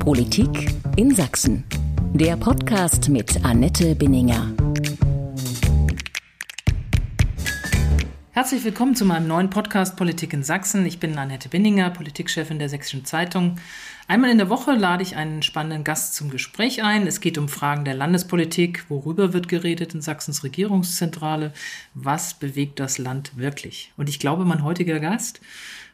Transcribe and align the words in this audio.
Politik 0.00 0.72
in 0.96 1.14
Sachsen. 1.14 1.62
Der 2.14 2.34
Podcast 2.38 3.10
mit 3.10 3.44
Annette 3.44 3.94
Binninger. 3.94 4.50
Herzlich 8.30 8.64
willkommen 8.64 8.96
zu 8.96 9.04
meinem 9.04 9.28
neuen 9.28 9.50
Podcast 9.50 9.98
Politik 9.98 10.32
in 10.32 10.42
Sachsen. 10.42 10.86
Ich 10.86 11.00
bin 11.00 11.18
Annette 11.18 11.50
Binninger, 11.50 11.90
Politikchefin 11.90 12.58
der 12.58 12.70
Sächsischen 12.70 13.04
Zeitung. 13.04 13.56
Einmal 14.08 14.30
in 14.30 14.38
der 14.38 14.48
Woche 14.48 14.72
lade 14.72 15.02
ich 15.02 15.16
einen 15.16 15.42
spannenden 15.42 15.84
Gast 15.84 16.14
zum 16.14 16.30
Gespräch 16.30 16.82
ein. 16.82 17.06
Es 17.06 17.20
geht 17.20 17.36
um 17.36 17.50
Fragen 17.50 17.84
der 17.84 17.94
Landespolitik. 17.94 18.86
Worüber 18.88 19.34
wird 19.34 19.48
geredet 19.48 19.94
in 19.94 20.00
Sachsens 20.00 20.42
Regierungszentrale? 20.42 21.52
Was 21.92 22.34
bewegt 22.34 22.80
das 22.80 22.96
Land 22.96 23.36
wirklich? 23.36 23.92
Und 23.98 24.08
ich 24.08 24.18
glaube, 24.18 24.46
mein 24.46 24.64
heutiger 24.64 24.98
Gast 24.98 25.42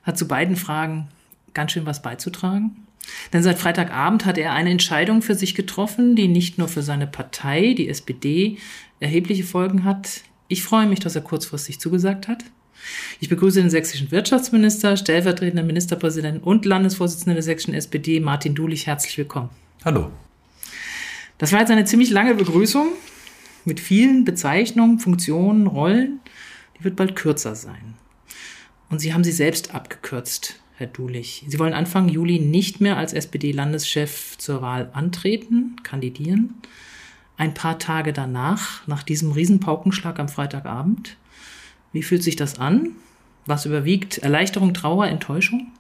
hat 0.05 0.17
zu 0.17 0.29
beiden 0.29 0.55
Fragen 0.55 1.09
ganz 1.55 1.73
schön 1.73 1.87
was 1.87 2.03
beizutragen. 2.03 2.86
Denn 3.33 3.43
seit 3.43 3.59
Freitagabend 3.59 4.25
hat 4.25 4.39
er 4.39 4.53
eine 4.53 4.71
Entscheidung 4.71 5.23
für 5.23 5.35
sich 5.35 5.55
getroffen, 5.55 6.17
die 6.17 6.29
nicht 6.29 6.59
nur 6.59 6.69
für 6.69 6.83
seine 6.83 7.07
Partei, 7.07 7.75
die 7.77 7.89
SPD, 7.89 8.59
erhebliche 9.01 9.45
Folgen 9.45 9.85
hat. 9.85 10.23
Ich 10.49 10.63
freue 10.63 10.87
mich, 10.87 11.01
dass 11.01 11.17
er 11.17 11.23
kurzfristig 11.23 11.81
zugesagt 11.81 12.29
hat. 12.29 12.45
Ich 13.21 13.29
begrüße 13.29 13.61
den 13.61 13.71
sächsischen 13.71 14.11
Wirtschaftsminister, 14.11 14.97
stellvertretenden 14.97 15.67
Ministerpräsidenten 15.67 16.43
und 16.43 16.65
Landesvorsitzenden 16.65 17.35
der 17.35 17.43
sächsischen 17.43 17.75
SPD, 17.75 18.21
Martin 18.21 18.55
Dulich. 18.55 18.87
Herzlich 18.87 19.17
willkommen. 19.19 19.51
Hallo. 19.85 20.11
Das 21.39 21.53
war 21.53 21.61
jetzt 21.61 21.71
eine 21.71 21.85
ziemlich 21.85 22.11
lange 22.11 22.35
Begrüßung 22.35 22.89
mit 23.65 23.81
vielen 23.81 24.25
Bezeichnungen, 24.25 24.99
Funktionen, 24.99 25.67
Rollen. 25.67 26.21
Die 26.79 26.85
wird 26.85 26.97
bald 26.97 27.17
kürzer 27.17 27.55
sein. 27.55 27.95
Und 28.89 29.01
Sie 29.01 29.13
haben 29.13 29.25
sie 29.25 29.33
selbst 29.33 29.75
abgekürzt, 29.75 30.61
Herr 30.79 30.87
Dulich. 30.87 31.45
Sie 31.49 31.59
wollen 31.59 31.73
Anfang 31.73 32.09
Juli 32.09 32.39
nicht 32.39 32.83
mehr 32.83 32.99
als 32.99 33.15
SPD-Landeschef 33.15 34.37
zur 34.37 34.61
Wahl 34.61 34.91
antreten, 34.93 35.77
kandidieren. 35.83 36.55
Ein 37.39 37.55
paar 37.55 37.79
Tage 37.79 38.13
danach, 38.13 38.87
nach 38.87 39.03
diesem 39.03 39.33
Riesenpaukenschlag 39.33 40.19
am 40.19 40.29
Freitagabend, 40.29 41.17
wie 41.93 42.03
fühlt 42.03 42.23
sich 42.23 42.37
das 42.37 42.59
an? 42.59 42.91
Was 43.47 43.65
überwiegt? 43.65 44.19
Erleichterung, 44.19 44.75
Trauer, 44.75 45.07
Enttäuschung? 45.07 45.73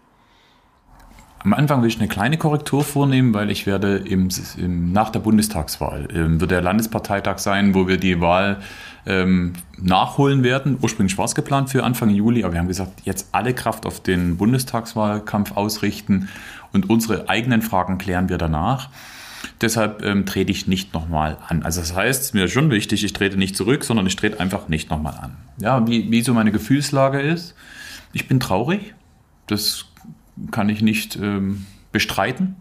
Am 1.47 1.55
Anfang 1.55 1.81
will 1.81 1.89
ich 1.89 1.99
eine 2.01 2.09
kleine 2.09 2.39
Korrektur 2.39 2.83
vornehmen, 2.83 3.33
weil 3.33 3.53
ich 3.53 3.69
werde 3.69 3.99
im, 3.99 4.31
im, 4.57 4.91
nach 4.91 5.11
der 5.11 5.21
Bundestagswahl, 5.21 6.09
ähm, 6.13 6.41
wird 6.41 6.51
der 6.51 6.61
Landesparteitag 6.61 7.39
sein, 7.39 7.73
wo 7.73 7.87
wir 7.87 7.99
die 7.99 8.21
Wahl 8.21 8.59
ähm, 9.07 9.53
nachholen 9.81 10.43
werden. 10.43 10.77
Ursprünglich 10.83 11.17
war 11.17 11.25
es 11.25 11.37
geplant 11.37 11.71
für 11.71 11.85
Anfang 11.85 12.11
Juli, 12.11 12.43
aber 12.43 12.55
wir 12.55 12.59
haben 12.59 12.67
gesagt, 12.67 13.03
jetzt 13.05 13.29
alle 13.31 13.55
Kraft 13.55 13.87
auf 13.87 14.03
den 14.03 14.37
Bundestagswahlkampf 14.39 15.57
ausrichten 15.57 16.29
und 16.73 16.91
unsere 16.91 17.29
eigenen 17.29 17.63
Fragen 17.63 17.99
klären 17.99 18.29
wir 18.29 18.39
danach. 18.39 18.89
Deshalb 19.61 20.05
ähm, 20.05 20.27
trete 20.27 20.51
ich 20.51 20.67
nicht 20.67 20.95
nochmal 20.95 21.39
an. 21.47 21.63
Also 21.63 21.79
das 21.81 21.95
heißt, 21.95 22.23
es 22.23 22.27
ist 22.27 22.35
mir 22.35 22.49
schon 22.49 22.73
wichtig, 22.73 23.05
ich 23.05 23.13
trete 23.13 23.37
nicht 23.37 23.55
zurück, 23.55 23.85
sondern 23.85 24.09
ich 24.09 24.17
trete 24.17 24.41
einfach 24.41 24.67
nicht 24.67 24.91
nochmal 24.91 25.15
an. 25.23 25.37
Ja, 25.61 25.87
wie, 25.87 26.11
wie 26.11 26.23
so 26.23 26.35
meine 26.35 26.51
Gefühlslage 26.51 27.21
ist. 27.21 27.55
Ich 28.13 28.27
bin 28.27 28.41
traurig. 28.41 28.95
Das 29.47 29.85
kann 30.51 30.69
ich 30.69 30.83
nicht 30.83 31.17
ähm, 31.17 31.67
bestreiten. 31.92 32.56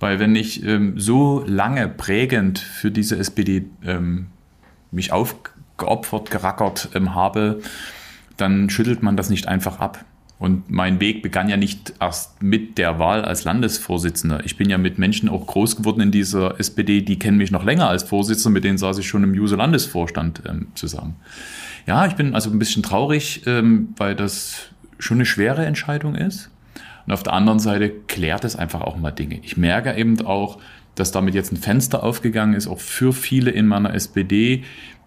Weil 0.00 0.18
wenn 0.18 0.34
ich 0.34 0.64
ähm, 0.64 0.98
so 0.98 1.44
lange 1.46 1.88
prägend 1.88 2.58
für 2.58 2.90
diese 2.90 3.18
SPD 3.18 3.66
ähm, 3.84 4.26
mich 4.90 5.12
aufgeopfert, 5.12 6.30
gerackert 6.30 6.88
ähm, 6.94 7.14
habe, 7.14 7.60
dann 8.36 8.68
schüttelt 8.68 9.02
man 9.02 9.16
das 9.16 9.30
nicht 9.30 9.46
einfach 9.46 9.78
ab. 9.78 10.04
Und 10.42 10.68
mein 10.68 10.98
Weg 10.98 11.22
begann 11.22 11.48
ja 11.48 11.56
nicht 11.56 11.94
erst 12.00 12.42
mit 12.42 12.76
der 12.76 12.98
Wahl 12.98 13.24
als 13.24 13.44
Landesvorsitzender. 13.44 14.44
Ich 14.44 14.56
bin 14.56 14.68
ja 14.68 14.76
mit 14.76 14.98
Menschen 14.98 15.28
auch 15.28 15.46
groß 15.46 15.76
geworden 15.76 16.00
in 16.00 16.10
dieser 16.10 16.58
SPD, 16.58 17.00
die 17.00 17.16
kennen 17.16 17.38
mich 17.38 17.52
noch 17.52 17.62
länger 17.64 17.88
als 17.88 18.02
Vorsitzender, 18.02 18.54
mit 18.54 18.64
denen 18.64 18.76
saß 18.76 18.98
ich 18.98 19.06
schon 19.06 19.22
im 19.22 19.34
Juso-Landesvorstand 19.34 20.42
ähm, 20.48 20.66
zusammen. 20.74 21.14
Ja, 21.86 22.06
ich 22.06 22.14
bin 22.14 22.34
also 22.34 22.50
ein 22.50 22.58
bisschen 22.58 22.82
traurig, 22.82 23.42
ähm, 23.46 23.94
weil 23.96 24.16
das 24.16 24.70
schon 24.98 25.18
eine 25.18 25.26
schwere 25.26 25.64
Entscheidung 25.64 26.16
ist. 26.16 26.50
Und 27.06 27.12
auf 27.12 27.22
der 27.22 27.32
anderen 27.32 27.58
Seite 27.58 27.90
klärt 27.90 28.44
es 28.44 28.56
einfach 28.56 28.80
auch 28.80 28.96
mal 28.96 29.10
Dinge. 29.10 29.40
Ich 29.42 29.56
merke 29.56 29.94
eben 29.94 30.24
auch, 30.24 30.58
dass 30.94 31.10
damit 31.10 31.34
jetzt 31.34 31.52
ein 31.52 31.56
Fenster 31.56 32.02
aufgegangen 32.02 32.54
ist, 32.54 32.66
auch 32.66 32.80
für 32.80 33.12
viele 33.12 33.50
in 33.50 33.66
meiner 33.66 33.94
SPD, 33.94 34.64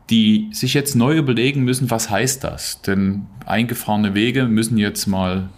die 0.09 0.49
sich 0.51 0.73
jetzt 0.73 0.95
neu 0.95 1.17
überlegen 1.17 1.63
müssen, 1.63 1.89
was 1.89 2.09
heißt 2.09 2.43
das? 2.43 2.81
Denn 2.81 3.25
eingefahrene 3.45 4.13
Wege 4.13 4.45
müssen 4.45 4.77
jetzt 4.77 5.07
mal 5.07 5.49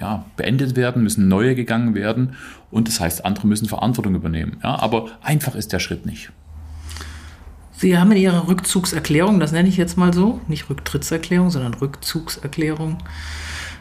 ja, 0.00 0.24
beendet 0.36 0.76
werden, 0.76 1.02
müssen 1.02 1.28
neue 1.28 1.54
gegangen 1.54 1.94
werden 1.94 2.34
und 2.70 2.88
das 2.88 3.00
heißt, 3.00 3.24
andere 3.24 3.46
müssen 3.46 3.68
Verantwortung 3.68 4.14
übernehmen. 4.14 4.58
Ja, 4.62 4.78
aber 4.78 5.10
einfach 5.22 5.54
ist 5.54 5.72
der 5.72 5.78
Schritt 5.78 6.06
nicht. 6.06 6.30
Sie 7.72 7.98
haben 7.98 8.10
in 8.12 8.18
Ihrer 8.18 8.48
Rückzugserklärung, 8.48 9.38
das 9.38 9.52
nenne 9.52 9.68
ich 9.68 9.76
jetzt 9.76 9.98
mal 9.98 10.12
so, 10.12 10.40
nicht 10.48 10.70
Rücktrittserklärung, 10.70 11.50
sondern 11.50 11.74
Rückzugserklärung, 11.74 12.98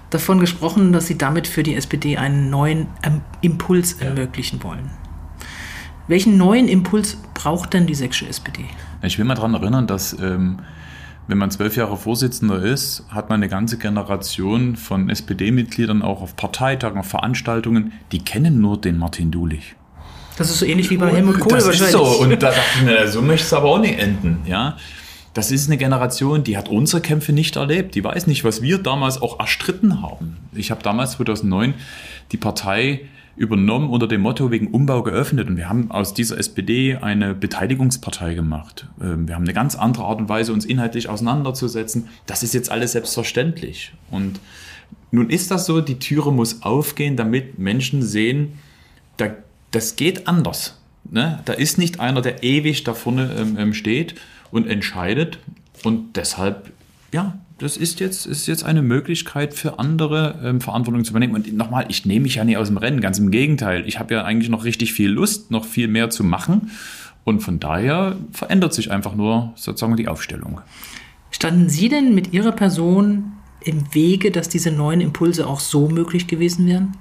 davon 0.09 0.39
gesprochen, 0.39 0.93
dass 0.93 1.07
Sie 1.07 1.17
damit 1.17 1.47
für 1.47 1.63
die 1.63 1.75
SPD 1.75 2.17
einen 2.17 2.49
neuen 2.49 2.87
Impuls 3.41 3.93
ermöglichen 3.93 4.63
wollen. 4.63 4.91
Welchen 6.07 6.37
neuen 6.37 6.67
Impuls 6.67 7.17
braucht 7.33 7.73
denn 7.73 7.87
die 7.87 7.95
sächsische 7.95 8.27
SPD? 8.27 8.65
Ich 9.01 9.17
will 9.17 9.25
mal 9.25 9.35
daran 9.35 9.55
erinnern, 9.55 9.87
dass 9.87 10.17
ähm, 10.19 10.59
wenn 11.27 11.39
man 11.39 11.49
zwölf 11.49 11.75
Jahre 11.75 11.97
Vorsitzender 11.97 12.61
ist, 12.61 13.03
hat 13.09 13.29
man 13.29 13.39
eine 13.39 13.49
ganze 13.49 13.79
Generation 13.79 14.75
von 14.75 15.09
SPD-Mitgliedern 15.09 16.03
auch 16.03 16.21
auf 16.21 16.35
Parteitagen, 16.35 16.99
auf 16.99 17.07
Veranstaltungen, 17.07 17.93
die 18.11 18.19
kennen 18.19 18.61
nur 18.61 18.79
den 18.79 18.99
Martin 18.99 19.31
Dulich. 19.31 19.75
Das 20.37 20.49
ist 20.49 20.59
so 20.59 20.65
ähnlich 20.65 20.89
wie 20.89 20.97
bei 20.97 21.11
Helmut 21.11 21.39
Kohl 21.39 21.53
das 21.53 21.65
wahrscheinlich. 21.65 21.95
Ist 21.95 22.17
so. 22.17 22.21
Und 22.21 22.29
da 22.31 22.51
dachte 22.51 22.59
ich 22.75 22.81
mir, 22.83 23.07
so 23.07 23.21
möchte 23.21 23.45
es 23.45 23.53
aber 23.53 23.69
auch 23.69 23.79
nicht 23.79 23.97
enden. 23.97 24.41
Ja? 24.45 24.77
Das 25.35 25.51
ist 25.51 25.67
eine 25.67 25.75
Generation, 25.75 26.45
die 26.45 26.55
hat 26.55 26.69
unsere 26.69 27.01
Kämpfe 27.01 27.33
nicht 27.33 27.57
erlebt. 27.57 27.93
Die 27.95 28.03
weiß 28.05 28.25
nicht, 28.25 28.45
was 28.45 28.61
wir 28.61 28.77
damals 28.77 29.21
auch 29.21 29.37
erstritten 29.37 30.01
haben. 30.01 30.37
Ich 30.53 30.71
habe 30.71 30.81
damals 30.81 31.11
2009 31.11 31.73
die 32.31 32.37
Partei 32.37 33.01
übernommen 33.35 33.89
unter 33.89 34.07
dem 34.07 34.21
Motto 34.21 34.49
wegen 34.49 34.67
Umbau 34.67 35.03
geöffnet. 35.03 35.49
Und 35.49 35.57
wir 35.57 35.67
haben 35.67 35.91
aus 35.91 36.13
dieser 36.13 36.37
SPD 36.37 36.95
eine 36.95 37.33
Beteiligungspartei 37.33 38.33
gemacht. 38.33 38.87
Ähm, 39.01 39.27
wir 39.27 39.35
haben 39.35 39.43
eine 39.43 39.51
ganz 39.51 39.75
andere 39.75 40.05
Art 40.05 40.19
und 40.19 40.29
Weise, 40.29 40.53
uns 40.53 40.63
inhaltlich 40.63 41.09
auseinanderzusetzen. 41.09 42.07
Das 42.27 42.41
ist 42.41 42.53
jetzt 42.53 42.71
alles 42.71 42.93
selbstverständlich. 42.93 43.91
Und 44.09 44.39
nun 45.11 45.29
ist 45.29 45.51
das 45.51 45.65
so, 45.65 45.81
die 45.81 45.99
Türe 45.99 46.31
muss 46.31 46.61
aufgehen, 46.61 47.17
damit 47.17 47.59
Menschen 47.59 48.03
sehen, 48.03 48.53
da, 49.17 49.31
das 49.71 49.97
geht 49.97 50.29
anders. 50.29 50.79
Ne? 51.03 51.41
Da 51.43 51.51
ist 51.51 51.77
nicht 51.77 51.99
einer, 51.99 52.21
der 52.21 52.41
ewig 52.41 52.85
da 52.85 52.93
vorne 52.93 53.35
ähm, 53.37 53.57
ähm 53.59 53.73
steht 53.73 54.15
und 54.51 54.67
entscheidet. 54.67 55.39
Und 55.83 56.15
deshalb, 56.15 56.71
ja, 57.11 57.37
das 57.57 57.77
ist 57.77 57.99
jetzt, 57.99 58.25
ist 58.25 58.47
jetzt 58.47 58.65
eine 58.65 58.81
Möglichkeit 58.81 59.53
für 59.53 59.79
andere, 59.79 60.39
ähm, 60.43 60.61
Verantwortung 60.61 61.03
zu 61.05 61.11
übernehmen. 61.11 61.35
Und 61.35 61.53
nochmal, 61.55 61.85
ich 61.89 62.05
nehme 62.05 62.23
mich 62.23 62.35
ja 62.35 62.43
nicht 62.43 62.57
aus 62.57 62.67
dem 62.67 62.77
Rennen, 62.77 62.99
ganz 62.99 63.19
im 63.19 63.31
Gegenteil. 63.31 63.87
Ich 63.87 63.99
habe 63.99 64.13
ja 64.13 64.23
eigentlich 64.23 64.49
noch 64.49 64.65
richtig 64.65 64.93
viel 64.93 65.09
Lust, 65.09 65.51
noch 65.51 65.65
viel 65.65 65.87
mehr 65.87 66.09
zu 66.09 66.23
machen. 66.23 66.71
Und 67.23 67.39
von 67.39 67.59
daher 67.59 68.17
verändert 68.31 68.73
sich 68.73 68.91
einfach 68.91 69.15
nur 69.15 69.53
sozusagen 69.55 69.95
die 69.95 70.07
Aufstellung. 70.07 70.61
Standen 71.31 71.69
Sie 71.69 71.89
denn 71.89 72.13
mit 72.13 72.33
Ihrer 72.33 72.51
Person 72.51 73.33
im 73.61 73.93
Wege, 73.93 74.31
dass 74.31 74.47
diese 74.47 74.71
neuen 74.71 75.01
Impulse 75.01 75.47
auch 75.47 75.59
so 75.59 75.89
möglich 75.89 76.27
gewesen 76.27 76.67
wären? 76.67 76.95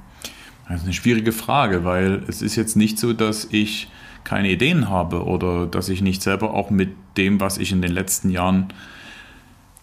Das 0.69 0.78
ist 0.78 0.84
eine 0.84 0.94
schwierige 0.94 1.32
Frage, 1.32 1.84
weil 1.84 2.22
es 2.26 2.41
ist 2.41 2.56
jetzt 2.56 2.75
nicht 2.75 2.99
so, 2.99 3.12
dass 3.12 3.49
ich 3.50 3.88
keine 4.24 4.50
Ideen 4.50 4.88
habe 4.88 5.24
oder 5.24 5.66
dass 5.66 5.88
ich 5.88 6.02
nicht 6.02 6.22
selber 6.22 6.54
auch 6.54 6.70
mit 6.70 6.90
dem, 7.16 7.40
was 7.40 7.58
ich 7.58 7.72
in 7.72 7.82
den 7.82 7.92
letzten 7.92 8.30
Jahren 8.30 8.72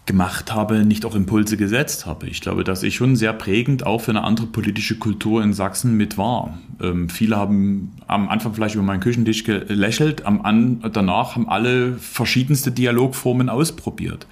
gemacht 0.07 0.53
habe, 0.53 0.83
nicht 0.83 1.05
auch 1.05 1.15
Impulse 1.15 1.57
gesetzt 1.57 2.05
habe. 2.05 2.27
Ich 2.27 2.41
glaube, 2.41 2.63
dass 2.63 2.81
ich 2.81 2.95
schon 2.95 3.15
sehr 3.15 3.33
prägend 3.33 3.85
auch 3.85 4.01
für 4.01 4.11
eine 4.11 4.23
andere 4.23 4.47
politische 4.47 4.97
Kultur 4.97 5.43
in 5.43 5.53
Sachsen 5.53 5.95
mit 5.95 6.17
war. 6.17 6.57
Ähm, 6.81 7.07
viele 7.07 7.37
haben 7.37 7.93
am 8.07 8.27
Anfang 8.27 8.53
vielleicht 8.53 8.75
über 8.75 8.83
meinen 8.83 8.99
Küchentisch 8.99 9.43
gelächelt, 9.43 10.25
am 10.25 10.41
an, 10.41 10.83
danach 10.91 11.35
haben 11.35 11.47
alle 11.47 11.93
verschiedenste 11.93 12.71
Dialogformen 12.71 13.47
ausprobiert. 13.47 14.25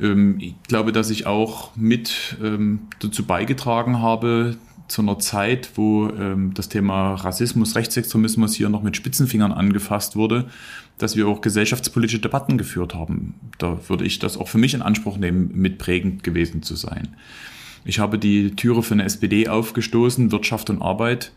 Ähm, 0.00 0.36
ich 0.38 0.54
glaube, 0.68 0.92
dass 0.92 1.08
ich 1.08 1.26
auch 1.26 1.74
mit 1.74 2.36
ähm, 2.42 2.80
dazu 3.00 3.24
beigetragen 3.24 4.02
habe, 4.02 4.56
zu 4.88 5.02
einer 5.02 5.18
Zeit, 5.18 5.70
wo 5.74 6.08
ähm, 6.08 6.54
das 6.54 6.68
Thema 6.68 7.14
Rassismus, 7.14 7.76
Rechtsextremismus 7.76 8.54
hier 8.54 8.70
noch 8.70 8.82
mit 8.82 8.96
Spitzenfingern 8.96 9.52
angefasst 9.52 10.16
wurde, 10.16 10.46
dass 10.96 11.14
wir 11.14 11.28
auch 11.28 11.40
gesellschaftspolitische 11.40 12.20
Debatten 12.20 12.58
geführt 12.58 12.94
haben. 12.94 13.34
Da 13.58 13.78
würde 13.88 14.04
ich 14.04 14.18
das 14.18 14.36
auch 14.36 14.48
für 14.48 14.58
mich 14.58 14.74
in 14.74 14.82
Anspruch 14.82 15.18
nehmen, 15.18 15.50
mitprägend 15.54 16.24
gewesen 16.24 16.62
zu 16.62 16.74
sein. 16.74 17.08
Ich 17.84 17.98
habe 17.98 18.18
die 18.18 18.56
Türe 18.56 18.82
für 18.82 18.94
eine 18.94 19.04
SPD 19.04 19.48
aufgestoßen, 19.48 20.32
Wirtschaft 20.32 20.70
und 20.70 20.82
Arbeit 20.82 21.32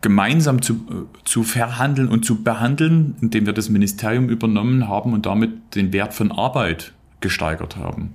gemeinsam 0.00 0.60
zu, 0.60 0.74
äh, 0.74 1.24
zu 1.24 1.44
verhandeln 1.44 2.08
und 2.08 2.26
zu 2.26 2.42
behandeln, 2.42 3.16
indem 3.22 3.46
wir 3.46 3.54
das 3.54 3.70
Ministerium 3.70 4.28
übernommen 4.28 4.86
haben 4.86 5.14
und 5.14 5.24
damit 5.24 5.74
den 5.74 5.94
Wert 5.94 6.12
von 6.12 6.30
Arbeit 6.30 6.92
gesteigert 7.20 7.76
haben. 7.76 8.12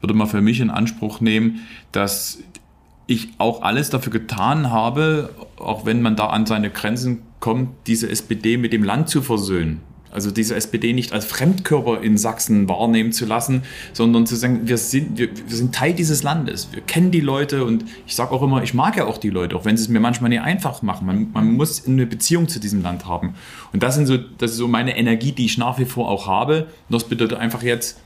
Würde 0.00 0.14
mal 0.14 0.26
für 0.26 0.42
mich 0.42 0.60
in 0.60 0.68
Anspruch 0.68 1.22
nehmen, 1.22 1.60
dass 1.92 2.42
ich 3.10 3.30
auch 3.38 3.62
alles 3.62 3.90
dafür 3.90 4.12
getan 4.12 4.70
habe, 4.70 5.30
auch 5.58 5.84
wenn 5.84 6.00
man 6.00 6.14
da 6.14 6.26
an 6.26 6.46
seine 6.46 6.70
Grenzen 6.70 7.22
kommt, 7.40 7.70
diese 7.86 8.08
SPD 8.08 8.56
mit 8.56 8.72
dem 8.72 8.84
Land 8.84 9.08
zu 9.08 9.20
versöhnen. 9.20 9.80
Also 10.12 10.30
diese 10.30 10.56
SPD 10.56 10.92
nicht 10.92 11.12
als 11.12 11.24
Fremdkörper 11.24 12.02
in 12.02 12.18
Sachsen 12.18 12.68
wahrnehmen 12.68 13.12
zu 13.12 13.26
lassen, 13.26 13.62
sondern 13.92 14.26
zu 14.26 14.34
sagen, 14.34 14.62
wir 14.64 14.76
sind, 14.76 15.18
wir, 15.18 15.28
wir 15.28 15.56
sind 15.56 15.72
Teil 15.72 15.94
dieses 15.94 16.24
Landes, 16.24 16.68
wir 16.72 16.82
kennen 16.82 17.12
die 17.12 17.20
Leute 17.20 17.64
und 17.64 17.84
ich 18.06 18.16
sage 18.16 18.32
auch 18.32 18.42
immer, 18.42 18.62
ich 18.62 18.74
mag 18.74 18.96
ja 18.96 19.06
auch 19.06 19.18
die 19.18 19.30
Leute, 19.30 19.54
auch 19.56 19.64
wenn 19.64 19.76
sie 19.76 19.84
es 19.84 19.88
mir 19.88 20.00
manchmal 20.00 20.30
nicht 20.30 20.42
einfach 20.42 20.82
machen. 20.82 21.06
Man, 21.06 21.30
man 21.32 21.52
muss 21.52 21.86
eine 21.86 22.06
Beziehung 22.06 22.48
zu 22.48 22.58
diesem 22.58 22.82
Land 22.82 23.06
haben. 23.06 23.34
Und 23.72 23.84
das, 23.84 23.94
sind 23.94 24.06
so, 24.06 24.16
das 24.16 24.52
ist 24.52 24.56
so 24.56 24.66
meine 24.66 24.96
Energie, 24.96 25.32
die 25.32 25.44
ich 25.44 25.58
nach 25.58 25.78
wie 25.78 25.84
vor 25.84 26.08
auch 26.08 26.26
habe. 26.26 26.68
Und 26.88 26.94
das 26.94 27.04
bedeutet 27.04 27.38
einfach 27.38 27.62
jetzt 27.62 28.00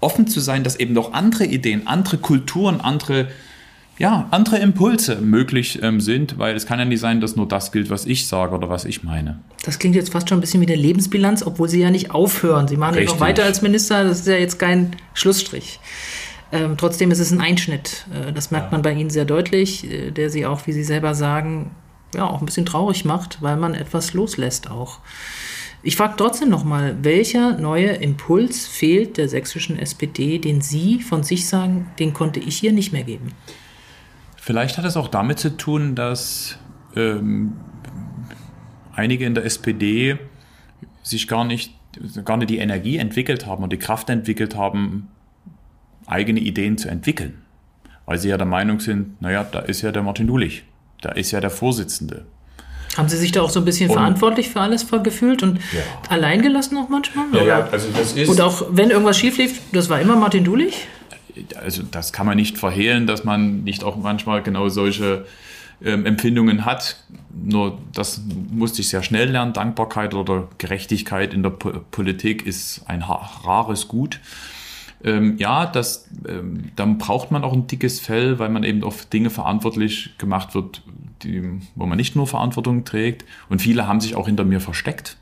offen 0.00 0.26
zu 0.26 0.40
sein, 0.40 0.64
dass 0.64 0.76
eben 0.76 0.94
noch 0.94 1.12
andere 1.12 1.46
Ideen, 1.46 1.86
andere 1.86 2.18
Kulturen, 2.18 2.80
andere 2.80 3.28
ja, 3.98 4.28
andere 4.30 4.58
Impulse 4.58 5.16
möglich 5.16 5.80
ähm, 5.82 6.00
sind, 6.00 6.38
weil 6.38 6.54
es 6.54 6.66
kann 6.66 6.78
ja 6.78 6.84
nicht 6.84 7.00
sein, 7.00 7.20
dass 7.20 7.36
nur 7.36 7.48
das 7.48 7.72
gilt, 7.72 7.88
was 7.88 8.04
ich 8.04 8.28
sage 8.28 8.54
oder 8.54 8.68
was 8.68 8.84
ich 8.84 9.02
meine. 9.02 9.40
Das 9.64 9.78
klingt 9.78 9.96
jetzt 9.96 10.12
fast 10.12 10.28
schon 10.28 10.38
ein 10.38 10.40
bisschen 10.40 10.60
wie 10.60 10.66
eine 10.66 10.76
Lebensbilanz, 10.76 11.42
obwohl 11.44 11.68
Sie 11.68 11.80
ja 11.80 11.90
nicht 11.90 12.10
aufhören. 12.10 12.68
Sie 12.68 12.76
machen 12.76 12.94
Richtig. 12.94 13.10
ja 13.10 13.14
noch 13.14 13.20
weiter 13.20 13.44
als 13.44 13.62
Minister, 13.62 14.04
das 14.04 14.20
ist 14.20 14.26
ja 14.26 14.34
jetzt 14.34 14.58
kein 14.58 14.96
Schlussstrich. 15.14 15.80
Ähm, 16.52 16.76
trotzdem 16.76 17.10
ist 17.10 17.18
es 17.18 17.32
ein 17.32 17.40
Einschnitt. 17.40 18.06
Äh, 18.12 18.32
das 18.32 18.50
merkt 18.50 18.66
ja. 18.66 18.72
man 18.72 18.82
bei 18.82 18.92
Ihnen 18.92 19.10
sehr 19.10 19.24
deutlich, 19.24 19.90
äh, 19.90 20.10
der 20.10 20.30
Sie 20.30 20.46
auch, 20.46 20.66
wie 20.66 20.72
Sie 20.72 20.84
selber 20.84 21.14
sagen, 21.14 21.70
ja, 22.14 22.26
auch 22.26 22.40
ein 22.40 22.46
bisschen 22.46 22.66
traurig 22.66 23.04
macht, 23.04 23.42
weil 23.42 23.56
man 23.56 23.74
etwas 23.74 24.12
loslässt 24.12 24.70
auch. 24.70 25.00
Ich 25.82 25.96
frage 25.96 26.14
trotzdem 26.16 26.48
nochmal, 26.48 26.96
welcher 27.02 27.58
neue 27.58 27.88
Impuls 27.88 28.66
fehlt 28.66 29.18
der 29.18 29.28
sächsischen 29.28 29.78
SPD, 29.78 30.38
den 30.38 30.60
Sie 30.60 31.00
von 31.00 31.22
sich 31.22 31.48
sagen, 31.48 31.90
den 31.98 32.12
konnte 32.12 32.40
ich 32.40 32.56
hier 32.56 32.72
nicht 32.72 32.92
mehr 32.92 33.04
geben? 33.04 33.32
Vielleicht 34.46 34.78
hat 34.78 34.84
es 34.84 34.96
auch 34.96 35.08
damit 35.08 35.40
zu 35.40 35.56
tun, 35.56 35.96
dass 35.96 36.56
ähm, 36.94 37.54
einige 38.94 39.26
in 39.26 39.34
der 39.34 39.44
SPD 39.44 40.18
sich 41.02 41.26
gar 41.26 41.44
nicht, 41.44 41.74
gar 42.24 42.36
nicht 42.36 42.50
die 42.50 42.58
Energie 42.58 42.96
entwickelt 42.98 43.44
haben 43.44 43.64
und 43.64 43.72
die 43.72 43.76
Kraft 43.76 44.08
entwickelt 44.08 44.54
haben, 44.54 45.08
eigene 46.06 46.38
Ideen 46.38 46.78
zu 46.78 46.88
entwickeln. 46.88 47.42
Weil 48.04 48.18
sie 48.18 48.28
ja 48.28 48.36
der 48.36 48.46
Meinung 48.46 48.78
sind, 48.78 49.20
naja, 49.20 49.42
da 49.42 49.58
ist 49.58 49.82
ja 49.82 49.90
der 49.90 50.04
Martin 50.04 50.28
Dulich, 50.28 50.62
da 51.00 51.10
ist 51.10 51.32
ja 51.32 51.40
der 51.40 51.50
Vorsitzende. 51.50 52.24
Haben 52.96 53.08
Sie 53.08 53.16
sich 53.16 53.32
da 53.32 53.42
auch 53.42 53.50
so 53.50 53.58
ein 53.58 53.64
bisschen 53.64 53.90
und, 53.90 53.96
verantwortlich 53.96 54.50
für 54.50 54.60
alles 54.60 54.86
gefühlt 55.02 55.42
und 55.42 55.56
ja. 55.56 55.80
alleingelassen 56.08 56.78
auch 56.78 56.88
manchmal? 56.88 57.26
Ja, 57.34 57.42
ja, 57.42 57.68
also 57.72 57.88
das 57.90 58.12
ist. 58.12 58.28
Und 58.28 58.40
auch 58.40 58.62
wenn 58.70 58.90
irgendwas 58.90 59.18
schief 59.18 59.38
lief, 59.38 59.60
das 59.72 59.88
war 59.88 60.00
immer 60.00 60.14
Martin 60.14 60.44
Dulich? 60.44 60.86
Also 61.56 61.82
das 61.82 62.12
kann 62.12 62.26
man 62.26 62.36
nicht 62.36 62.58
verhehlen, 62.58 63.06
dass 63.06 63.24
man 63.24 63.64
nicht 63.64 63.84
auch 63.84 63.96
manchmal 63.96 64.42
genau 64.42 64.68
solche 64.68 65.26
ähm, 65.84 66.06
Empfindungen 66.06 66.64
hat. 66.64 66.96
Nur 67.34 67.78
das 67.92 68.22
musste 68.50 68.80
ich 68.80 68.88
sehr 68.88 69.02
schnell 69.02 69.30
lernen. 69.30 69.52
Dankbarkeit 69.52 70.14
oder 70.14 70.48
Gerechtigkeit 70.58 71.34
in 71.34 71.42
der 71.42 71.50
po 71.50 71.72
Politik 71.90 72.46
ist 72.46 72.82
ein 72.86 73.02
rares 73.02 73.88
Gut. 73.88 74.20
Ähm, 75.04 75.36
ja, 75.38 75.66
das, 75.66 76.08
ähm, 76.26 76.72
dann 76.76 76.98
braucht 76.98 77.30
man 77.30 77.44
auch 77.44 77.52
ein 77.52 77.66
dickes 77.66 78.00
Fell, 78.00 78.38
weil 78.38 78.48
man 78.48 78.64
eben 78.64 78.82
auf 78.82 79.04
Dinge 79.04 79.30
verantwortlich 79.30 80.16
gemacht 80.16 80.54
wird, 80.54 80.82
die, 81.22 81.60
wo 81.74 81.86
man 81.86 81.98
nicht 81.98 82.16
nur 82.16 82.26
Verantwortung 82.26 82.84
trägt. 82.84 83.24
Und 83.48 83.60
viele 83.60 83.86
haben 83.86 84.00
sich 84.00 84.14
auch 84.14 84.26
hinter 84.26 84.44
mir 84.44 84.60
versteckt. 84.60 85.18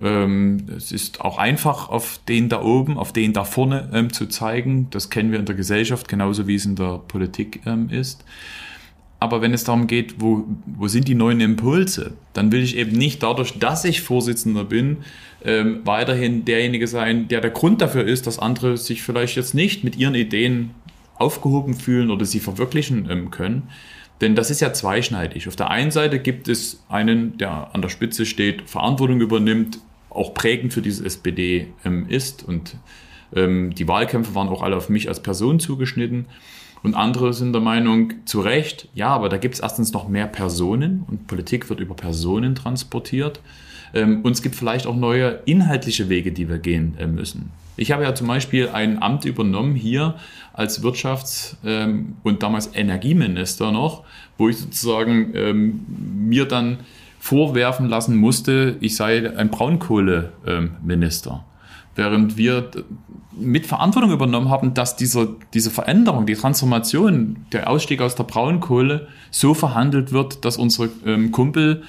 Ähm, 0.00 0.66
es 0.76 0.92
ist 0.92 1.20
auch 1.20 1.38
einfach, 1.38 1.88
auf 1.88 2.20
den 2.28 2.48
da 2.48 2.62
oben, 2.62 2.96
auf 2.96 3.12
den 3.12 3.32
da 3.32 3.44
vorne 3.44 3.90
ähm, 3.92 4.12
zu 4.12 4.26
zeigen. 4.26 4.88
Das 4.90 5.10
kennen 5.10 5.32
wir 5.32 5.38
in 5.38 5.46
der 5.46 5.54
Gesellschaft 5.54 6.08
genauso 6.08 6.46
wie 6.46 6.54
es 6.54 6.64
in 6.64 6.76
der 6.76 6.98
Politik 7.06 7.60
ähm, 7.66 7.90
ist. 7.90 8.24
Aber 9.20 9.40
wenn 9.40 9.54
es 9.54 9.62
darum 9.62 9.86
geht, 9.86 10.20
wo, 10.20 10.44
wo 10.66 10.88
sind 10.88 11.06
die 11.06 11.14
neuen 11.14 11.40
Impulse, 11.40 12.14
dann 12.32 12.50
will 12.50 12.62
ich 12.62 12.76
eben 12.76 12.90
nicht 12.90 13.22
dadurch, 13.22 13.58
dass 13.58 13.84
ich 13.84 14.00
Vorsitzender 14.02 14.64
bin, 14.64 14.98
ähm, 15.44 15.80
weiterhin 15.84 16.44
derjenige 16.44 16.88
sein, 16.88 17.28
der 17.28 17.40
der 17.40 17.50
Grund 17.50 17.80
dafür 17.80 18.04
ist, 18.04 18.26
dass 18.26 18.40
andere 18.40 18.76
sich 18.76 19.02
vielleicht 19.02 19.36
jetzt 19.36 19.54
nicht 19.54 19.84
mit 19.84 19.94
ihren 19.96 20.16
Ideen 20.16 20.70
aufgehoben 21.14 21.74
fühlen 21.74 22.10
oder 22.10 22.24
sie 22.24 22.40
verwirklichen 22.40 23.08
ähm, 23.08 23.30
können. 23.30 23.68
Denn 24.22 24.36
das 24.36 24.50
ist 24.50 24.60
ja 24.60 24.72
zweischneidig. 24.72 25.48
Auf 25.48 25.56
der 25.56 25.70
einen 25.70 25.90
Seite 25.90 26.20
gibt 26.20 26.48
es 26.48 26.82
einen, 26.88 27.36
der 27.38 27.74
an 27.74 27.82
der 27.82 27.88
Spitze 27.88 28.24
steht, 28.24 28.70
Verantwortung 28.70 29.20
übernimmt, 29.20 29.80
auch 30.10 30.32
prägend 30.32 30.72
für 30.72 30.80
diese 30.80 31.04
SPD 31.04 31.66
ähm, 31.84 32.08
ist. 32.08 32.44
Und 32.44 32.76
ähm, 33.34 33.74
die 33.74 33.88
Wahlkämpfe 33.88 34.34
waren 34.36 34.48
auch 34.48 34.62
alle 34.62 34.76
auf 34.76 34.88
mich 34.88 35.08
als 35.08 35.20
Person 35.20 35.58
zugeschnitten. 35.58 36.26
Und 36.84 36.94
andere 36.94 37.32
sind 37.32 37.52
der 37.52 37.62
Meinung, 37.62 38.12
zu 38.24 38.40
Recht, 38.40 38.88
ja, 38.94 39.08
aber 39.08 39.28
da 39.28 39.36
gibt 39.36 39.54
es 39.54 39.60
erstens 39.60 39.92
noch 39.92 40.08
mehr 40.08 40.26
Personen 40.26 41.04
und 41.08 41.26
Politik 41.26 41.68
wird 41.68 41.80
über 41.80 41.94
Personen 41.94 42.54
transportiert. 42.54 43.40
Ähm, 43.92 44.20
und 44.22 44.32
es 44.32 44.42
gibt 44.42 44.54
vielleicht 44.54 44.86
auch 44.86 44.96
neue 44.96 45.40
inhaltliche 45.46 46.08
Wege, 46.08 46.30
die 46.30 46.48
wir 46.48 46.58
gehen 46.58 46.96
äh, 46.98 47.08
müssen. 47.08 47.50
Ich 47.76 47.90
habe 47.90 48.02
ja 48.02 48.14
zum 48.14 48.26
Beispiel 48.26 48.68
ein 48.68 49.02
Amt 49.02 49.24
übernommen 49.24 49.74
hier 49.74 50.14
als 50.52 50.82
Wirtschafts- 50.82 51.56
ähm, 51.64 52.16
und 52.22 52.42
damals 52.42 52.74
Energieminister 52.74 53.72
noch, 53.72 54.04
wo 54.36 54.48
ich 54.48 54.58
sozusagen 54.58 55.32
ähm, 55.34 55.86
mir 56.28 56.46
dann 56.46 56.78
vorwerfen 57.18 57.88
lassen 57.88 58.16
musste, 58.16 58.76
ich 58.80 58.96
sei 58.96 59.36
ein 59.36 59.48
Braunkohleminister. 59.48 61.44
Während 61.94 62.36
wir 62.36 62.70
mit 63.32 63.66
Verantwortung 63.66 64.10
übernommen 64.10 64.50
haben, 64.50 64.74
dass 64.74 64.96
dieser, 64.96 65.28
diese 65.54 65.70
Veränderung, 65.70 66.26
die 66.26 66.34
Transformation, 66.34 67.46
der 67.52 67.70
Ausstieg 67.70 68.00
aus 68.02 68.14
der 68.14 68.24
Braunkohle 68.24 69.08
so 69.30 69.54
verhandelt 69.54 70.12
wird, 70.12 70.44
dass 70.44 70.56
unsere 70.56 70.90
ähm, 71.06 71.32
Kumpel 71.32 71.82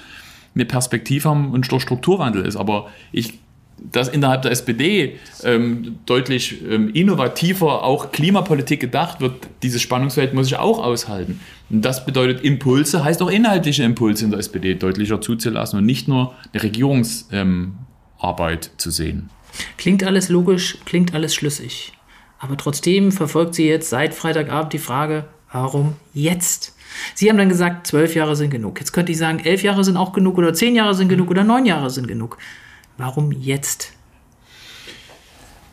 eine 0.54 0.64
Perspektive 0.64 1.28
haben 1.28 1.52
und 1.52 1.70
der 1.70 1.80
Strukturwandel 1.80 2.46
ist. 2.46 2.56
Aber 2.56 2.88
ich 3.12 3.40
dass 3.78 4.08
innerhalb 4.08 4.42
der 4.42 4.52
SPD 4.52 5.18
ähm, 5.42 5.98
deutlich 6.06 6.62
ähm, 6.68 6.90
innovativer 6.90 7.84
auch 7.84 8.12
Klimapolitik 8.12 8.80
gedacht 8.80 9.20
wird, 9.20 9.34
dieses 9.62 9.82
Spannungsfeld 9.82 10.34
muss 10.34 10.46
ich 10.46 10.56
auch 10.56 10.82
aushalten. 10.82 11.40
Und 11.70 11.84
das 11.84 12.04
bedeutet 12.06 12.42
Impulse, 12.44 13.04
heißt 13.04 13.22
auch 13.22 13.30
inhaltliche 13.30 13.82
Impulse 13.84 14.24
in 14.24 14.30
der 14.30 14.40
SPD 14.40 14.74
deutlicher 14.74 15.20
zuzulassen 15.20 15.78
und 15.78 15.86
nicht 15.86 16.08
nur 16.08 16.34
eine 16.52 16.62
Regierungsarbeit 16.62 17.26
ähm, 17.32 18.78
zu 18.78 18.90
sehen. 18.90 19.30
Klingt 19.76 20.02
alles 20.02 20.28
logisch, 20.28 20.78
klingt 20.84 21.14
alles 21.14 21.34
schlüssig. 21.34 21.92
Aber 22.38 22.56
trotzdem 22.56 23.12
verfolgt 23.12 23.54
sie 23.54 23.66
jetzt 23.66 23.88
seit 23.90 24.14
Freitagabend 24.14 24.72
die 24.72 24.78
Frage, 24.78 25.24
warum 25.50 25.94
jetzt? 26.12 26.76
Sie 27.14 27.28
haben 27.28 27.38
dann 27.38 27.48
gesagt, 27.48 27.86
zwölf 27.86 28.14
Jahre 28.14 28.36
sind 28.36 28.50
genug. 28.50 28.78
Jetzt 28.78 28.92
könnte 28.92 29.12
ich 29.12 29.18
sagen, 29.18 29.40
elf 29.40 29.62
Jahre 29.62 29.84
sind 29.84 29.96
auch 29.96 30.12
genug 30.12 30.38
oder 30.38 30.52
zehn 30.54 30.74
Jahre 30.74 30.94
sind 30.94 31.08
genug 31.08 31.30
oder 31.30 31.44
neun 31.44 31.66
Jahre 31.66 31.90
sind 31.90 32.06
genug. 32.06 32.38
Warum 32.96 33.32
jetzt? 33.32 33.92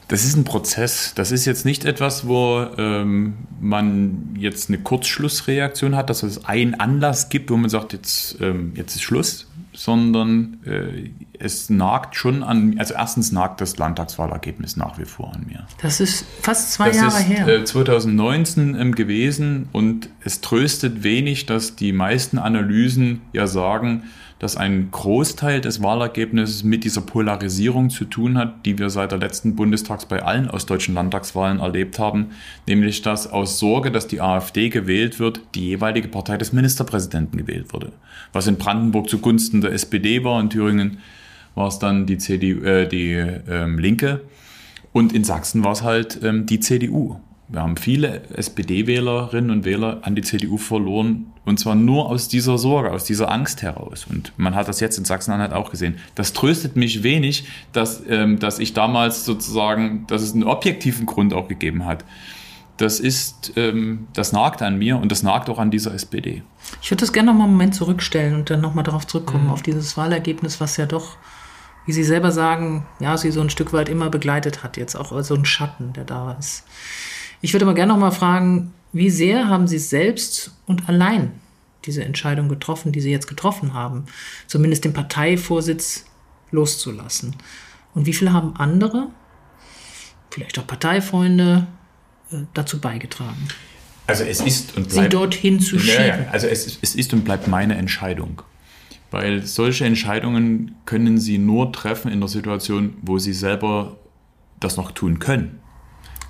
Das 0.08 0.25
ist 0.25 0.36
ein 0.36 0.44
Prozess. 0.44 1.13
Das 1.16 1.32
ist 1.32 1.46
jetzt 1.46 1.63
nicht 1.63 1.86
etwas, 1.86 2.28
wo 2.28 2.68
ähm, 2.78 3.36
man 3.62 4.36
jetzt 4.38 4.70
eine 4.70 4.78
Kurzschlussreaktion 4.78 5.96
hat, 5.96 6.10
dass 6.10 6.24
es 6.24 6.44
einen 6.44 6.74
Anlass 6.75 7.30
gibt, 7.30 7.50
wo 7.50 7.56
man 7.56 7.70
sagt, 7.70 7.94
jetzt, 7.94 8.36
ähm, 8.42 8.74
jetzt 8.75 8.96
ist 8.96 9.04
Schluss, 9.04 9.48
sondern 9.72 10.58
äh, 10.66 11.12
es 11.40 11.70
nagt 11.70 12.18
schon 12.18 12.44
an, 12.44 12.75
also 12.78 12.94
erstens 12.94 13.32
nagt 13.32 13.62
das 13.62 13.78
Landtagswahlergebnis 13.78 14.75
nach 14.75 15.00
wie 15.00 15.06
vor 15.06 15.34
an 15.34 15.46
mir. 15.48 15.66
Das 15.82 16.01
ist 16.01 16.25
fast 16.42 16.74
zwei 16.74 16.90
das 16.90 16.98
Jahre 16.98 17.20
ist, 17.20 17.30
her. 17.30 17.48
Äh, 17.48 17.63
2019 17.63 18.75
ähm, 18.75 18.94
gewesen 18.94 19.70
und 19.72 20.10
es 20.25 20.42
tröstet 20.42 21.04
wenig, 21.04 21.46
dass 21.46 21.78
die 21.78 21.94
meisten 21.94 22.38
Analysen 22.38 23.22
ja 23.32 23.48
sagen, 23.48 24.04
dass 24.42 24.58
ein 24.58 24.90
Großteil 24.90 25.62
des 25.62 25.84
Wahlergebnisses 25.84 26.64
mit 26.64 26.84
dieser 26.84 27.02
Polarisierung 27.02 27.92
zu 27.92 28.06
tun 28.06 28.40
hat, 28.40 28.66
die 28.66 28.80
wir 28.80 28.90
seit 28.90 29.12
der 29.12 29.20
letzten 29.20 29.56
Bundestags 29.56 30.08
bei 30.08 30.24
allen 30.24 30.50
ostdeutschen 30.50 30.96
Landtagswahlen 30.96 31.60
erlebt 31.60 32.00
haben, 32.00 32.32
nämlich 32.66 33.04
dass 33.04 33.32
aus 33.32 33.60
Sorge, 33.60 33.92
dass 33.92 34.08
die 34.08 34.20
AfD 34.20 34.70
gewählt 34.70 35.20
wird, 35.20 35.42
die 35.54 35.68
jeweilige 35.68 36.08
Partei 36.08 36.38
des 36.38 36.54
Ministerpräsidenten 36.54 37.38
gewählt 37.38 37.72
wurde. 37.72 37.92
Was 38.34 38.48
in 38.48 38.58
Brandenburg 38.58 39.10
zugunsten 39.10 39.62
der 39.62 39.74
SPD 39.74 40.24
war, 40.24 40.42
in 40.42 40.50
Thüringen 40.50 40.98
war 41.54 41.68
es 41.68 41.78
dann 41.78 42.08
die, 42.08 42.18
CDU, 42.18 42.64
äh, 42.64 42.88
die 42.88 43.14
ähm, 43.14 43.78
Linke 43.78 44.22
und 44.92 45.14
in 45.14 45.24
Sachsen 45.24 45.64
war 45.64 45.74
es 45.74 45.84
halt 45.84 46.20
ähm, 46.24 46.48
die 46.48 46.60
CDU. 46.60 47.20
Wir 47.51 47.62
haben 47.62 47.75
viele 47.75 48.24
SPD-Wählerinnen 48.29 49.51
und 49.51 49.65
Wähler 49.65 50.00
an 50.03 50.15
die 50.15 50.22
CDU 50.22 50.58
verloren 50.58 51.34
und 51.43 51.60
zwar 51.60 51.75
nur 51.75 52.08
aus 52.08 52.29
dieser 52.29 52.58
Sorge, 52.58 52.91
aus 52.91 53.03
dieser 53.03 53.29
Angst 53.29 53.62
heraus. 53.62 54.05
Und 54.10 54.31
man 54.38 54.55
hat 54.55 54.70
das 54.70 54.79
jetzt 54.79 54.98
in 54.98 55.03
Sachsen-Anhalt 55.03 55.51
auch 55.51 55.70
gesehen. 55.70 55.98
Das 56.15 56.31
tröstet 56.31 56.77
mich 56.77 57.03
wenig, 57.03 57.46
dass, 57.74 58.03
ähm, 58.08 58.39
dass 58.39 58.60
ich 58.60 58.74
damals 58.74 59.25
sozusagen, 59.25 60.08
dass 60.08 60.22
es 60.22 60.34
einen 60.34 60.43
objektiven 60.43 61.05
Grund 61.05 61.34
auch 61.34 61.50
gegeben 61.50 61.86
hat. 61.86 62.05
Das 62.77 63.01
ist, 63.01 63.53
ähm, 63.58 64.08
das 64.13 64.31
nagt 64.31 64.62
an 64.62 64.77
mir 64.77 64.98
und 64.98 65.12
das 65.12 65.22
nagt 65.22 65.50
auch 65.50 65.60
an 65.60 65.72
dieser 65.72 65.93
SPD. 65.93 66.43
Ich 66.81 66.89
würde 66.89 67.01
das 67.01 67.12
gerne 67.12 67.31
noch 67.31 67.38
mal 67.38 67.43
einen 67.43 67.53
Moment 67.53 67.75
zurückstellen 67.75 68.36
und 68.36 68.50
dann 68.50 68.62
noch 68.62 68.75
mal 68.75 68.84
darauf 68.84 69.05
zurückkommen, 69.05 69.46
mhm. 69.48 69.51
auf 69.51 69.62
dieses 69.62 69.98
Wahlergebnis, 69.98 70.62
was 70.62 70.77
ja 70.77 70.86
doch, 70.86 71.17
wie 71.86 71.91
Sie 71.91 72.03
selber 72.03 72.31
sagen, 72.31 72.86
ja, 73.00 73.17
Sie 73.17 73.31
so 73.31 73.41
ein 73.41 73.50
Stück 73.50 73.74
weit 73.74 73.89
immer 73.89 74.10
begleitet 74.10 74.63
hat, 74.63 74.77
jetzt 74.77 74.96
auch 74.96 75.20
so 75.22 75.36
ein 75.36 75.43
Schatten, 75.46 75.91
der 75.93 76.05
da 76.05 76.31
ist. 76.39 76.63
Ich 77.42 77.54
würde 77.54 77.66
mal 77.66 77.74
gerne 77.74 77.94
noch 77.94 78.00
mal 78.00 78.12
fragen, 78.12 78.74
wie 78.94 79.10
sehr 79.10 79.48
haben 79.48 79.68
Sie 79.68 79.80
selbst 79.80 80.52
und 80.68 80.88
allein 80.90 81.32
diese 81.86 82.04
Entscheidung 82.04 82.50
getroffen, 82.50 82.92
die 82.92 83.02
Sie 83.02 83.12
jetzt 83.12 83.28
getroffen 83.28 83.74
haben, 83.74 84.06
zumindest 84.48 84.86
den 84.86 84.94
Parteivorsitz 84.94 86.06
loszulassen. 86.52 87.36
Und 87.96 88.06
wie 88.06 88.14
viele 88.14 88.34
haben 88.34 88.56
andere, 88.58 89.08
vielleicht 90.30 90.60
auch 90.60 90.68
Parteifreunde, 90.68 91.68
äh, 92.32 92.38
dazu 92.54 92.80
beigetragen? 92.80 93.48
Also 94.08 94.24
es 94.24 94.42
ist 94.42 94.78
und 94.78 94.90
bleibt, 94.90 95.04
Sie 95.04 95.10
dorthin 95.10 95.60
zu 95.60 95.80
schieben. 95.80 96.26
Ja, 96.26 96.32
also 96.32 96.48
es, 96.48 96.78
es 96.82 96.96
ist 96.96 97.14
und 97.14 97.24
bleibt 97.24 97.48
meine 97.48 97.76
Entscheidung. 97.76 98.42
Weil 99.10 99.46
solche 99.46 99.86
Entscheidungen 99.86 100.76
können 100.86 101.18
Sie 101.18 101.38
nur 101.38 101.74
treffen 101.74 102.12
in 102.12 102.20
der 102.20 102.30
Situation, 102.30 102.96
wo 103.02 103.18
Sie 103.18 103.34
selber 103.34 103.98
das 104.60 104.78
noch 104.78 104.92
tun 104.92 105.20
können. 105.20 105.60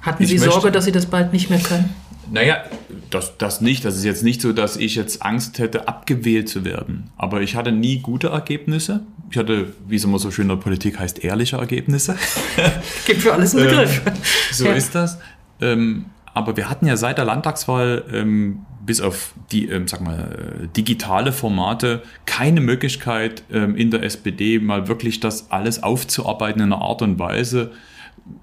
Hatten 0.02 0.26
Sie 0.26 0.36
möchte, 0.36 0.52
Sorge, 0.52 0.72
dass 0.72 0.86
Sie 0.86 0.92
das 0.92 1.06
bald 1.06 1.32
nicht 1.34 1.50
mehr 1.50 1.60
können? 1.60 1.94
Naja, 2.32 2.64
das, 3.10 3.38
das 3.38 3.62
nicht. 3.62 3.84
Das 3.86 3.96
ist 3.96 4.06
jetzt 4.06 4.24
nicht 4.24 4.42
so, 4.42 4.54
dass 4.54 4.78
ich 4.78 4.96
jetzt 4.96 5.22
Angst 5.22 5.60
hätte, 5.60 5.88
abgewählt 5.88 6.50
zu 6.50 6.64
werden. 6.64 7.12
Aber 7.18 7.42
ich 7.42 7.56
hatte 7.56 7.72
nie 7.72 8.00
gute 8.00 8.30
Ergebnisse. 8.30 9.02
Ich 9.30 9.38
hatte, 9.38 9.74
wie 9.88 9.96
es 9.96 10.04
immer 10.04 10.18
so 10.18 10.32
schön 10.32 10.44
in 10.44 10.50
der 10.50 10.56
Politik 10.56 11.00
heißt, 11.00 11.24
ehrliche 11.24 11.58
Ergebnisse. 11.58 12.16
Gibt 13.06 13.22
für 13.22 13.34
alles 13.34 13.56
einen 13.56 13.66
Begriff. 13.66 14.02
Ähm, 14.06 14.14
so 14.52 14.66
ja. 14.66 14.74
ist 14.74 14.96
das. 14.96 15.20
Ähm, 15.60 16.06
aber 16.34 16.56
wir 16.56 16.70
hatten 16.70 16.88
ja 16.88 16.96
seit 16.96 17.18
der 17.18 17.26
Landtagswahl 17.26 18.06
ähm, 18.14 18.66
bis 18.86 19.02
auf 19.02 19.34
die, 19.52 19.68
ähm, 19.68 19.88
sag 19.88 20.02
mal, 20.02 20.70
digitale 20.76 21.34
Formate 21.34 22.02
keine 22.26 22.62
Möglichkeit 22.62 23.44
ähm, 23.52 23.76
in 23.76 23.92
der 23.92 24.04
SPD 24.04 24.60
mal 24.60 24.88
wirklich 24.88 25.20
das 25.20 25.52
alles 25.52 25.84
aufzuarbeiten 25.84 26.62
in 26.62 26.72
einer 26.72 26.82
Art 26.82 27.02
und 27.02 27.20
Weise, 27.20 27.72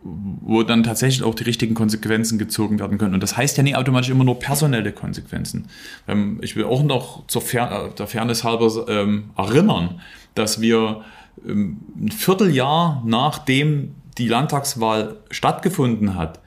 wo 0.02 0.62
dann 0.62 0.82
tatsächlich 0.82 1.22
auch 1.22 1.34
die 1.34 1.44
richtigen 1.44 1.74
Konsequenzen 1.74 2.38
gezogen 2.38 2.78
werden 2.78 2.98
können. 2.98 3.14
Und 3.14 3.22
das 3.22 3.36
heißt 3.36 3.56
ja 3.56 3.62
nicht 3.62 3.76
automatisch 3.76 4.10
immer 4.10 4.24
nur 4.24 4.38
personelle 4.38 4.92
Konsequenzen. 4.92 5.68
Ähm, 6.06 6.38
ich 6.42 6.56
will 6.56 6.64
auch 6.64 6.82
noch 6.82 7.26
zur 7.26 7.42
Fer 7.42 7.90
der 7.98 8.06
Fairness 8.06 8.44
halber 8.44 8.86
ähm, 8.88 9.30
erinnern, 9.36 10.00
dass 10.34 10.60
wir 10.60 11.02
ähm, 11.46 11.78
ein 12.00 12.10
Vierteljahr 12.10 13.02
nachdem 13.04 13.94
die 14.18 14.28
Landtagswahl 14.28 15.16
stattgefunden 15.30 16.14
hat, 16.14 16.40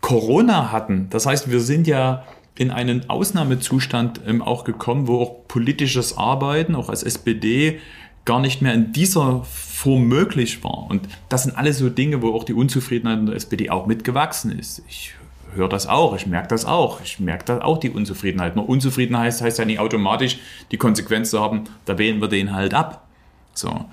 Corona 0.00 0.70
hatten. 0.70 1.08
Das 1.10 1.26
heißt, 1.26 1.50
wir 1.50 1.60
sind 1.60 1.86
ja 1.86 2.24
in 2.58 2.70
einen 2.70 3.08
Ausnahmezustand 3.08 4.20
ähm, 4.26 4.42
auch 4.42 4.64
gekommen, 4.64 5.06
wo 5.06 5.20
auch 5.20 5.48
politisches 5.48 6.16
Arbeiten, 6.16 6.74
auch 6.74 6.88
als 6.88 7.02
SPD, 7.02 7.80
gar 8.24 8.40
nicht 8.40 8.60
mehr 8.62 8.74
in 8.74 8.92
dieser 8.92 9.44
Form 9.44 10.08
möglich 10.08 10.62
war. 10.64 10.86
Und 10.88 11.08
das 11.28 11.44
sind 11.44 11.56
alles 11.56 11.78
so 11.78 11.88
Dinge, 11.88 12.20
wo 12.22 12.34
auch 12.34 12.44
die 12.44 12.54
Unzufriedenheit 12.54 13.18
in 13.18 13.26
der 13.26 13.36
SPD 13.36 13.70
auch 13.70 13.86
mitgewachsen 13.86 14.58
ist. 14.58 14.82
Ich 14.88 15.14
höre 15.54 15.68
das 15.68 15.86
auch, 15.86 16.14
ich 16.16 16.26
merke 16.26 16.48
das 16.48 16.64
auch. 16.64 17.00
Ich 17.02 17.20
merke 17.20 17.44
da 17.44 17.62
auch 17.62 17.78
die 17.78 17.90
Unzufriedenheit. 17.90 18.56
Nur 18.56 18.68
Unzufriedenheit 18.68 19.26
heißt, 19.26 19.42
heißt 19.42 19.58
ja 19.58 19.64
nicht 19.64 19.78
automatisch 19.78 20.38
die 20.70 20.76
Konsequenz 20.76 21.30
zu 21.30 21.40
haben, 21.40 21.64
da 21.84 21.98
wählen 21.98 22.20
wir 22.20 22.28
den 22.28 22.54
halt 22.54 22.74
ab. 22.74 23.06
So. 23.54 23.86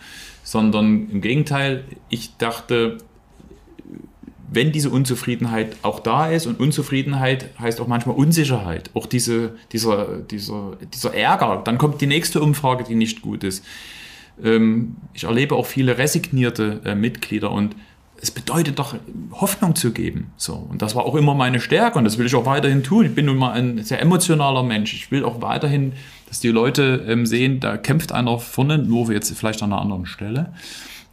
Sondern 0.43 1.09
im 1.09 1.21
Gegenteil, 1.21 1.85
ich 2.09 2.37
dachte, 2.37 2.97
wenn 4.51 4.71
diese 4.71 4.89
Unzufriedenheit 4.89 5.75
auch 5.81 5.99
da 5.99 6.29
ist 6.29 6.45
und 6.45 6.59
Unzufriedenheit 6.59 7.49
heißt 7.59 7.81
auch 7.81 7.87
manchmal 7.87 8.15
Unsicherheit, 8.15 8.89
auch 8.93 9.05
diese, 9.05 9.55
dieser, 9.71 10.17
dieser, 10.19 10.77
dieser 10.93 11.13
Ärger, 11.13 11.61
dann 11.65 11.77
kommt 11.77 11.99
die 11.99 12.07
nächste 12.07 12.41
Umfrage, 12.41 12.83
die 12.83 12.95
nicht 12.95 13.21
gut 13.21 13.43
ist. 13.43 13.65
Ähm, 14.43 14.97
ich 15.13 15.23
erlebe 15.23 15.55
auch 15.55 15.65
viele 15.65 15.97
resignierte 15.97 16.81
äh, 16.85 16.95
Mitglieder 16.95 17.51
und 17.51 17.75
es 18.21 18.31
bedeutet 18.31 18.79
doch, 18.79 18.95
Hoffnung 19.33 19.75
zu 19.75 19.91
geben. 19.91 20.31
So. 20.37 20.53
Und 20.53 20.81
das 20.81 20.95
war 20.95 21.05
auch 21.05 21.15
immer 21.15 21.35
meine 21.35 21.59
Stärke 21.59 21.97
und 21.97 22.05
das 22.05 22.17
will 22.17 22.25
ich 22.25 22.35
auch 22.35 22.45
weiterhin 22.45 22.83
tun. 22.83 23.05
Ich 23.05 23.15
bin 23.15 23.25
nun 23.25 23.37
mal 23.37 23.51
ein 23.51 23.83
sehr 23.83 24.01
emotionaler 24.01 24.63
Mensch. 24.63 24.93
Ich 24.93 25.11
will 25.11 25.23
auch 25.23 25.41
weiterhin, 25.41 25.93
dass 26.27 26.39
die 26.39 26.49
Leute 26.49 27.05
ähm, 27.07 27.25
sehen, 27.25 27.59
da 27.59 27.77
kämpft 27.77 28.11
einer 28.11 28.39
vorne, 28.39 28.77
nur 28.77 29.11
jetzt 29.11 29.37
vielleicht 29.37 29.61
an 29.61 29.73
einer 29.73 29.81
anderen 29.81 30.05
Stelle, 30.05 30.53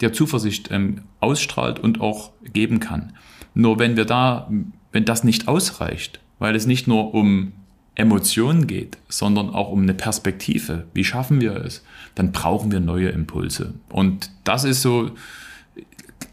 der 0.01 0.13
Zuversicht 0.13 0.71
ähm, 0.71 1.03
ausstrahlt 1.21 1.81
und 1.81 2.01
auch 2.01 2.31
geben 2.53 2.81
kann. 2.81 3.13
Nur 3.55 3.79
wenn 3.79 3.97
wir 3.97 4.05
da, 4.05 4.51
wenn 4.93 5.05
das 5.05 5.25
nicht 5.25 5.49
ausreicht, 5.49 6.21
weil 6.39 6.57
es 6.57 6.67
nicht 6.67 6.87
nur 6.87 7.15
um 7.15 7.53
Emotionen 7.95 8.67
geht, 8.67 8.97
sondern 9.09 9.51
auch 9.51 9.71
um 9.71 9.83
eine 9.83 9.95
Perspektive. 9.95 10.87
Wie 10.95 11.05
schaffen 11.05 11.41
wir 11.41 11.57
es? 11.57 11.85
Dann 12.15 12.33
brauchen 12.33 12.73
wir 12.73 12.81
neue 12.81 13.11
Impulse. 13.11 13.75
Und 13.91 14.31
das 14.45 14.65
ist 14.65 14.83
so 14.83 15.11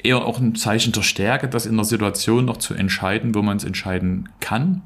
eher 0.02 0.26
auch 0.26 0.40
ein 0.40 0.56
Zeichen 0.56 0.94
der 0.94 1.02
Stärke, 1.02 1.50
das 1.50 1.66
in 1.66 1.76
der 1.76 1.86
Situation 1.86 2.46
noch 2.46 2.58
zu 2.58 2.74
entscheiden, 2.74 3.36
wo 3.36 3.42
man 3.42 3.58
es 3.58 3.66
entscheiden 3.66 4.30
kann, 4.40 4.84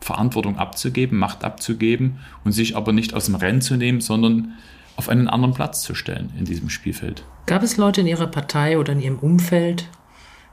Verantwortung 0.00 0.58
abzugeben, 0.58 1.18
Macht 1.18 1.44
abzugeben 1.44 2.18
und 2.44 2.52
sich 2.52 2.76
aber 2.76 2.92
nicht 2.92 3.14
aus 3.14 3.26
dem 3.26 3.34
Rennen 3.34 3.60
zu 3.60 3.76
nehmen, 3.76 4.00
sondern 4.00 4.52
auf 4.96 5.08
einen 5.08 5.28
anderen 5.28 5.54
Platz 5.54 5.82
zu 5.82 5.94
stellen 5.94 6.32
in 6.38 6.44
diesem 6.44 6.68
Spielfeld. 6.68 7.24
Gab 7.46 7.62
es 7.62 7.76
Leute 7.76 8.02
in 8.02 8.06
Ihrer 8.06 8.26
Partei 8.26 8.78
oder 8.78 8.92
in 8.92 9.00
Ihrem 9.00 9.18
Umfeld, 9.18 9.88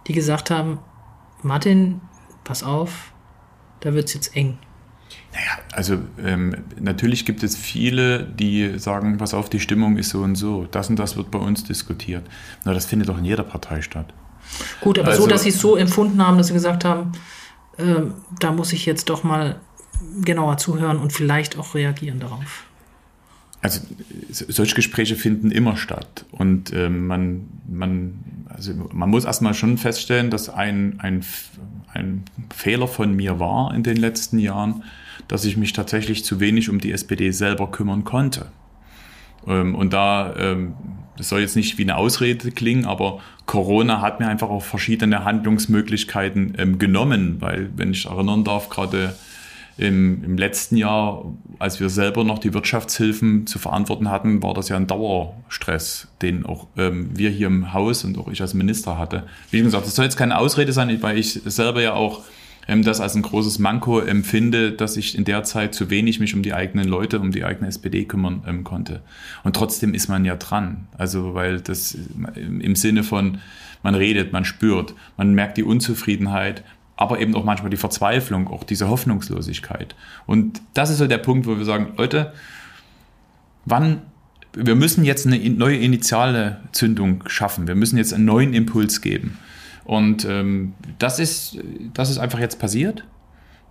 die 0.07 0.13
gesagt 0.13 0.49
haben, 0.49 0.79
Martin, 1.43 2.01
pass 2.43 2.63
auf, 2.63 3.13
da 3.81 3.93
wird 3.93 4.07
es 4.07 4.13
jetzt 4.13 4.35
eng? 4.35 4.57
Naja, 5.33 5.59
also 5.73 5.99
ähm, 6.23 6.55
natürlich 6.79 7.25
gibt 7.25 7.43
es 7.43 7.55
viele, 7.55 8.23
die 8.23 8.79
sagen, 8.79 9.17
pass 9.17 9.33
auf, 9.33 9.49
die 9.49 9.59
Stimmung 9.59 9.97
ist 9.97 10.09
so 10.09 10.21
und 10.21 10.35
so. 10.35 10.67
Das 10.71 10.89
und 10.89 10.97
das 10.97 11.17
wird 11.17 11.29
bei 11.29 11.39
uns 11.39 11.63
diskutiert. 11.63 12.25
Na, 12.65 12.73
das 12.73 12.85
findet 12.85 13.09
doch 13.09 13.17
in 13.17 13.25
jeder 13.25 13.43
Partei 13.43 13.81
statt. 13.81 14.13
Gut, 14.81 14.97
aber 14.97 15.09
also, 15.09 15.23
so, 15.23 15.27
dass 15.27 15.43
Sie 15.43 15.49
es 15.49 15.59
so 15.59 15.75
empfunden 15.75 16.25
haben, 16.25 16.37
dass 16.37 16.47
Sie 16.47 16.53
gesagt 16.53 16.83
haben, 16.83 17.11
äh, 17.77 18.01
da 18.39 18.51
muss 18.51 18.73
ich 18.73 18.85
jetzt 18.85 19.09
doch 19.09 19.23
mal 19.23 19.59
genauer 20.21 20.57
zuhören 20.57 20.97
und 20.97 21.13
vielleicht 21.13 21.57
auch 21.57 21.75
reagieren 21.75 22.19
darauf. 22.19 22.65
Also 23.61 23.81
solche 24.29 24.75
Gespräche 24.75 25.15
finden 25.17 25.51
immer 25.51 25.75
statt. 25.75 26.25
Und 26.31 26.71
äh, 26.71 26.89
man, 26.89 27.47
man, 27.67 28.45
also 28.47 28.73
man 28.93 29.09
muss 29.09 29.25
erstmal 29.25 29.53
schon 29.53 29.77
feststellen, 29.77 30.29
dass 30.29 30.49
ein, 30.49 30.99
ein, 31.01 31.25
ein 31.93 32.23
Fehler 32.55 32.87
von 32.87 33.13
mir 33.15 33.39
war 33.39 33.73
in 33.73 33.83
den 33.83 33.97
letzten 33.97 34.39
Jahren, 34.39 34.83
dass 35.27 35.45
ich 35.45 35.57
mich 35.57 35.73
tatsächlich 35.73 36.23
zu 36.23 36.39
wenig 36.39 36.69
um 36.69 36.79
die 36.79 36.91
SPD 36.91 37.31
selber 37.31 37.69
kümmern 37.71 38.03
konnte. 38.03 38.47
Ähm, 39.47 39.75
und 39.75 39.93
da, 39.93 40.33
ähm, 40.37 40.73
das 41.17 41.29
soll 41.29 41.41
jetzt 41.41 41.55
nicht 41.55 41.77
wie 41.77 41.83
eine 41.83 41.97
Ausrede 41.97 42.51
klingen, 42.51 42.85
aber 42.85 43.19
Corona 43.45 44.01
hat 44.01 44.19
mir 44.19 44.27
einfach 44.27 44.49
auch 44.49 44.63
verschiedene 44.63 45.25
Handlungsmöglichkeiten 45.25 46.55
ähm, 46.57 46.79
genommen, 46.79 47.37
weil, 47.39 47.69
wenn 47.75 47.91
ich 47.91 48.05
erinnern 48.05 48.43
darf, 48.43 48.69
gerade 48.69 49.15
im, 49.77 50.23
im 50.25 50.37
letzten 50.37 50.75
Jahr, 50.75 51.23
als 51.57 51.79
wir 51.79 51.89
selber 51.89 52.25
noch 52.25 52.39
die 52.39 52.53
Wirtschaftshilfen 52.53 53.47
zu 53.47 53.59
verantworten 53.59 54.11
hatten, 54.11 54.43
war 54.43 54.53
das 54.53 54.67
ja 54.67 54.75
ein 54.75 54.87
Dauerstress, 54.87 56.09
den 56.21 56.45
auch 56.45 56.67
wir 56.75 57.29
hier 57.29 57.47
im 57.47 57.71
Haus 57.71 58.03
und 58.03 58.17
auch 58.17 58.27
ich 58.27 58.41
als 58.41 58.53
Minister 58.53 58.97
hatte. 58.97 59.23
Wie 59.51 59.61
gesagt, 59.61 59.87
das 59.87 59.95
soll 59.95 60.03
jetzt 60.03 60.17
keine 60.17 60.37
Ausrede 60.37 60.73
sein, 60.73 61.01
weil 61.01 61.17
ich 61.17 61.31
selber 61.45 61.81
ja 61.81 61.93
auch 61.93 62.23
ähm, 62.69 62.83
das 62.83 63.01
als 63.01 63.15
ein 63.15 63.23
großes 63.23 63.59
Manko 63.59 63.99
empfinde, 63.99 64.71
dass 64.71 64.95
ich 64.95 65.17
in 65.17 65.25
der 65.25 65.43
Zeit 65.43 65.73
zu 65.73 65.89
wenig 65.89 66.19
mich 66.19 66.35
um 66.35 66.43
die 66.43 66.53
eigenen 66.53 66.87
Leute, 66.87 67.19
um 67.19 67.31
die 67.31 67.43
eigene 67.43 67.67
SPD 67.67 68.05
kümmern 68.05 68.43
ähm, 68.47 68.63
konnte. 68.63 69.01
Und 69.43 69.55
trotzdem 69.55 69.93
ist 69.93 70.07
man 70.07 70.23
ja 70.23 70.35
dran. 70.35 70.87
Also, 70.97 71.33
weil 71.33 71.59
das 71.59 71.97
im 72.35 72.75
Sinne 72.75 73.03
von, 73.03 73.39
man 73.81 73.95
redet, 73.95 74.31
man 74.31 74.45
spürt, 74.45 74.93
man 75.17 75.33
merkt 75.33 75.57
die 75.57 75.63
Unzufriedenheit, 75.63 76.63
aber 76.95 77.19
eben 77.19 77.35
auch 77.35 77.43
manchmal 77.43 77.71
die 77.71 77.77
Verzweiflung, 77.77 78.47
auch 78.47 78.63
diese 78.63 78.87
Hoffnungslosigkeit. 78.87 79.95
Und 80.27 80.61
das 80.73 80.89
ist 80.89 80.99
so 80.99 81.07
der 81.07 81.17
Punkt, 81.17 81.47
wo 81.47 81.57
wir 81.57 81.65
sagen, 81.65 81.93
Leute, 81.97 82.33
wann 83.65 84.01
wir 84.53 84.75
müssen 84.75 85.05
jetzt 85.05 85.27
eine 85.27 85.37
neue 85.49 85.77
initiale 85.77 86.59
Zündung 86.71 87.23
schaffen. 87.27 87.67
Wir 87.67 87.75
müssen 87.75 87.97
jetzt 87.97 88.13
einen 88.13 88.25
neuen 88.25 88.53
Impuls 88.53 89.01
geben. 89.01 89.37
Und 89.89 90.23
ähm, 90.25 90.73
das, 90.99 91.17
ist, 91.17 91.57
das 91.95 92.11
ist 92.11 92.19
einfach 92.19 92.37
jetzt 92.37 92.59
passiert. 92.59 93.05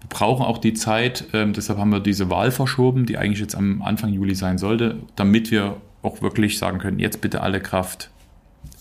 Wir 0.00 0.08
brauchen 0.08 0.44
auch 0.44 0.58
die 0.58 0.74
Zeit, 0.74 1.26
ähm, 1.32 1.52
deshalb 1.52 1.78
haben 1.78 1.92
wir 1.92 2.00
diese 2.00 2.28
Wahl 2.28 2.50
verschoben, 2.50 3.06
die 3.06 3.16
eigentlich 3.18 3.38
jetzt 3.38 3.54
am 3.54 3.82
Anfang 3.82 4.12
Juli 4.12 4.34
sein 4.34 4.58
sollte, 4.58 4.96
damit 5.14 5.52
wir 5.52 5.76
auch 6.02 6.20
wirklich 6.20 6.58
sagen 6.58 6.80
können, 6.80 6.98
jetzt 6.98 7.20
bitte 7.20 7.40
alle 7.40 7.60
Kraft 7.60 8.10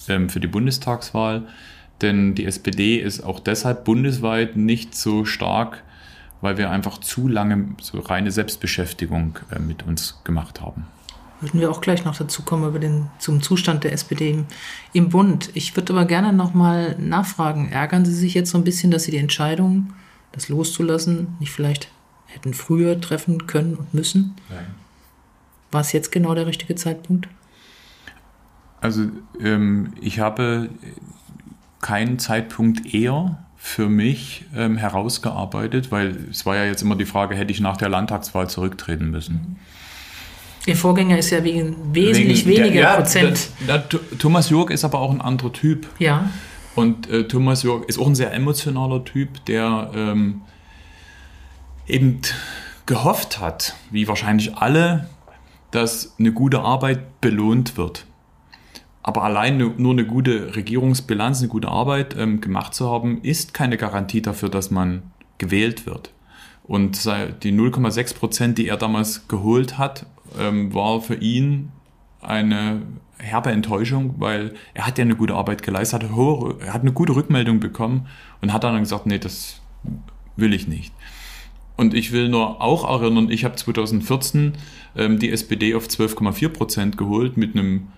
ähm, 0.08 0.30
für 0.30 0.40
die 0.40 0.48
Bundestagswahl. 0.48 1.44
Denn 2.02 2.34
die 2.34 2.46
SPD 2.46 2.98
ist 2.98 3.22
auch 3.22 3.40
deshalb 3.40 3.86
bundesweit 3.86 4.56
nicht 4.56 4.96
so 4.96 5.24
stark, 5.24 5.84
weil 6.42 6.58
wir 6.58 6.72
einfach 6.72 6.98
zu 6.98 7.28
lange 7.28 7.68
so 7.80 8.00
reine 8.00 8.32
Selbstbeschäftigung 8.32 9.38
äh, 9.52 9.60
mit 9.60 9.86
uns 9.86 10.22
gemacht 10.24 10.60
haben 10.60 10.88
würden 11.40 11.60
wir 11.60 11.70
auch 11.70 11.82
gleich 11.82 12.04
noch 12.06 12.18
dazu 12.18 12.44
kommen 12.44 12.68
über 12.68 12.80
den 12.80 13.10
zum 13.20 13.42
Zustand 13.42 13.84
der 13.84 13.94
SPD 13.94 14.32
im, 14.32 14.46
im 14.94 15.10
Bund. 15.10 15.52
Ich 15.54 15.76
würde 15.76 15.94
aber 15.94 16.06
gerne 16.06 16.34
noch 16.34 16.54
mal 16.54 16.96
nachfragen: 17.00 17.70
Ärgern 17.70 18.06
Sie 18.06 18.14
sich 18.14 18.34
jetzt 18.34 18.52
so 18.52 18.58
ein 18.58 18.64
bisschen, 18.64 18.92
dass 18.92 19.04
Sie 19.04 19.12
die 19.12 19.18
Entscheidung, 19.18 19.94
das 20.32 20.50
loszulassen, 20.50 21.36
nicht 21.40 21.52
vielleicht 21.52 21.90
hätten 22.26 22.54
früher 22.54 23.00
treffen 23.00 23.48
können 23.48 23.76
und 23.76 23.94
müssen? 23.94 24.36
Nein. 24.50 24.66
War 25.72 25.82
es 25.82 25.92
jetzt 25.92 26.12
genau 26.12 26.34
der 26.34 26.48
richtige 26.48 26.76
Zeitpunkt? 26.76 27.28
Also 28.80 29.08
ähm, 29.40 29.94
ich 30.02 30.20
habe 30.20 30.70
keinen 31.82 32.20
Zeitpunkt 32.20 32.94
eher 32.94 33.40
für 33.58 33.90
mich 33.90 34.46
ähm, 34.56 34.78
herausgearbeitet, 34.78 35.92
weil 35.92 36.16
es 36.30 36.46
war 36.46 36.56
ja 36.56 36.66
jetzt 36.66 36.84
immer 36.84 36.96
die 36.96 37.06
Frage, 37.06 37.36
hätte 37.36 37.52
ich 37.52 37.60
nach 37.60 37.78
der 37.78 37.90
Landtagswahl 37.90 38.50
zurücktreten 38.50 39.10
müssen. 39.10 39.58
Ihr 40.68 40.76
Vorgänger 40.76 41.18
ist 41.18 41.30
ja 41.30 41.42
wegen 41.46 41.78
wesentlich 41.94 42.46
wegen, 42.46 42.66
weniger 42.66 42.82
ja, 42.82 42.96
Prozent. 42.98 43.52
Der, 43.66 43.78
der, 43.78 44.00
Thomas 44.20 44.50
Jörg 44.50 44.70
ist 44.70 44.84
aber 44.84 45.00
auch 45.00 45.12
ein 45.12 45.22
anderer 45.22 45.54
Typ. 45.54 45.88
Ja. 45.98 46.30
Und 46.76 47.10
äh, 47.10 47.26
Thomas 47.26 47.64
Jörg 47.64 47.86
ist 47.86 47.98
auch 47.98 48.06
ein 48.06 48.16
sehr 48.16 48.34
emotionaler 48.34 49.06
Typ, 49.06 49.46
der 49.46 49.92
ähm, 49.96 50.42
eben 51.88 52.20
gehofft 52.86 53.40
hat, 53.40 53.76
wie 53.92 54.10
wahrscheinlich 54.10 54.58
alle, 54.58 55.10
dass 55.72 56.16
eine 56.20 56.34
gute 56.34 56.60
Arbeit 56.60 57.22
belohnt 57.22 57.78
wird. 57.78 58.06
Aber 59.04 59.24
allein 59.24 59.58
nur 59.58 59.94
eine 59.94 60.06
gute 60.06 60.54
Regierungsbilanz, 60.58 61.40
eine 61.40 61.48
gute 61.48 61.70
Arbeit 61.70 62.14
ähm, 62.18 62.42
gemacht 62.42 62.74
zu 62.74 62.92
haben, 62.92 63.22
ist 63.22 63.54
keine 63.54 63.78
Garantie 63.78 64.22
dafür, 64.22 64.50
dass 64.50 64.70
man 64.70 65.04
gewählt 65.38 65.86
wird. 65.86 66.12
Und 66.64 67.06
die 67.06 67.54
0,6 67.54 68.16
Prozent, 68.16 68.58
die 68.58 68.68
er 68.68 68.76
damals 68.76 69.30
geholt 69.30 69.78
hat, 69.78 70.06
ähm, 70.40 70.74
war 70.74 71.02
für 71.02 71.16
ihn 71.16 71.72
eine 72.22 72.82
herbe 73.20 73.52
Enttäuschung, 73.52 74.16
weil 74.18 74.54
er 74.74 74.86
hat 74.86 74.98
ja 74.98 75.04
eine 75.04 75.16
gute 75.16 75.36
Arbeit 75.36 75.64
geleistet, 75.64 76.04
hat, 76.04 76.12
hohe, 76.12 76.58
hat 76.68 76.82
eine 76.82 76.92
gute 76.92 77.16
Rückmeldung 77.16 77.60
bekommen 77.60 78.08
und 78.42 78.54
hat 78.54 78.64
dann 78.64 78.80
gesagt, 78.80 79.06
nee, 79.06 79.20
das 79.20 79.62
will 80.36 80.54
ich 80.54 80.68
nicht. 80.68 80.94
Und 81.76 81.94
ich 81.94 82.12
will 82.12 82.30
nur 82.30 82.62
auch 82.62 82.90
erinnern, 82.90 83.30
ich 83.30 83.46
habe 83.46 83.56
2014 83.56 84.54
ähm, 84.96 85.20
die 85.20 85.32
SPD 85.32 85.76
auf 85.76 85.88
12,4 85.88 86.50
Prozent 86.50 86.98
geholt 86.98 87.38
mit 87.38 87.56
einem 87.56 87.90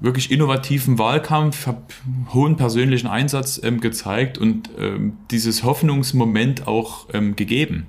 wirklich 0.00 0.32
innovativen 0.32 0.98
Wahlkampf, 0.98 1.68
habe 1.68 1.82
hohen 2.32 2.56
persönlichen 2.56 3.06
Einsatz 3.06 3.60
ähm, 3.62 3.80
gezeigt 3.80 4.38
und 4.38 4.70
ähm, 4.78 5.18
dieses 5.30 5.62
Hoffnungsmoment 5.62 6.66
auch 6.66 7.08
ähm, 7.12 7.36
gegeben. 7.36 7.86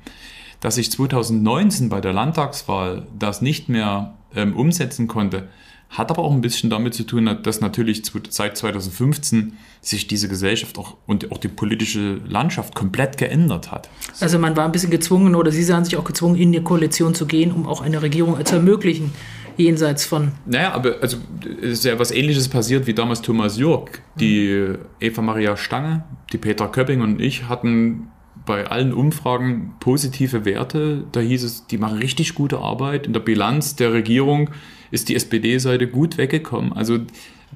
Dass 0.59 0.77
ich 0.77 0.91
2019 0.91 1.89
bei 1.89 2.01
der 2.01 2.13
Landtagswahl 2.13 3.07
das 3.17 3.41
nicht 3.41 3.69
mehr 3.69 4.15
ähm, 4.35 4.55
umsetzen 4.55 5.07
konnte, 5.07 5.47
hat 5.89 6.11
aber 6.11 6.23
auch 6.23 6.33
ein 6.33 6.41
bisschen 6.41 6.69
damit 6.69 6.93
zu 6.93 7.03
tun, 7.03 7.37
dass 7.43 7.61
natürlich 7.61 8.03
seit 8.29 8.57
2015 8.57 9.53
sich 9.81 10.07
diese 10.07 10.27
Gesellschaft 10.27 10.77
auch 10.77 10.95
und 11.05 11.31
auch 11.31 11.37
die 11.37 11.47
politische 11.47 12.19
Landschaft 12.27 12.75
komplett 12.75 13.17
geändert 13.17 13.71
hat. 13.71 13.89
Also 14.19 14.39
man 14.39 14.57
war 14.57 14.65
ein 14.65 14.71
bisschen 14.71 14.91
gezwungen 14.91 15.35
oder 15.35 15.51
Sie 15.51 15.63
sahen 15.63 15.85
sich 15.85 15.95
auch 15.95 16.03
gezwungen, 16.03 16.35
in 16.35 16.51
die 16.51 16.61
Koalition 16.61 17.15
zu 17.15 17.25
gehen, 17.25 17.51
um 17.51 17.67
auch 17.67 17.81
eine 17.81 18.01
Regierung 18.01 18.43
zu 18.43 18.55
ermöglichen, 18.55 19.13
jenseits 19.57 20.05
von. 20.05 20.31
Naja, 20.45 20.73
aber 20.73 20.95
also 21.01 21.17
es 21.61 21.79
ist 21.79 21.85
ja 21.85 21.97
was 21.97 22.11
ähnliches 22.11 22.49
passiert 22.49 22.87
wie 22.87 22.93
damals 22.93 23.21
Thomas 23.21 23.57
Jörg. 23.57 24.01
Die 24.19 24.73
Eva 24.99 25.21
Maria 25.21 25.55
Stange, 25.55 26.03
die 26.33 26.37
Peter 26.37 26.67
Köpping 26.67 27.01
und 27.01 27.21
ich 27.21 27.47
hatten 27.47 28.11
bei 28.45 28.67
allen 28.67 28.93
Umfragen 28.93 29.73
positive 29.79 30.45
Werte. 30.45 31.05
Da 31.11 31.19
hieß 31.19 31.43
es, 31.43 31.67
die 31.67 31.77
machen 31.77 31.97
richtig 31.97 32.35
gute 32.35 32.59
Arbeit. 32.59 33.07
In 33.07 33.13
der 33.13 33.19
Bilanz 33.19 33.75
der 33.75 33.93
Regierung 33.93 34.49
ist 34.91 35.09
die 35.09 35.15
SPD-Seite 35.15 35.87
gut 35.87 36.17
weggekommen. 36.17 36.73
Also 36.73 36.99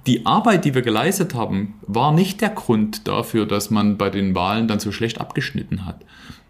die 0.08 0.26
Arbeit, 0.26 0.66
die 0.66 0.74
wir 0.74 0.82
geleistet 0.82 1.34
haben, 1.34 1.76
war 1.86 2.12
nicht 2.12 2.42
der 2.42 2.50
Grund 2.50 3.08
dafür, 3.08 3.46
dass 3.46 3.70
man 3.70 3.98
bei 3.98 4.10
den 4.10 4.36
Wahlen 4.36 4.68
dann 4.68 4.80
so 4.80 4.92
schlecht 4.92 5.20
abgeschnitten 5.20 5.86
hat. 5.86 6.04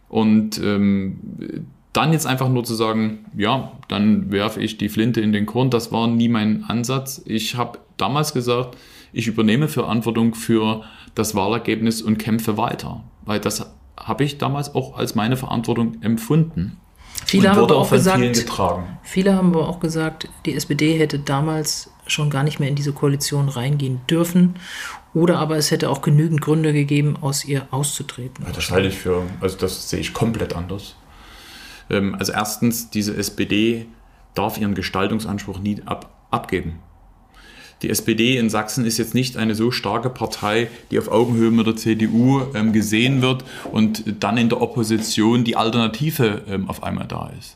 Und 0.08 0.60
ähm, 0.64 1.66
dann 1.94 2.14
jetzt 2.14 2.28
einfach 2.28 2.50
nur 2.50 2.64
zu 2.64 2.76
sagen, 2.76 3.26
ja, 3.36 3.72
dann 3.88 4.32
werfe 4.32 4.62
ich 4.62 4.78
die 4.78 4.90
Flinte 4.90 5.22
in 5.22 5.34
den 5.34 5.46
Korn, 5.46 5.70
das 5.70 5.92
war 5.92 6.08
nie 6.08 6.30
mein 6.30 6.64
Ansatz. 6.66 7.22
Ich 7.26 7.56
habe 7.56 7.80
damals 7.98 8.34
gesagt, 8.34 8.78
ich 9.12 9.28
übernehme 9.28 9.68
Verantwortung 9.68 10.36
für 10.36 10.84
das 11.16 11.34
Wahlergebnis 11.34 12.02
und 12.02 12.20
kämpfe 12.20 12.58
weiter, 12.58 13.04
weil 13.26 13.40
das 13.40 13.74
habe 14.00 14.24
ich 14.24 14.38
damals 14.38 14.74
auch 14.76 14.98
als 14.98 15.16
meine 15.16 15.38
Verantwortung 15.38 16.02
empfunden. 16.02 16.78
Viele 17.26 17.50
haben 17.50 17.60
aber 17.60 17.78
auch 17.78 17.90
gesagt, 17.90 18.46
viele 19.04 19.36
haben 19.36 19.50
aber 19.50 19.68
auch 19.68 19.80
gesagt, 19.80 20.30
die 20.46 20.56
SPD 20.56 20.98
hätte 20.98 21.20
damals 21.20 21.92
schon 22.08 22.30
gar 22.30 22.44
nicht 22.44 22.60
mehr 22.60 22.70
in 22.70 22.76
diese 22.76 22.94
Koalition 22.94 23.50
reingehen 23.50 24.02
dürfen. 24.10 24.56
Oder 25.14 25.40
aber 25.40 25.58
es 25.58 25.72
hätte 25.72 25.90
auch 25.90 26.02
genügend 26.02 26.42
Gründe 26.42 26.72
gegeben, 26.72 27.18
aus 27.22 27.44
ihr 27.44 27.68
auszutreten. 27.72 28.46
Ja, 28.46 28.52
das 28.52 28.70
halte 28.72 28.88
ich 28.88 28.96
für, 28.96 29.24
also 29.42 29.58
das 29.58 29.90
sehe 29.90 30.00
ich 30.00 30.14
komplett 30.14 30.56
anders. 30.56 30.96
Ähm, 31.90 32.16
also 32.16 32.32
erstens, 32.32 32.90
diese 32.90 33.16
SPD 33.18 33.88
darf 34.36 34.58
ihren 34.58 34.76
Gestaltungsanspruch 34.76 35.60
nie 35.60 35.82
ab, 35.86 36.10
abgeben. 36.30 36.80
Die 37.82 37.90
SPD 37.90 38.38
in 38.38 38.50
Sachsen 38.50 38.86
ist 38.86 38.98
jetzt 38.98 39.14
nicht 39.14 39.38
eine 39.38 39.56
so 39.56 39.72
starke 39.72 40.10
Partei, 40.10 40.68
die 40.92 41.00
auf 41.00 41.08
Augenhöhe 41.08 41.52
mit 41.52 41.66
der 41.66 41.76
CDU 41.78 42.42
ähm, 42.54 42.74
gesehen 42.74 43.22
wird 43.22 43.46
und 43.72 44.04
dann 44.22 44.38
in 44.38 44.50
der 44.50 44.62
Opposition 44.62 45.44
die 45.44 45.56
Alternative 45.56 46.44
ähm, 46.48 46.70
auf 46.70 46.84
einmal 46.84 47.08
da 47.08 47.32
ist. 47.40 47.56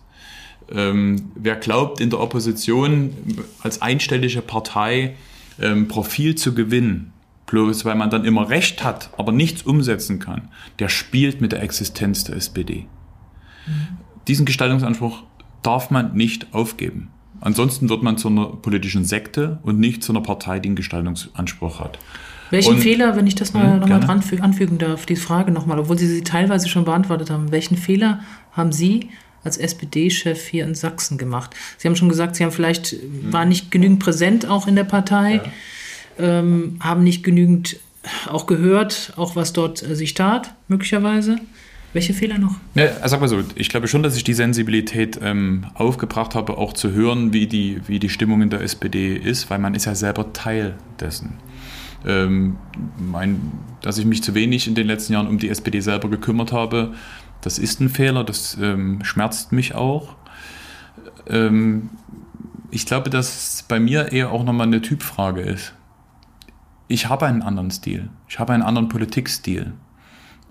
Ähm, 0.72 1.32
wer 1.36 1.56
glaubt, 1.56 2.00
in 2.00 2.10
der 2.10 2.22
Opposition 2.22 3.14
als 3.62 3.82
einstellige 3.82 4.42
Partei 4.42 5.16
ähm, 5.60 5.90
Profil 5.90 6.36
zu 6.36 6.54
gewinnen, 6.54 7.12
bloß 7.48 7.84
weil 7.84 7.96
man 7.96 8.10
dann 8.10 8.24
immer 8.24 8.50
Recht 8.50 8.84
hat, 8.84 9.10
aber 9.18 9.34
nichts 9.34 9.64
umsetzen 9.64 10.20
kann, 10.20 10.50
der 10.80 10.88
spielt 10.88 11.42
mit 11.42 11.52
der 11.52 11.62
Existenz 11.62 12.24
der 12.24 12.38
SPD. 12.38 12.86
Mhm. 13.68 13.98
Diesen 14.30 14.46
Gestaltungsanspruch 14.46 15.24
darf 15.64 15.92
man 15.92 16.16
nicht 16.16 16.54
aufgeben. 16.54 17.10
Ansonsten 17.44 17.90
wird 17.90 18.04
man 18.04 18.18
zu 18.18 18.30
einer 18.30 18.46
politischen 18.46 19.04
Sekte 19.04 19.60
und 19.64 19.78
nicht 19.78 20.02
zu 20.02 20.14
einer 20.14 20.22
Partei, 20.22 20.60
die 20.60 20.70
einen 20.70 20.78
Gestaltungsanspruch 20.78 21.82
hat. 21.82 22.00
Welchen 22.52 22.76
und, 22.76 22.80
Fehler, 22.80 23.18
wenn 23.18 23.28
ich 23.28 23.36
das 23.36 23.54
mal 23.54 23.74
hm, 23.74 23.80
nochmal 23.82 24.22
anfügen 24.40 24.78
darf, 24.78 25.06
die 25.06 25.18
Frage 25.18 25.52
nochmal, 25.52 25.78
obwohl 25.78 25.98
Sie 25.98 26.08
sie 26.08 26.24
teilweise 26.24 26.70
schon 26.70 26.86
beantwortet 26.86 27.30
haben, 27.30 27.52
welchen 27.52 27.76
Fehler 27.76 28.22
haben 28.54 28.72
Sie 28.72 29.10
als 29.44 29.58
SPD-Chef 29.58 30.48
hier 30.48 30.64
in 30.64 30.74
Sachsen 30.74 31.18
gemacht? 31.18 31.54
Sie 31.78 31.88
haben 31.88 31.98
schon 31.98 32.08
gesagt, 32.08 32.38
Sie 32.38 32.46
haben 32.46 32.54
vielleicht, 32.54 32.92
hm. 32.92 33.34
waren 33.34 33.50
nicht 33.50 33.72
genügend 33.72 34.00
präsent 34.00 34.46
auch 34.46 34.68
in 34.68 34.78
der 34.78 34.86
Partei, 34.86 35.42
ja. 36.18 36.40
ähm, 36.40 36.78
haben 36.80 37.04
nicht 37.04 37.24
genügend 37.24 37.78
auch 38.30 38.46
gehört, 38.46 39.14
auch 39.18 39.36
was 39.36 39.52
dort 39.52 39.84
äh, 39.84 39.96
sich 39.96 40.14
tat, 40.14 40.54
möglicherweise. 40.70 41.40
Welche 41.94 42.14
Fehler 42.14 42.40
noch? 42.40 42.56
Ja, 42.74 43.08
sag 43.08 43.22
mal 43.22 43.28
so, 43.28 43.44
ich 43.56 43.70
glaube 43.70 43.88
schon, 43.88 44.02
dass 44.02 44.18
ich 44.18 44.24
die 44.24 44.34
Sensibilität 44.34 45.20
ähm, 45.22 45.68
aufgebracht 45.76 46.34
habe, 46.34 46.58
auch 46.58 46.74
zu 46.74 46.92
hören, 46.92 47.34
wie 47.34 47.46
die, 47.46 47.82
wie 47.88 48.00
die 48.00 48.10
Stimmung 48.10 48.42
in 48.42 48.50
der 48.50 48.62
SPD 48.62 49.16
ist, 49.16 49.52
weil 49.52 49.60
man 49.60 49.76
ist 49.76 49.86
ja 49.86 49.94
selber 49.94 50.34
Teil 50.34 50.76
dessen. 51.00 51.36
Ähm, 52.06 52.58
mein, 52.98 53.52
dass 53.82 54.00
ich 54.00 54.06
mich 54.06 54.24
zu 54.24 54.34
wenig 54.34 54.68
in 54.68 54.76
den 54.76 54.88
letzten 54.88 55.14
Jahren 55.14 55.28
um 55.28 55.38
die 55.38 55.50
SPD 55.50 55.80
selber 55.82 56.10
gekümmert 56.10 56.52
habe, 56.52 56.94
das 57.42 57.60
ist 57.60 57.80
ein 57.80 57.90
Fehler, 57.90 58.24
das 58.24 58.58
ähm, 58.60 59.04
schmerzt 59.04 59.52
mich 59.52 59.76
auch. 59.76 60.16
Ähm, 61.28 61.90
ich 62.72 62.88
glaube, 62.88 63.12
dass 63.12 63.66
bei 63.68 63.80
mir 63.80 64.12
eher 64.12 64.32
auch 64.32 64.44
nochmal 64.44 64.68
eine 64.68 64.82
Typfrage 64.82 65.42
ist. 65.42 65.74
Ich 66.88 67.08
habe 67.08 67.28
einen 67.28 67.44
anderen 67.44 67.70
Stil. 67.70 68.10
Ich 68.28 68.40
habe 68.40 68.54
einen 68.54 68.64
anderen 68.64 68.90
Politikstil. 68.90 69.74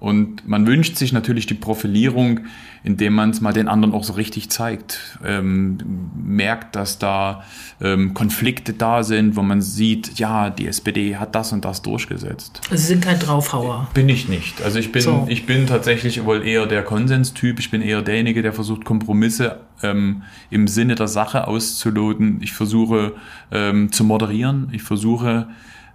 Und 0.02 0.48
man 0.48 0.66
wünscht 0.66 0.96
sich 0.96 1.12
natürlich 1.12 1.46
die 1.46 1.54
Profilierung, 1.54 2.40
indem 2.82 3.12
man 3.12 3.30
es 3.30 3.40
mal 3.40 3.52
den 3.52 3.68
anderen 3.68 3.94
auch 3.94 4.02
so 4.02 4.14
richtig 4.14 4.50
zeigt. 4.50 5.16
Ähm, 5.24 5.78
merkt, 6.16 6.74
dass 6.74 6.98
da 6.98 7.44
ähm, 7.80 8.12
Konflikte 8.12 8.72
da 8.72 9.04
sind, 9.04 9.36
wo 9.36 9.42
man 9.42 9.62
sieht, 9.62 10.18
ja, 10.18 10.50
die 10.50 10.66
SPD 10.66 11.18
hat 11.18 11.36
das 11.36 11.52
und 11.52 11.64
das 11.64 11.82
durchgesetzt. 11.82 12.62
Also 12.68 12.82
Sie 12.82 12.88
sind 12.88 13.04
kein 13.04 13.20
Draufhauer. 13.20 13.90
Bin 13.94 14.08
ich 14.08 14.28
nicht. 14.28 14.60
Also 14.62 14.80
ich 14.80 14.90
bin, 14.90 15.02
so. 15.02 15.24
ich 15.28 15.46
bin 15.46 15.68
tatsächlich 15.68 16.24
wohl 16.24 16.44
eher 16.44 16.66
der 16.66 16.82
Konsenstyp. 16.82 17.60
Ich 17.60 17.70
bin 17.70 17.80
eher 17.80 18.02
derjenige, 18.02 18.42
der 18.42 18.52
versucht, 18.52 18.84
Kompromisse 18.84 19.60
ähm, 19.84 20.24
im 20.50 20.66
Sinne 20.66 20.96
der 20.96 21.06
Sache 21.06 21.46
auszuloten. 21.46 22.40
Ich 22.42 22.54
versuche 22.54 23.14
ähm, 23.52 23.92
zu 23.92 24.02
moderieren. 24.02 24.68
Ich 24.72 24.82
versuche 24.82 25.46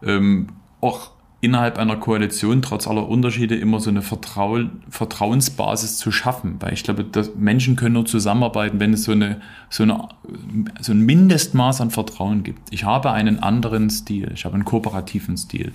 ähm, 0.01 0.47
auch 0.79 1.16
innerhalb 1.39 1.77
einer 1.77 1.97
Koalition 1.97 2.61
trotz 2.63 2.87
aller 2.87 3.07
Unterschiede 3.07 3.55
immer 3.55 3.79
so 3.79 3.89
eine 3.89 4.01
Vertrau 4.01 4.59
Vertrauensbasis 4.89 5.97
zu 5.97 6.11
schaffen. 6.11 6.55
Weil 6.59 6.73
ich 6.73 6.83
glaube, 6.83 7.03
dass 7.03 7.35
Menschen 7.35 7.75
können 7.75 7.93
nur 7.93 8.05
zusammenarbeiten, 8.05 8.79
wenn 8.79 8.93
es 8.93 9.03
so, 9.03 9.11
eine, 9.11 9.39
so, 9.69 9.83
eine, 9.83 10.09
so 10.81 10.93
ein 10.93 11.01
Mindestmaß 11.01 11.81
an 11.81 11.91
Vertrauen 11.91 12.43
gibt. 12.43 12.73
Ich 12.73 12.85
habe 12.85 13.11
einen 13.11 13.43
anderen 13.43 13.89
Stil, 13.89 14.31
ich 14.33 14.45
habe 14.45 14.55
einen 14.55 14.65
kooperativen 14.65 15.37
Stil. 15.37 15.71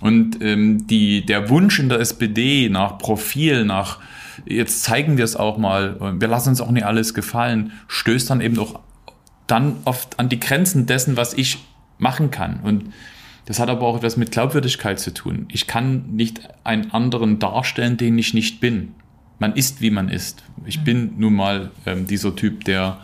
Und 0.00 0.40
ähm, 0.42 0.86
die, 0.86 1.26
der 1.26 1.48
Wunsch 1.50 1.78
in 1.80 1.88
der 1.88 1.98
SPD 1.98 2.68
nach 2.68 2.98
Profil, 2.98 3.64
nach 3.64 3.98
jetzt 4.46 4.82
zeigen 4.82 5.16
wir 5.16 5.24
es 5.24 5.34
auch 5.34 5.58
mal, 5.58 6.20
wir 6.20 6.28
lassen 6.28 6.50
uns 6.50 6.60
auch 6.60 6.70
nicht 6.70 6.84
alles 6.84 7.14
gefallen, 7.14 7.72
stößt 7.88 8.30
dann 8.30 8.40
eben 8.40 8.58
auch 8.58 8.80
dann 9.46 9.76
oft 9.84 10.18
an 10.18 10.28
die 10.28 10.40
Grenzen 10.40 10.86
dessen, 10.86 11.16
was 11.16 11.34
ich 11.34 11.58
machen 11.98 12.30
kann. 12.30 12.60
Und 12.62 12.92
das 13.46 13.58
hat 13.58 13.68
aber 13.68 13.86
auch 13.86 13.96
etwas 13.96 14.16
mit 14.16 14.30
Glaubwürdigkeit 14.30 14.98
zu 14.98 15.12
tun. 15.12 15.46
Ich 15.50 15.66
kann 15.66 16.04
nicht 16.12 16.48
einen 16.64 16.92
anderen 16.92 17.38
darstellen, 17.38 17.96
den 17.96 18.18
ich 18.18 18.32
nicht 18.34 18.60
bin. 18.60 18.94
Man 19.38 19.54
ist, 19.54 19.80
wie 19.80 19.90
man 19.90 20.08
ist. 20.08 20.42
Ich 20.64 20.82
bin 20.84 21.14
nun 21.18 21.34
mal 21.34 21.70
ähm, 21.84 22.06
dieser 22.06 22.34
Typ, 22.34 22.64
der 22.64 22.98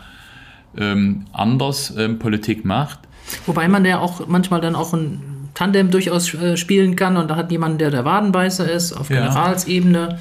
ähm, 0.77 1.25
anders 1.33 1.93
ähm, 1.97 2.17
Politik 2.19 2.65
macht. 2.65 2.99
Wobei 3.45 3.67
man 3.67 3.85
ja 3.85 3.99
auch 3.99 4.27
manchmal 4.27 4.61
dann 4.61 4.75
auch 4.75 4.93
ein 4.93 5.30
Tandem 5.53 5.91
durchaus 5.91 6.33
äh, 6.33 6.55
spielen 6.57 6.95
kann 6.95 7.17
und 7.17 7.29
da 7.29 7.35
hat 7.35 7.51
jemand, 7.51 7.81
der 7.81 7.91
der 7.91 8.05
Wadenbeißer 8.05 8.71
ist, 8.71 8.93
auf 8.93 9.09
Ja. 9.09 9.27
Generalsebene. 9.27 10.19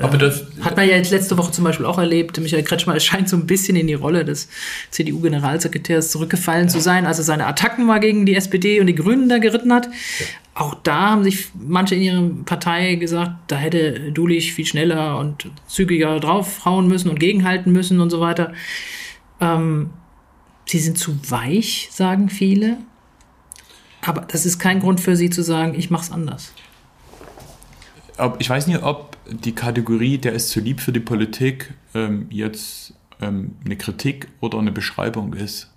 Aber 0.00 0.16
das, 0.16 0.44
Hat 0.60 0.76
man 0.76 0.88
ja 0.88 0.94
jetzt 0.94 1.10
letzte 1.10 1.36
Woche 1.36 1.50
zum 1.50 1.64
Beispiel 1.64 1.84
auch 1.84 1.98
erlebt. 1.98 2.38
Michael 2.38 2.62
Kretschmer 2.62 2.98
scheint 3.00 3.28
so 3.28 3.36
ein 3.36 3.46
bisschen 3.46 3.74
in 3.74 3.88
die 3.88 3.94
Rolle 3.94 4.24
des 4.24 4.48
CDU-Generalsekretärs 4.90 6.12
zurückgefallen 6.12 6.68
zu 6.68 6.80
sein, 6.80 7.04
als 7.04 7.18
er 7.18 7.24
seine 7.24 7.46
Attacken 7.46 7.84
mal 7.84 7.98
gegen 7.98 8.24
die 8.24 8.36
SPD 8.36 8.80
und 8.80 8.86
die 8.86 8.94
Grünen 8.94 9.28
da 9.28 9.38
geritten 9.38 9.72
hat. 9.72 9.88
Auch 10.54 10.74
da 10.74 11.10
haben 11.10 11.24
sich 11.24 11.48
manche 11.58 11.96
in 11.96 12.02
ihrer 12.02 12.30
Partei 12.44 12.94
gesagt, 12.94 13.32
da 13.48 13.56
hätte 13.56 14.12
Dulich 14.12 14.54
viel 14.54 14.66
schneller 14.66 15.18
und 15.18 15.48
zügiger 15.66 16.20
draufhauen 16.20 16.86
müssen 16.86 17.10
und 17.10 17.18
gegenhalten 17.18 17.72
müssen 17.72 18.00
und 18.00 18.10
so 18.10 18.20
weiter. 18.20 18.52
Ähm, 19.40 19.90
sie 20.66 20.78
sind 20.78 20.98
zu 20.98 21.18
weich, 21.28 21.88
sagen 21.90 22.28
viele. 22.28 22.76
Aber 24.02 24.22
das 24.22 24.46
ist 24.46 24.58
kein 24.58 24.80
Grund 24.80 25.00
für 25.00 25.16
sie 25.16 25.30
zu 25.30 25.42
sagen, 25.42 25.74
ich 25.74 25.90
mach's 25.90 26.10
anders. 26.10 26.52
ob, 28.16 28.40
ich 28.40 28.48
weiß 28.48 28.66
nicht, 28.66 28.82
ob 28.82 29.16
die 29.30 29.52
Kategorie, 29.52 30.18
der 30.18 30.32
ist 30.32 30.50
zu 30.50 30.60
lieb 30.60 30.80
für 30.80 30.92
die 30.92 31.00
Politik, 31.00 31.74
ähm, 31.94 32.26
jetzt 32.30 32.94
ähm, 33.20 33.56
eine 33.64 33.76
Kritik 33.76 34.28
oder 34.40 34.58
eine 34.58 34.72
Beschreibung 34.72 35.34
ist. 35.34 35.72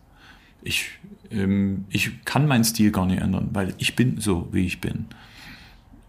Ich, 0.61 0.91
ähm, 1.31 1.85
ich 1.89 2.23
kann 2.25 2.47
meinen 2.47 2.63
Stil 2.63 2.91
gar 2.91 3.05
nicht 3.05 3.21
ändern, 3.21 3.49
weil 3.53 3.73
ich 3.77 3.95
bin 3.95 4.19
so, 4.19 4.47
wie 4.51 4.65
ich 4.65 4.81
bin. 4.81 5.07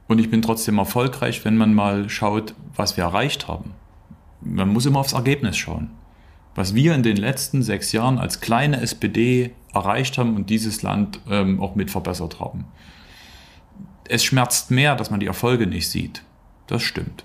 Und 0.09 0.19
ich 0.19 0.31
bin 0.31 0.43
trotzdem 0.43 0.79
erfolgreich, 0.79 1.45
wenn 1.45 1.57
man 1.57 1.75
mal 1.75 2.09
schaut, 2.11 2.55
was 2.77 2.97
wir 2.97 3.05
erreicht 3.05 3.49
haben. 3.49 3.73
Man 4.41 4.69
muss 4.69 4.87
immer 4.87 5.01
aufs 5.01 5.15
Ergebnis 5.15 5.57
schauen. 5.57 5.91
Was 6.55 6.75
wir 6.75 6.95
in 6.95 7.03
den 7.03 7.17
letzten 7.17 7.63
sechs 7.63 7.93
Jahren 7.93 8.19
als 8.19 8.41
kleine 8.41 8.81
SPD 8.83 9.53
erreicht 9.75 10.19
haben 10.19 10.37
und 10.37 10.51
dieses 10.51 10.83
Land 10.83 11.21
ähm, 11.31 11.61
auch 11.61 11.75
mit 11.75 11.91
verbessert 11.91 12.41
haben 12.41 12.65
es 14.13 14.25
schmerzt 14.25 14.71
mehr, 14.71 14.95
dass 14.97 15.11
man 15.11 15.21
die 15.21 15.27
Erfolge 15.27 15.67
nicht 15.67 15.89
sieht. 15.89 16.23
Das 16.67 16.83
stimmt. 16.83 17.25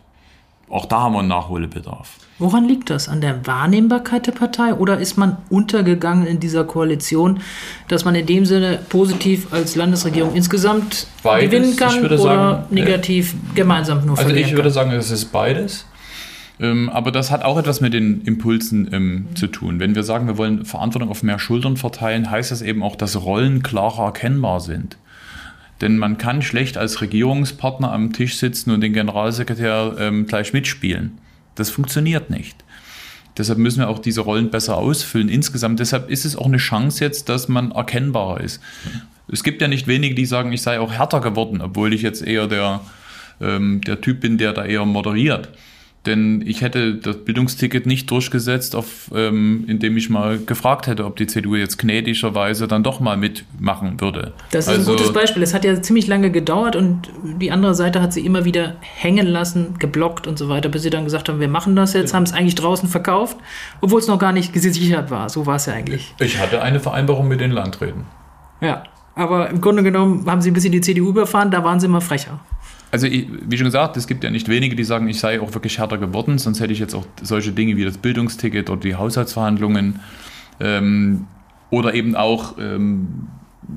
Auch 0.69 0.86
da 0.86 1.01
haben 1.01 1.13
wir 1.13 1.19
einen 1.19 1.29
Nachholbedarf. 1.29 2.17
Woran 2.39 2.65
liegt 2.67 2.89
das? 2.89 3.07
An 3.07 3.21
der 3.21 3.47
Wahrnehmbarkeit 3.47 4.27
der 4.27 4.33
Partei 4.33 4.73
oder 4.73 4.97
ist 4.99 5.17
man 5.17 5.38
untergegangen 5.49 6.27
in 6.27 6.41
dieser 6.41 6.65
Koalition, 6.65 7.39
dass 7.88 8.03
man 8.03 8.15
in 8.15 8.25
dem 8.25 8.45
Sinne 8.45 8.79
positiv 8.89 9.53
als 9.53 9.75
Landesregierung 9.75 10.36
insgesamt 10.36 11.07
Beides. 11.23 11.49
gewinnen 11.49 11.75
kann 11.77 11.95
Ich 11.95 12.01
würde 12.01 12.19
oder 12.19 12.23
sagen, 12.23 12.75
negativ 12.75 13.36
gemeinsam 13.55 14.05
nur 14.05 14.17
Also 14.17 14.23
verlieren 14.23 14.49
ich 14.49 14.51
würde 14.55 14.63
kann? 14.63 14.73
sagen, 14.73 14.91
es 14.91 15.10
ist 15.10 15.25
beides. 15.31 15.86
Ähm, 16.59 16.89
aber 16.89 17.11
das 17.11 17.29
hat 17.29 17.43
auch 17.43 17.57
etwas 17.57 17.81
mit 17.81 17.93
den 17.93 18.21
Impulsen 18.21 18.89
ähm, 18.91 19.27
zu 19.35 19.47
tun. 19.47 19.79
Wenn 19.79 19.95
wir 19.95 20.03
sagen, 20.03 20.27
wir 20.27 20.37
wollen 20.37 20.65
Verantwortung 20.65 21.09
auf 21.09 21.21
mehr 21.23 21.39
Schultern 21.39 21.77
verteilen, 21.77 22.31
heißt 22.31 22.51
das 22.51 22.61
eben 22.61 22.81
auch, 22.81 22.95
dass 22.95 23.21
Rollen 23.21 23.61
klarer 23.61 24.05
erkennbar 24.05 24.59
sind. 24.59 24.97
Denn 25.81 25.97
man 25.97 26.17
kann 26.17 26.41
schlecht 26.41 26.77
als 26.77 27.01
Regierungspartner 27.01 27.91
am 27.91 28.11
Tisch 28.11 28.37
sitzen 28.37 28.71
und 28.71 28.81
den 28.81 28.93
Generalsekretär 28.93 29.95
ähm, 29.99 30.25
gleich 30.25 30.53
mitspielen. 30.53 31.19
Das 31.53 31.69
funktioniert 31.69 32.31
nicht. 32.31 32.63
Deshalb 33.37 33.59
müssen 33.59 33.79
wir 33.79 33.89
auch 33.89 33.99
diese 33.99 34.21
Rollen 34.21 34.49
besser 34.49 34.77
ausfüllen. 34.77 35.29
Insgesamt, 35.29 35.79
deshalb 35.79 36.09
ist 36.09 36.25
es 36.25 36.35
auch 36.35 36.47
eine 36.47 36.57
Chance 36.57 37.03
jetzt, 37.03 37.29
dass 37.29 37.47
man 37.47 37.71
erkennbarer 37.71 38.41
ist. 38.41 38.61
Es 39.31 39.43
gibt 39.43 39.61
ja 39.61 39.67
nicht 39.67 39.85
wenige, 39.85 40.15
die 40.15 40.25
sagen, 40.25 40.51
ich 40.53 40.63
sei 40.63 40.79
auch 40.79 40.91
härter 40.91 41.21
geworden, 41.21 41.61
obwohl 41.61 41.93
ich 41.93 42.01
jetzt 42.01 42.25
eher 42.25 42.47
der, 42.47 42.81
ähm, 43.39 43.81
der 43.81 44.01
Typ 44.01 44.21
bin, 44.21 44.39
der 44.39 44.53
da 44.53 44.65
eher 44.65 44.85
moderiert. 44.85 45.49
Denn 46.07 46.41
ich 46.45 46.61
hätte 46.61 46.95
das 46.95 47.17
Bildungsticket 47.25 47.85
nicht 47.85 48.09
durchgesetzt, 48.09 48.75
auf, 48.75 49.11
ähm, 49.13 49.65
indem 49.67 49.97
ich 49.97 50.09
mal 50.09 50.39
gefragt 50.39 50.87
hätte, 50.87 51.05
ob 51.05 51.17
die 51.17 51.27
CDU 51.27 51.55
jetzt 51.55 51.77
gnädigerweise 51.77 52.67
dann 52.67 52.81
doch 52.81 52.99
mal 52.99 53.17
mitmachen 53.17 53.99
würde. 54.01 54.33
Das 54.51 54.65
ist 54.65 54.69
Also- 54.73 54.91
ein 54.93 54.97
gutes 54.97 55.13
Beispiel. 55.13 55.43
Es 55.43 55.53
hat 55.53 55.65
ja 55.65 55.79
ziemlich 55.81 56.07
lange 56.07 56.31
gedauert 56.31 56.75
und 56.75 57.09
die 57.39 57.51
andere 57.51 57.75
Seite 57.75 58.01
hat 58.01 58.13
sie 58.13 58.25
immer 58.25 58.45
wieder 58.45 58.77
hängen 58.81 59.27
lassen, 59.27 59.75
geblockt 59.79 60.25
und 60.25 60.39
so 60.39 60.47
weiter, 60.49 60.69
bis 60.69 60.81
sie 60.83 60.89
dann 60.89 61.03
gesagt 61.03 61.29
haben, 61.29 61.39
wir 61.39 61.49
machen 61.49 61.75
das 61.75 61.93
jetzt, 61.93 62.13
haben 62.13 62.23
es 62.23 62.33
eigentlich 62.33 62.55
draußen 62.55 62.87
verkauft, 62.89 63.37
obwohl 63.81 63.99
es 63.99 64.07
noch 64.07 64.17
gar 64.17 64.31
nicht 64.31 64.53
gesichert 64.53 65.11
war. 65.11 65.29
So 65.29 65.45
war 65.45 65.57
es 65.57 65.65
ja 65.65 65.73
eigentlich. 65.73 66.13
Ich 66.19 66.39
hatte 66.39 66.61
eine 66.61 66.79
Vereinbarung 66.79 67.27
mit 67.27 67.41
den 67.41 67.51
Landräten. 67.51 68.05
Ja. 68.61 68.83
Aber 69.15 69.49
im 69.49 69.61
Grunde 69.61 69.81
genommen 69.81 70.29
haben 70.29 70.41
sie 70.41 70.51
ein 70.51 70.53
bisschen 70.53 70.71
die 70.71 70.79
CDU 70.81 71.09
überfahren, 71.09 71.49
da 71.49 71.63
waren 71.63 71.79
sie 71.79 71.87
immer 71.87 72.01
frecher. 72.01 72.39
Also 72.91 73.08
ich, 73.08 73.28
wie 73.47 73.58
schon 73.58 73.65
gesagt, 73.65 73.97
es 73.97 74.08
gibt 74.08 74.23
ja 74.23 74.30
nicht 74.30 74.47
wenige, 74.47 74.76
die 74.76 74.84
sagen, 74.84 75.08
ich 75.08 75.19
sei 75.19 75.41
auch 75.41 75.54
wirklich 75.54 75.80
härter 75.80 75.97
geworden, 75.97 76.38
sonst 76.38 76.62
hätte 76.62 76.71
ich 76.71 76.80
jetzt 76.80 76.95
auch 76.95 77.06
solche 77.21 77.52
Dinge 77.52 77.76
wie 77.76 77.84
das 77.84 77.97
Bildungsticket 77.97 78.69
oder 78.69 78.80
die 78.80 78.95
Haushaltsverhandlungen 78.95 80.00
ähm, 80.60 81.28
oder 81.69 81.93
eben 81.93 82.15
auch 82.15 82.58
ähm, 82.58 83.28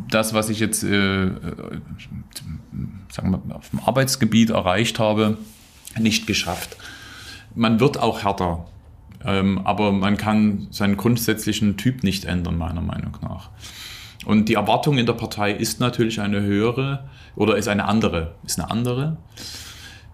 das, 0.09 0.33
was 0.33 0.49
ich 0.49 0.61
jetzt 0.61 0.85
äh, 0.85 1.25
äh, 1.25 1.31
sagen 3.11 3.31
wir, 3.33 3.57
auf 3.57 3.70
dem 3.70 3.81
Arbeitsgebiet 3.81 4.51
erreicht 4.51 4.99
habe, 4.99 5.38
nicht 5.99 6.27
geschafft. 6.27 6.77
Man 7.55 7.81
wird 7.81 7.99
auch 7.99 8.23
härter, 8.23 8.66
ähm, 9.25 9.61
aber 9.64 9.90
man 9.90 10.16
kann 10.16 10.68
seinen 10.70 10.96
grundsätzlichen 10.96 11.77
Typ 11.77 12.05
nicht 12.05 12.25
ändern, 12.27 12.57
meiner 12.57 12.81
Meinung 12.81 13.16
nach. 13.23 13.51
Und 14.26 14.48
die 14.48 14.54
Erwartung 14.54 14.98
in 14.98 15.06
der 15.06 15.14
Partei 15.14 15.52
ist 15.52 15.80
natürlich 15.80 16.20
eine 16.20 16.42
höhere 16.42 17.09
oder 17.37 17.56
ist 17.56 17.68
eine 17.68 17.87
andere, 17.87 18.35
ist 18.44 18.59
eine 18.61 18.70
andere, 18.70 19.16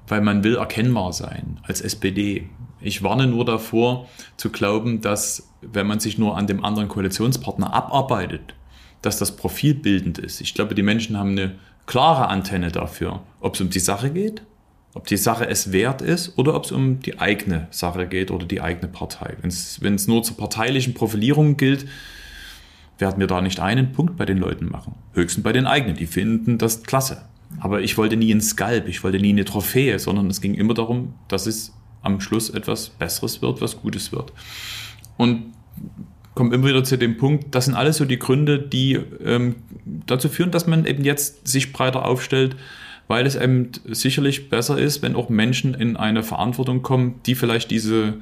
weil 0.07 0.21
man 0.21 0.45
will 0.45 0.57
erkennbar 0.57 1.13
sein 1.13 1.59
als 1.65 1.81
SPD. 1.81 2.49
Ich 2.81 3.03
warne 3.03 3.27
nur 3.27 3.45
davor 3.45 4.07
zu 4.37 4.51
glauben, 4.51 5.01
dass 5.01 5.49
wenn 5.61 5.87
man 5.87 5.99
sich 5.99 6.19
nur 6.19 6.37
an 6.37 6.47
dem 6.47 6.65
anderen 6.65 6.89
Koalitionspartner 6.89 7.73
abarbeitet, 7.73 8.55
dass 9.03 9.19
das 9.19 9.35
profilbildend 9.35 10.19
ist. 10.19 10.41
Ich 10.41 10.55
glaube, 10.55 10.75
die 10.75 10.83
Menschen 10.83 11.19
haben 11.19 11.31
eine 11.31 11.57
klare 11.87 12.29
Antenne 12.29 12.71
dafür, 12.71 13.23
ob 13.41 13.55
es 13.55 13.61
um 13.61 13.71
die 13.71 13.81
Sache 13.81 14.11
geht, 14.11 14.43
ob 14.95 15.07
die 15.07 15.17
Sache 15.17 15.49
es 15.49 15.73
wert 15.73 16.01
ist 16.01 16.39
oder 16.39 16.55
ob 16.55 16.65
es 16.65 16.73
um 16.73 17.01
die 17.01 17.19
eigene 17.19 17.67
Sache 17.71 18.07
geht 18.07 18.31
oder 18.31 18.47
die 18.47 18.61
eigene 18.61 18.89
Partei. 18.89 19.37
Wenn 19.41 19.95
es 19.95 20.07
nur 20.07 20.23
zur 20.23 20.37
parteilichen 20.37 20.95
Profilierung 20.95 21.57
gilt, 21.57 21.87
werden 22.99 23.21
wir 23.21 23.27
da 23.27 23.41
nicht 23.41 23.61
einen 23.61 23.93
Punkt 23.93 24.17
bei 24.17 24.25
den 24.25 24.39
Leuten 24.39 24.69
machen. 24.71 24.95
Höchstens 25.13 25.45
bei 25.45 25.53
den 25.53 25.67
eigenen. 25.67 25.97
Die 25.97 26.07
finden 26.07 26.59
das 26.59 26.83
klasse. 26.83 27.23
Aber 27.61 27.81
ich 27.81 27.97
wollte 27.97 28.17
nie 28.17 28.31
einen 28.31 28.41
Skalp, 28.41 28.89
ich 28.89 29.05
wollte 29.05 29.19
nie 29.19 29.31
eine 29.31 29.45
Trophäe, 29.45 29.99
sondern 29.99 30.29
es 30.29 30.41
ging 30.41 30.55
immer 30.55 30.75
darum, 30.75 31.15
dass 31.29 31.47
es 31.47 31.73
am 32.03 32.21
Schluss 32.21 32.51
etwas 32.51 32.89
Besseres 32.89 33.43
wird, 33.43 33.61
was 33.61 33.81
Gutes 33.81 34.13
wird. 34.13 34.33
Und 35.17 35.55
kommt 36.35 36.53
immer 36.53 36.69
wieder 36.69 36.85
zu 36.85 36.99
dem 36.99 37.17
Punkt, 37.17 37.55
das 37.55 37.65
sind 37.65 37.75
alles 37.75 37.97
so 37.97 38.05
die 38.05 38.19
Gründe, 38.19 38.59
die 38.59 39.01
ähm, 39.25 39.57
dazu 39.85 40.29
führen, 40.29 40.51
dass 40.51 40.67
man 40.67 40.85
eben 40.85 41.03
jetzt 41.05 41.49
sich 41.49 41.73
breiter 41.73 42.05
aufstellt, 42.05 42.57
weil 43.09 43.27
es 43.27 43.37
eben 43.37 43.71
sicherlich 43.87 44.51
besser 44.51 44.79
ist, 44.79 45.03
wenn 45.03 45.17
auch 45.17 45.29
Menschen 45.29 45.75
in 45.75 45.97
eine 45.97 46.23
Verantwortung 46.23 46.83
kommen, 46.83 47.21
die 47.25 47.35
vielleicht 47.35 47.71
diese 47.71 48.15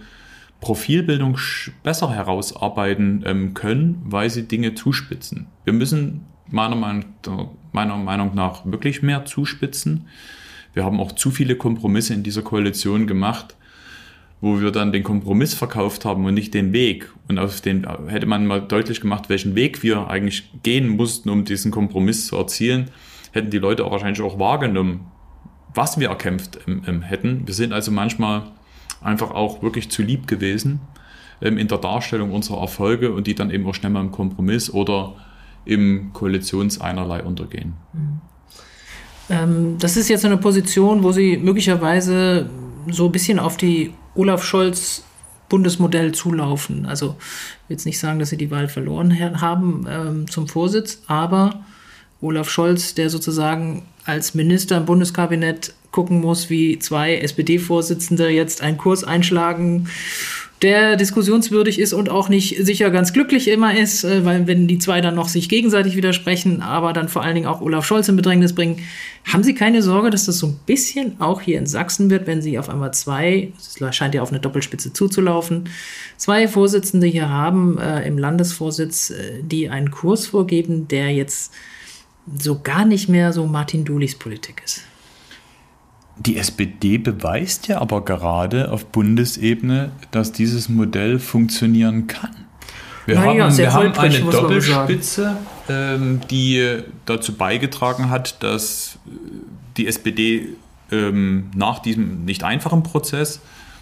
Profilbildung 0.64 1.36
besser 1.82 2.10
herausarbeiten 2.10 3.22
ähm, 3.26 3.52
können, 3.52 4.00
weil 4.06 4.30
sie 4.30 4.48
Dinge 4.48 4.74
zuspitzen. 4.74 5.46
Wir 5.64 5.74
müssen 5.74 6.22
meiner 6.48 6.74
Meinung, 6.74 7.04
meiner 7.72 7.98
Meinung 7.98 8.34
nach 8.34 8.64
wirklich 8.64 9.02
mehr 9.02 9.26
zuspitzen. 9.26 10.08
Wir 10.72 10.82
haben 10.84 11.00
auch 11.00 11.12
zu 11.12 11.30
viele 11.30 11.56
Kompromisse 11.56 12.14
in 12.14 12.22
dieser 12.22 12.40
Koalition 12.40 13.06
gemacht, 13.06 13.56
wo 14.40 14.58
wir 14.58 14.70
dann 14.70 14.90
den 14.90 15.02
Kompromiss 15.02 15.52
verkauft 15.52 16.06
haben 16.06 16.24
und 16.24 16.32
nicht 16.32 16.54
den 16.54 16.72
Weg. 16.72 17.12
Und 17.28 17.38
auf 17.38 17.60
den 17.60 17.86
hätte 18.08 18.26
man 18.26 18.46
mal 18.46 18.62
deutlich 18.62 19.02
gemacht, 19.02 19.28
welchen 19.28 19.54
Weg 19.54 19.82
wir 19.82 20.08
eigentlich 20.08 20.50
gehen 20.62 20.88
mussten, 20.88 21.28
um 21.28 21.44
diesen 21.44 21.72
Kompromiss 21.72 22.28
zu 22.28 22.36
erzielen, 22.38 22.90
hätten 23.32 23.50
die 23.50 23.58
Leute 23.58 23.84
auch 23.84 23.92
wahrscheinlich 23.92 24.22
auch 24.22 24.38
wahrgenommen, 24.38 25.10
was 25.74 26.00
wir 26.00 26.08
erkämpft 26.08 26.58
ähm, 26.66 26.84
ähm, 26.86 27.02
hätten. 27.02 27.46
Wir 27.46 27.52
sind 27.52 27.74
also 27.74 27.90
manchmal 27.90 28.44
einfach 29.04 29.30
auch 29.30 29.62
wirklich 29.62 29.90
zu 29.90 30.02
lieb 30.02 30.26
gewesen 30.26 30.80
ähm, 31.40 31.58
in 31.58 31.68
der 31.68 31.78
Darstellung 31.78 32.32
unserer 32.32 32.60
Erfolge 32.60 33.12
und 33.12 33.26
die 33.26 33.34
dann 33.34 33.50
eben 33.50 33.66
auch 33.66 33.74
schnell 33.74 33.92
mal 33.92 34.00
im 34.00 34.10
Kompromiss 34.10 34.70
oder 34.70 35.14
im 35.64 36.12
Koalitionseinerlei 36.12 37.22
untergehen. 37.22 37.74
Ähm, 39.30 39.76
das 39.78 39.96
ist 39.96 40.08
jetzt 40.08 40.24
eine 40.24 40.36
Position, 40.36 41.02
wo 41.02 41.12
sie 41.12 41.36
möglicherweise 41.36 42.48
so 42.90 43.06
ein 43.06 43.12
bisschen 43.12 43.38
auf 43.38 43.56
die 43.56 43.94
Olaf 44.14 44.44
Scholz 44.44 45.04
Bundesmodell 45.48 46.12
zulaufen. 46.12 46.86
Also 46.86 47.16
ich 47.18 47.68
will 47.68 47.74
jetzt 47.76 47.86
nicht 47.86 47.98
sagen, 47.98 48.18
dass 48.18 48.30
sie 48.30 48.36
die 48.36 48.50
Wahl 48.50 48.68
verloren 48.68 49.40
haben 49.40 49.86
ähm, 49.88 50.30
zum 50.30 50.48
Vorsitz, 50.48 51.02
aber 51.06 51.64
Olaf 52.24 52.48
Scholz, 52.48 52.94
der 52.94 53.10
sozusagen 53.10 53.82
als 54.04 54.34
Minister 54.34 54.78
im 54.78 54.86
Bundeskabinett 54.86 55.74
gucken 55.92 56.20
muss, 56.20 56.50
wie 56.50 56.78
zwei 56.78 57.16
SPD-Vorsitzende 57.18 58.28
jetzt 58.28 58.62
einen 58.62 58.78
Kurs 58.78 59.04
einschlagen, 59.04 59.88
der 60.62 60.96
diskussionswürdig 60.96 61.78
ist 61.78 61.92
und 61.92 62.08
auch 62.08 62.30
nicht 62.30 62.56
sicher 62.64 62.90
ganz 62.90 63.12
glücklich 63.12 63.48
immer 63.48 63.76
ist, 63.76 64.02
äh, 64.02 64.24
weil 64.24 64.46
wenn 64.46 64.66
die 64.66 64.78
zwei 64.78 65.00
dann 65.02 65.14
noch 65.14 65.28
sich 65.28 65.48
gegenseitig 65.48 65.94
widersprechen, 65.94 66.62
aber 66.62 66.92
dann 66.92 67.08
vor 67.08 67.22
allen 67.22 67.34
Dingen 67.34 67.46
auch 67.46 67.60
Olaf 67.60 67.84
Scholz 67.84 68.08
in 68.08 68.16
Bedrängnis 68.16 68.54
bringen, 68.54 68.78
haben 69.30 69.42
Sie 69.42 69.54
keine 69.54 69.82
Sorge, 69.82 70.10
dass 70.10 70.24
das 70.24 70.38
so 70.38 70.46
ein 70.48 70.58
bisschen 70.64 71.20
auch 71.20 71.42
hier 71.42 71.58
in 71.58 71.66
Sachsen 71.66 72.08
wird, 72.08 72.26
wenn 72.26 72.40
Sie 72.40 72.58
auf 72.58 72.70
einmal 72.70 72.94
zwei, 72.94 73.52
es 73.58 73.94
scheint 73.94 74.14
ja 74.14 74.22
auf 74.22 74.30
eine 74.30 74.40
Doppelspitze 74.40 74.92
zuzulaufen, 74.92 75.68
zwei 76.16 76.48
Vorsitzende 76.48 77.06
hier 77.06 77.28
haben 77.28 77.78
äh, 77.78 78.06
im 78.06 78.16
Landesvorsitz, 78.16 79.10
äh, 79.10 79.42
die 79.42 79.68
einen 79.68 79.90
Kurs 79.90 80.26
vorgeben, 80.26 80.88
der 80.88 81.10
jetzt 81.12 81.52
so 82.38 82.60
gar 82.60 82.84
nicht 82.84 83.08
mehr 83.08 83.32
so 83.32 83.46
Martin 83.46 83.84
Dulis 83.84 84.18
Politik 84.18 84.62
ist. 84.64 84.82
Die 86.16 86.36
SPD 86.36 86.98
beweist 86.98 87.66
ja 87.66 87.80
aber 87.80 88.04
gerade 88.04 88.70
auf 88.70 88.86
Bundesebene, 88.86 89.90
dass 90.12 90.32
dieses 90.32 90.68
Modell 90.68 91.18
funktionieren 91.18 92.06
kann. 92.06 92.34
Wir 93.06 93.16
Naja, 93.16 93.44
haben, 93.44 93.50
sehr 93.50 93.66
wir 93.66 93.72
haben 93.72 93.92
eine 93.92 94.20
Doppelspitze, 94.20 95.36
ähm, 95.68 96.20
die 96.30 96.78
dazu 97.04 97.34
beigetragen 97.34 98.10
hat, 98.10 98.42
dass 98.42 98.98
die 99.76 99.86
SPD 99.88 100.50
ähm, 100.90 101.50
nach 101.54 101.80
diesem 101.80 102.24
nicht 102.24 102.44
einfachen 102.44 102.82
Prozess 102.82 103.40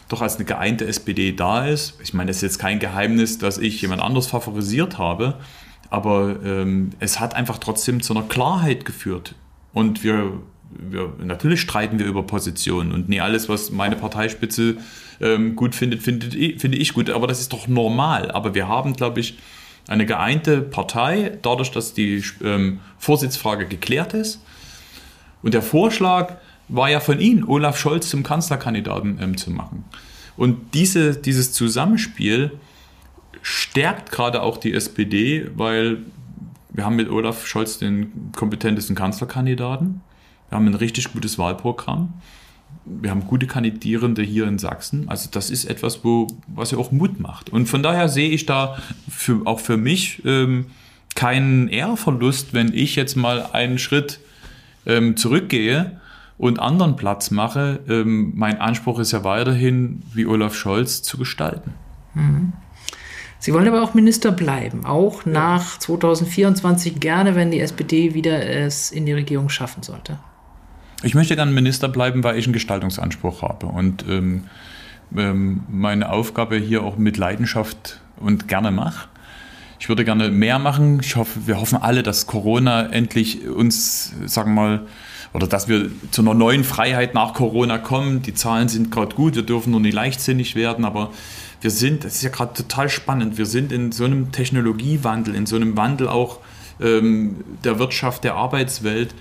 doch 0.09 0.23
als 0.23 0.37
eine 0.37 0.45
geeinte 0.45 0.87
SPD 0.87 1.33
da 1.33 1.67
ist. 1.67 1.95
Ich 2.03 2.15
meine, 2.15 2.31
es 2.31 2.39
ist 2.39 2.43
jetzt 2.43 2.59
kein 2.59 2.79
Geheimnis, 2.79 3.39
dass 3.39 3.59
ich 3.59 3.81
jemand 3.81 4.03
anderes 4.03 4.27
favorisiert 4.27 4.99
habe, 4.99 5.35
aber 5.93 6.37
ähm, 6.43 6.91
es 7.01 7.21
hat 7.21 7.35
einfach 7.35 7.59
trotzdem 7.59 8.03
zu 8.03 8.15
einer 8.15 8.27
Klarheit 8.27 8.87
geführt. 8.87 9.35
Und 9.75 10.03
wir, 10.03 10.33
wir 10.71 11.13
natürlich 11.23 11.61
streiten 11.61 11.99
wir 11.99 12.07
über 12.07 12.23
Positionen 12.23 12.93
und 12.93 13.11
nie 13.11 13.21
alles, 13.21 13.51
was 13.51 13.71
meine 13.71 13.95
Parteispitze 13.97 14.79
ähm, 15.21 15.55
gut 15.55 15.75
findet, 15.75 16.03
findet 16.03 16.33
finde 16.33 16.79
ich 16.79 16.95
gut. 16.95 17.11
Aber 17.11 17.27
das 17.27 17.41
ist 17.41 17.53
doch 17.53 17.69
normal. 17.69 18.31
Aber 18.31 18.55
wir 18.55 18.69
haben, 18.69 18.95
glaube 18.95 19.21
ich, 19.21 19.37
eine 19.87 20.07
geeinte 20.07 20.63
Partei, 20.63 21.37
dadurch, 21.43 21.71
dass 21.71 21.93
die 21.93 22.25
ähm, 22.43 22.81
Vorsitzfrage 22.97 23.67
geklärt 23.67 24.15
ist. 24.15 24.43
Und 25.43 25.53
der 25.53 25.63
Vorschlag 25.63 26.37
war 26.69 26.89
ja 26.89 27.01
von 27.01 27.21
Ihnen, 27.21 27.45
Olaf 27.45 27.77
Scholz 27.79 28.09
zum 28.09 28.23
Kanzlerkandidaten 28.23 29.19
ähm, 29.21 29.37
zu 29.37 29.51
machen. 29.51 29.85
Und 30.39 30.73
diese, 30.73 31.17
dieses 31.17 31.53
Zusammenspiel 31.53 32.53
stärkt 33.43 34.11
gerade 34.13 34.43
auch 34.43 34.57
die 34.57 34.73
SPD, 34.73 35.51
weil 35.55 35.99
wir 36.71 36.85
haben 36.85 36.97
mit 36.97 37.11
Olaf 37.11 37.47
Scholz 37.47 37.79
den 37.79 38.33
kompetentesten 38.35 38.97
Kanzlerkandidaten. 38.97 40.01
Wir 40.49 40.57
haben 40.57 40.67
ein 40.67 40.75
richtig 40.75 41.13
gutes 41.13 41.39
Wahlprogramm. 41.39 42.15
Wir 42.85 43.11
haben 43.11 43.27
gute 43.27 43.47
Kandidierende 43.47 44.23
hier 44.23 44.47
in 44.47 44.59
Sachsen. 44.59 45.09
Also 45.09 45.29
das 45.31 45.51
ist 45.51 45.67
etwas, 45.67 46.05
wo, 46.05 46.27
was 46.47 46.71
ja 46.71 46.79
auch 46.79 46.91
Mut 46.91 47.21
macht. 47.21 47.51
Und 47.51 47.67
von 47.67 47.83
daher 47.83 48.09
sehe 48.09 48.31
ich 48.31 48.47
da 48.47 48.79
für, 49.09 49.47
auch 49.47 49.61
für 49.61 49.77
mich 49.77 50.23
ähm, 50.25 50.67
keinen 51.15 51.69
Ehrverlust, 51.69 52.55
wenn 52.55 52.73
ich 52.73 52.97
jetzt 52.97 53.17
mal 53.17 53.47
einen 53.53 53.79
Schritt 53.79 54.21
ähm, 54.87 55.17
zurückgehe 55.17 56.01
und 56.39 56.59
anderen 56.59 56.97
Platz 56.97 57.31
mache. 57.31 57.81
Ähm, 57.89 58.33
mein 58.35 58.61
Anspruch 58.61 58.99
ist 58.99 59.13
ja 59.13 59.25
weiterhin, 59.25 60.03
wie 60.15 60.27
Olaf 60.27 60.55
Scholz 60.55 61.03
zu 61.03 61.19
gestalten. 61.19 61.75
Sie 63.43 63.53
wollen 63.53 63.67
aber 63.67 63.83
auch 63.83 63.93
Minister 63.93 64.31
bleiben, 64.31 64.87
auch 64.87 65.27
nach 65.27 65.77
2024 65.77 67.01
gerne, 67.01 67.35
wenn 67.35 67.51
die 67.51 67.59
SPD 67.59 68.15
wieder 68.15 68.41
es 68.49 68.93
in 68.93 69.05
die 69.05 69.13
Regierung 69.13 69.49
schaffen 69.49 69.83
sollte. 69.83 70.21
Ich 71.03 71.17
möchte 71.17 71.35
gerne 71.35 71.51
Minister 71.51 71.89
bleiben, 71.89 72.23
weil 72.23 72.39
ich 72.39 72.45
einen 72.47 72.53
Gestaltungsanspruch 72.53 73.43
habe 73.43 73.67
und 73.67 74.05
ähm, 74.09 74.45
ähm, 75.17 75.65
meine 75.69 76.13
Aufgabe 76.13 76.55
hier 76.55 76.85
auch 76.85 76.99
mit 76.99 77.17
Leidenschaft 77.17 78.01
und 78.21 78.47
gerne 78.47 78.71
mache. 78.71 79.09
Ich 79.81 79.89
würde 79.89 80.05
gerne 80.05 80.29
mehr 80.29 80.61
machen. 80.61 81.01
Ich 81.03 81.17
hoffe, 81.17 81.41
wir 81.49 81.61
hoffen 81.61 81.83
alle, 81.83 82.05
dass 82.05 82.29
Corona 82.29 82.93
endlich 82.93 83.49
uns, 83.49 84.15
sagen 84.25 84.55
wir 84.55 84.63
mal, 84.63 84.87
oder 85.33 85.49
dass 85.49 85.67
wir 85.67 85.91
zu 86.13 86.23
einer 86.23 86.35
neuen 86.35 86.63
Freiheit 86.63 87.15
nach 87.15 87.35
Corona 87.35 87.79
kommen. 87.79 88.23
Die 88.23 88.35
Zahlen 88.35 88.69
sind 88.69 88.93
gerade 88.93 89.17
gut, 89.17 89.35
wir 89.35 89.43
dürfen 89.43 89.73
nur 89.73 89.81
nicht 89.81 89.95
leichtsinnig 89.95 90.55
werden, 90.55 90.85
aber 90.85 91.11
wir 91.63 91.71
sind, 91.71 92.05
das 92.05 92.17
ist 92.17 92.23
ja 92.23 92.31
gerade 92.31 92.53
total 92.53 92.89
spannend, 92.89 93.39
wir 93.39 93.47
sind 93.47 93.73
in 93.73 93.93
so 93.93 94.05
einem 94.05 94.33
Technologiewandel, 94.33 95.35
in 95.35 95.47
so 95.47 95.57
einem 95.57 95.77
Wandel 95.77 96.09
auch 96.09 96.41
ähm, 96.81 97.45
der 97.65 97.79
Wirtschaft, 97.79 98.25
der 98.25 98.35
Arbeitswelt, 98.35 99.15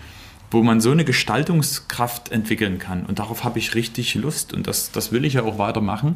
wo 0.49 0.63
man 0.63 0.81
so 0.81 0.91
eine 0.91 1.05
Gestaltungskraft 1.05 2.31
entwickeln 2.31 2.79
kann. 2.79 3.05
Und 3.05 3.19
darauf 3.19 3.43
habe 3.43 3.59
ich 3.59 3.75
richtig 3.75 4.15
Lust 4.15 4.53
und 4.53 4.67
das, 4.67 4.91
das 4.91 5.11
will 5.11 5.23
ich 5.23 5.35
ja 5.35 5.43
auch 5.43 5.59
weitermachen. 5.59 6.15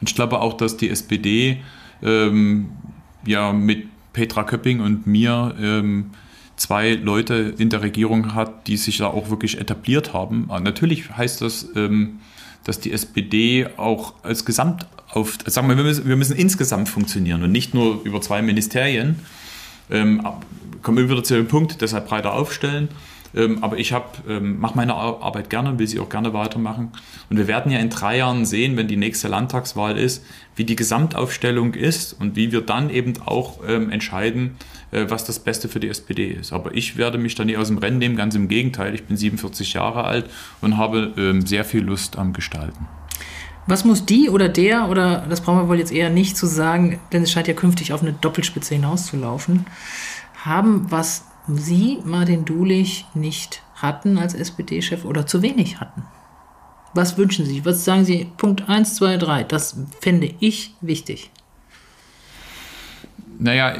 Und 0.00 0.10
ich 0.10 0.14
glaube 0.14 0.40
auch, 0.40 0.54
dass 0.54 0.76
die 0.76 0.90
SPD 0.90 1.62
ähm, 2.02 2.70
ja 3.24 3.52
mit 3.52 3.86
Petra 4.12 4.42
Köpping 4.42 4.80
und 4.80 5.06
mir 5.06 5.54
ähm, 5.60 6.10
zwei 6.56 6.94
Leute 6.94 7.54
in 7.56 7.70
der 7.70 7.82
Regierung 7.82 8.34
hat, 8.34 8.66
die 8.66 8.76
sich 8.76 8.98
da 8.98 9.06
auch 9.06 9.30
wirklich 9.30 9.58
etabliert 9.60 10.12
haben. 10.12 10.46
Aber 10.48 10.60
natürlich 10.60 11.10
heißt 11.16 11.40
das, 11.40 11.68
ähm, 11.76 12.20
dass 12.64 12.80
die 12.80 12.92
SPD 12.92 13.66
auch 13.76 14.14
als 14.22 14.44
Gesamt 14.44 14.86
auf, 15.08 15.38
sagen 15.46 15.68
wir, 15.68 15.76
wir 15.76 15.84
müssen, 15.84 16.08
wir 16.08 16.16
müssen 16.16 16.36
insgesamt 16.36 16.88
funktionieren 16.88 17.42
und 17.42 17.52
nicht 17.52 17.74
nur 17.74 18.02
über 18.04 18.20
zwei 18.20 18.42
Ministerien. 18.42 19.20
Ähm, 19.90 20.26
kommen 20.82 20.96
wir 20.96 21.08
wieder 21.08 21.22
zu 21.22 21.34
dem 21.34 21.48
Punkt, 21.48 21.80
deshalb 21.82 22.08
breiter 22.08 22.32
aufstellen. 22.32 22.88
Ähm, 23.34 23.62
aber 23.62 23.78
ich 23.78 23.94
ähm, 24.28 24.60
mache 24.60 24.76
meine 24.76 24.94
Ar- 24.94 25.22
Arbeit 25.22 25.50
gerne, 25.50 25.78
will 25.78 25.86
sie 25.86 26.00
auch 26.00 26.08
gerne 26.08 26.32
weitermachen. 26.32 26.92
Und 27.30 27.36
wir 27.36 27.46
werden 27.46 27.72
ja 27.72 27.78
in 27.78 27.90
drei 27.90 28.18
Jahren 28.18 28.44
sehen, 28.44 28.76
wenn 28.76 28.88
die 28.88 28.96
nächste 28.96 29.28
Landtagswahl 29.28 29.96
ist, 29.98 30.24
wie 30.56 30.64
die 30.64 30.76
Gesamtaufstellung 30.76 31.74
ist 31.74 32.12
und 32.12 32.36
wie 32.36 32.52
wir 32.52 32.60
dann 32.60 32.90
eben 32.90 33.14
auch 33.24 33.60
ähm, 33.66 33.90
entscheiden, 33.90 34.56
äh, 34.90 35.06
was 35.08 35.24
das 35.24 35.38
Beste 35.38 35.68
für 35.68 35.80
die 35.80 35.88
SPD 35.88 36.28
ist. 36.28 36.52
Aber 36.52 36.74
ich 36.74 36.96
werde 36.96 37.18
mich 37.18 37.34
da 37.34 37.44
nie 37.44 37.56
aus 37.56 37.68
dem 37.68 37.78
Rennen 37.78 37.98
nehmen, 37.98 38.16
ganz 38.16 38.34
im 38.34 38.48
Gegenteil. 38.48 38.94
Ich 38.94 39.04
bin 39.04 39.16
47 39.16 39.72
Jahre 39.72 40.04
alt 40.04 40.28
und 40.60 40.76
habe 40.76 41.12
ähm, 41.16 41.46
sehr 41.46 41.64
viel 41.64 41.82
Lust 41.82 42.18
am 42.18 42.32
Gestalten. 42.32 42.86
Was 43.66 43.84
muss 43.84 44.04
die 44.04 44.28
oder 44.28 44.48
der, 44.48 44.88
oder 44.88 45.24
das 45.28 45.40
brauchen 45.40 45.60
wir 45.60 45.68
wohl 45.68 45.78
jetzt 45.78 45.92
eher 45.92 46.10
nicht 46.10 46.36
zu 46.36 46.46
sagen, 46.46 46.98
denn 47.12 47.22
es 47.22 47.30
scheint 47.30 47.46
ja 47.46 47.54
künftig 47.54 47.92
auf 47.92 48.02
eine 48.02 48.12
Doppelspitze 48.12 48.74
hinauszulaufen, 48.74 49.66
haben, 50.44 50.90
was 50.90 51.24
Sie, 51.48 51.98
Martin 52.04 52.44
Dulich, 52.44 53.04
nicht 53.14 53.62
hatten 53.74 54.18
als 54.18 54.34
SPD-Chef 54.34 55.04
oder 55.04 55.26
zu 55.26 55.42
wenig 55.42 55.80
hatten? 55.80 56.04
Was 56.94 57.16
wünschen 57.16 57.46
Sie? 57.46 57.64
Was 57.64 57.84
sagen 57.84 58.04
Sie? 58.04 58.28
Punkt 58.36 58.68
1, 58.68 58.96
2, 58.96 59.16
3. 59.16 59.44
Das 59.44 59.76
fände 60.00 60.30
ich 60.40 60.74
wichtig. 60.80 61.30
Naja, 63.38 63.74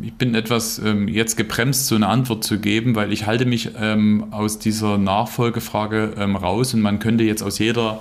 ich 0.00 0.14
bin 0.14 0.34
etwas 0.34 0.78
ähm, 0.78 1.08
jetzt 1.08 1.36
gebremst, 1.36 1.88
so 1.88 1.94
eine 1.94 2.06
Antwort 2.06 2.42
zu 2.42 2.58
geben, 2.58 2.94
weil 2.94 3.12
ich 3.12 3.26
halte 3.26 3.44
mich 3.44 3.70
ähm, 3.78 4.32
aus 4.32 4.58
dieser 4.58 4.96
Nachfolgefrage 4.96 6.14
ähm, 6.16 6.36
raus 6.36 6.72
und 6.72 6.80
man 6.80 7.00
könnte 7.00 7.24
jetzt 7.24 7.42
aus 7.42 7.58
jeder, 7.58 8.00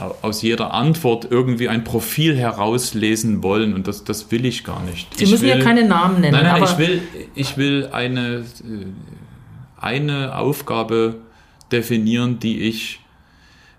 aus 0.00 0.42
jeder 0.42 0.72
Antwort 0.74 1.26
irgendwie 1.30 1.68
ein 1.68 1.84
Profil 1.84 2.36
herauslesen 2.36 3.42
wollen 3.42 3.74
und 3.74 3.86
das, 3.86 4.04
das 4.04 4.30
will 4.30 4.44
ich 4.44 4.64
gar 4.64 4.82
nicht. 4.82 5.16
Sie 5.16 5.24
ich 5.24 5.30
müssen 5.30 5.42
will, 5.42 5.50
ja 5.50 5.58
keine 5.58 5.84
Namen 5.84 6.20
nennen. 6.20 6.32
Nein, 6.32 6.44
nein, 6.44 6.62
ich 6.62 6.78
will, 6.78 7.02
ich 7.34 7.56
will 7.56 7.88
eine, 7.92 8.38
äh, 8.38 8.44
eine 9.80 10.36
Aufgabe 10.36 11.16
definieren, 11.70 12.38
die 12.38 12.60
ich 12.60 13.00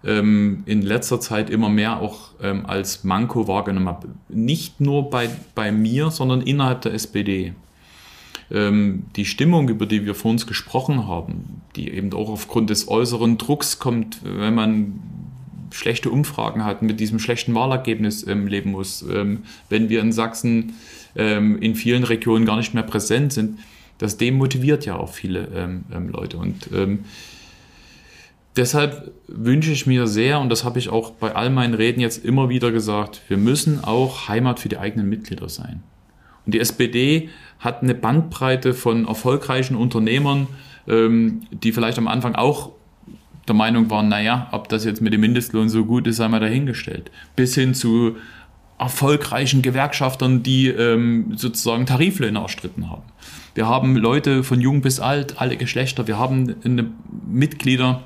ähm, 0.04 0.64
in 0.66 0.82
letzter 0.82 1.20
Zeit 1.20 1.50
immer 1.50 1.70
mehr 1.70 2.00
auch 2.00 2.32
ähm, 2.42 2.66
als 2.66 3.04
Manko 3.04 3.48
wahrgenommen 3.48 3.88
habe. 3.88 4.10
Nicht 4.30 4.82
nur 4.82 5.10
bei, 5.10 5.30
bei 5.56 5.72
mir, 5.72 6.12
sondern 6.12 6.42
innerhalb 6.42 6.82
der 6.82 6.94
SPD. 6.94 7.54
Ähm, 8.50 9.04
die 9.16 9.26
Stimmung, 9.26 9.70
über 9.70 9.86
die 9.86 10.06
wir 10.06 10.16
vor 10.16 10.32
uns 10.32 10.48
gesprochen 10.48 11.08
haben, 11.08 11.62
die 11.76 11.90
eben 11.90 12.12
auch 12.14 12.30
aufgrund 12.30 12.70
des 12.70 12.88
äußeren 12.88 13.38
Drucks 13.38 13.80
kommt, 13.80 14.20
wenn 14.24 14.56
man 14.56 15.00
schlechte 15.72 16.10
Umfragen 16.10 16.64
hat, 16.66 16.82
mit 16.82 17.00
diesem 17.00 17.20
schlechten 17.20 17.54
Wahlergebnis 17.56 18.26
ähm, 18.28 18.48
leben 18.48 18.72
muss, 18.72 19.02
ähm, 19.02 19.44
wenn 19.70 19.90
wir 19.90 20.02
in 20.02 20.12
Sachsen 20.12 20.74
ähm, 21.16 21.60
in 21.60 21.76
vielen 21.76 22.04
Regionen 22.04 22.46
gar 22.46 22.58
nicht 22.58 22.74
mehr 22.74 22.84
präsent 22.84 23.34
sind, 23.34 23.60
das 23.98 24.18
demotiviert 24.18 24.86
ja 24.86 24.98
auch 24.98 25.14
viele 25.14 25.48
ähm, 25.56 25.84
ähm, 25.94 26.10
Leute. 26.10 26.38
Und 26.38 26.70
deshalb 28.56 29.12
wünsche 29.28 29.72
ich 29.72 29.86
mir 29.86 30.08
sehr, 30.08 30.40
und 30.40 30.50
das 30.50 30.64
habe 30.64 30.80
ich 30.80 30.90
auch 30.90 31.12
bei 31.12 31.36
all 31.36 31.50
meinen 31.50 31.74
Reden 31.74 32.02
jetzt 32.02 32.24
immer 32.26 32.50
wieder 32.50 32.72
gesagt, 32.72 33.22
wir 33.28 33.38
müssen 33.38 33.84
auch 33.84 34.28
Heimat 34.28 34.60
für 34.60 34.70
die 34.70 34.78
eigenen 34.78 35.08
Mitglieder 35.08 35.50
sein. 35.50 35.84
Und 36.46 36.56
die 36.56 36.60
SPD 36.60 37.30
hat 37.60 37.84
eine 37.84 37.94
Bandbreite 37.94 38.74
von 38.74 39.08
erfolgreichen 39.08 39.76
Unternehmern, 39.76 40.48
die 40.88 41.72
vielleicht 41.72 42.00
am 42.00 42.08
Anfang 42.08 42.34
auch 42.34 42.72
der 43.48 43.56
Meinung 43.56 43.90
waren, 43.90 44.08
naja, 44.08 44.48
ob 44.52 44.70
das 44.70 44.86
jetzt 44.86 45.02
mit 45.02 45.14
dem 45.14 45.22
Mindestlohn 45.22 45.70
so 45.70 45.86
gut 45.86 46.08
ist, 46.08 46.18
sei 46.18 46.28
mal 46.28 46.40
dahingestellt. 46.40 47.12
Bis 47.36 47.56
hin 47.56 47.74
zu 47.74 48.18
erfolgreichen 48.78 49.62
Gewerkschaftern, 49.62 50.44
die 50.44 50.68
ähm, 50.68 51.34
sozusagen 51.36 51.86
Tariflöhne 51.86 52.40
erstritten 52.40 52.90
haben. 52.90 53.04
Wir 53.54 53.68
haben 53.68 53.96
Leute 53.96 54.44
von 54.44 54.62
jung 54.62 54.82
bis 54.82 55.00
alt, 55.00 55.40
alle 55.40 55.58
Geschlechter. 55.58 56.08
Wir 56.08 56.18
haben 56.18 56.56
eine 56.64 56.90
Mitglieder, 57.28 58.04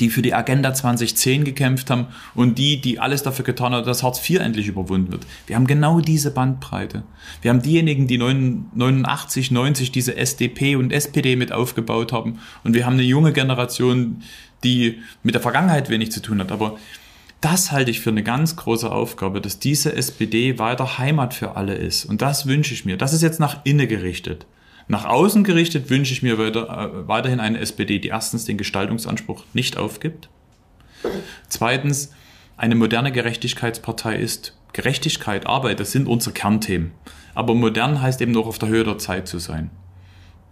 die 0.00 0.10
für 0.10 0.22
die 0.22 0.34
Agenda 0.34 0.74
2010 0.74 1.44
gekämpft 1.44 1.90
haben 1.90 2.06
und 2.34 2.58
die, 2.58 2.80
die 2.80 2.98
alles 2.98 3.22
dafür 3.22 3.44
getan 3.44 3.72
haben, 3.72 3.86
dass 3.86 4.02
Hartz 4.02 4.28
IV 4.28 4.40
endlich 4.40 4.66
überwunden 4.66 5.12
wird. 5.12 5.26
Wir 5.46 5.56
haben 5.56 5.66
genau 5.66 6.00
diese 6.00 6.30
Bandbreite. 6.30 7.02
Wir 7.40 7.50
haben 7.50 7.62
diejenigen, 7.62 8.06
die 8.06 8.18
89, 8.18 9.50
90 9.50 9.92
diese 9.92 10.16
SDP 10.16 10.76
und 10.76 10.92
SPD 10.92 11.36
mit 11.36 11.52
aufgebaut 11.52 12.12
haben 12.12 12.38
und 12.64 12.74
wir 12.74 12.86
haben 12.86 12.94
eine 12.94 13.02
junge 13.02 13.32
Generation, 13.32 14.22
die 14.64 15.00
mit 15.22 15.34
der 15.34 15.42
Vergangenheit 15.42 15.90
wenig 15.90 16.12
zu 16.12 16.22
tun 16.22 16.40
hat. 16.40 16.52
Aber 16.52 16.78
das 17.40 17.72
halte 17.72 17.90
ich 17.90 18.00
für 18.00 18.10
eine 18.10 18.22
ganz 18.22 18.54
große 18.54 18.90
Aufgabe, 18.90 19.40
dass 19.40 19.58
diese 19.58 19.94
SPD 19.94 20.60
weiter 20.60 20.98
Heimat 20.98 21.34
für 21.34 21.56
alle 21.56 21.74
ist. 21.74 22.04
Und 22.04 22.22
das 22.22 22.46
wünsche 22.46 22.72
ich 22.72 22.84
mir. 22.84 22.96
Das 22.96 23.12
ist 23.12 23.22
jetzt 23.22 23.40
nach 23.40 23.58
innen 23.64 23.88
gerichtet. 23.88 24.46
Nach 24.88 25.04
außen 25.04 25.44
gerichtet 25.44 25.90
wünsche 25.90 26.12
ich 26.12 26.22
mir 26.22 26.38
weiter, 26.38 26.68
äh, 26.68 27.08
weiterhin 27.08 27.40
eine 27.40 27.58
SPD, 27.58 27.98
die 27.98 28.08
erstens 28.08 28.44
den 28.44 28.58
Gestaltungsanspruch 28.58 29.44
nicht 29.52 29.76
aufgibt, 29.76 30.28
zweitens 31.48 32.12
eine 32.56 32.74
moderne 32.74 33.12
Gerechtigkeitspartei 33.12 34.16
ist. 34.16 34.56
Gerechtigkeit, 34.72 35.46
Arbeit, 35.46 35.80
das 35.80 35.92
sind 35.92 36.06
unsere 36.06 36.32
Kernthemen. 36.32 36.92
Aber 37.34 37.54
modern 37.54 38.00
heißt 38.00 38.20
eben 38.20 38.36
auch 38.36 38.46
auf 38.46 38.58
der 38.58 38.68
Höhe 38.68 38.84
der 38.84 38.98
Zeit 38.98 39.28
zu 39.28 39.38
sein. 39.38 39.70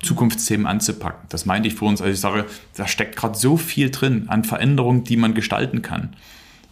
Zukunftsthemen 0.02 0.66
anzupacken. 0.66 1.26
Das 1.28 1.46
meinte 1.46 1.68
ich 1.68 1.74
vor 1.74 1.88
uns, 1.88 2.00
als 2.00 2.14
ich 2.14 2.20
sage, 2.20 2.46
da 2.76 2.86
steckt 2.86 3.16
gerade 3.16 3.38
so 3.38 3.56
viel 3.56 3.90
drin 3.90 4.28
an 4.28 4.44
Veränderungen, 4.44 5.04
die 5.04 5.16
man 5.16 5.34
gestalten 5.34 5.82
kann. 5.82 6.16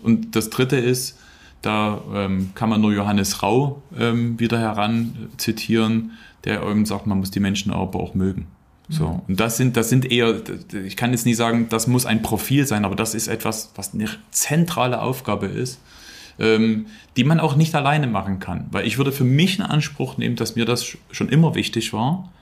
Und 0.03 0.35
das 0.35 0.51
Dritte 0.51 0.77
ist, 0.77 1.19
da 1.63 2.01
ähm, 2.15 2.53
kann 2.55 2.71
man 2.71 2.81
nur 2.81 2.93
Johannes 2.93 3.43
Rau 3.43 3.83
ähm, 3.99 4.39
wieder 4.39 4.59
heran 4.59 5.29
zitieren, 5.37 6.13
der 6.45 6.63
eben 6.63 6.87
sagt, 6.87 7.07
man 7.07 7.19
muss 7.19 7.31
die 7.31 7.41
Menschen 7.41 7.73
aber 7.73 8.01
auch 8.01 8.15
mögen. 8.15 8.47
So. 8.89 9.09
Mhm. 9.09 9.21
Und 9.29 9.41
das 9.41 9.57
sind, 9.57 9.77
das 9.77 9.89
sind 9.89 10.11
eher, 10.11 10.41
ich 10.85 10.97
kann 10.97 11.11
jetzt 11.13 11.27
nicht 11.27 11.37
sagen, 11.37 11.69
das 11.69 11.87
muss 11.87 12.07
ein 12.07 12.23
Profil 12.23 12.67
sein, 12.67 12.85
aber 12.85 12.97
das 12.97 13.15
ist 13.15 13.29
etwas, 13.29 13.73
was 13.77 13.95
eine 13.95 14.09
zentrale 14.31 15.03
Aufgabe 15.03 15.47
ist, 15.47 15.81
ähm, 16.39 16.87
die 17.17 17.25
man 17.25 17.41
auch 17.41 17.57
nicht 17.57 17.75
alleine 17.75 18.07
machen 18.07 18.39
kann. 18.39 18.67
Weil 18.71 18.87
ich 18.87 18.99
würde 18.99 19.13
für 19.13 19.25
mich 19.25 19.59
in 19.59 19.65
Anspruch 19.65 20.17
nehmen, 20.17 20.37
dass 20.37 20.57
mir 20.57 20.65
das 20.65 20.97
schon 21.11 21.29
immer 21.29 21.55
wichtig 21.55 21.93
war. 21.93 22.33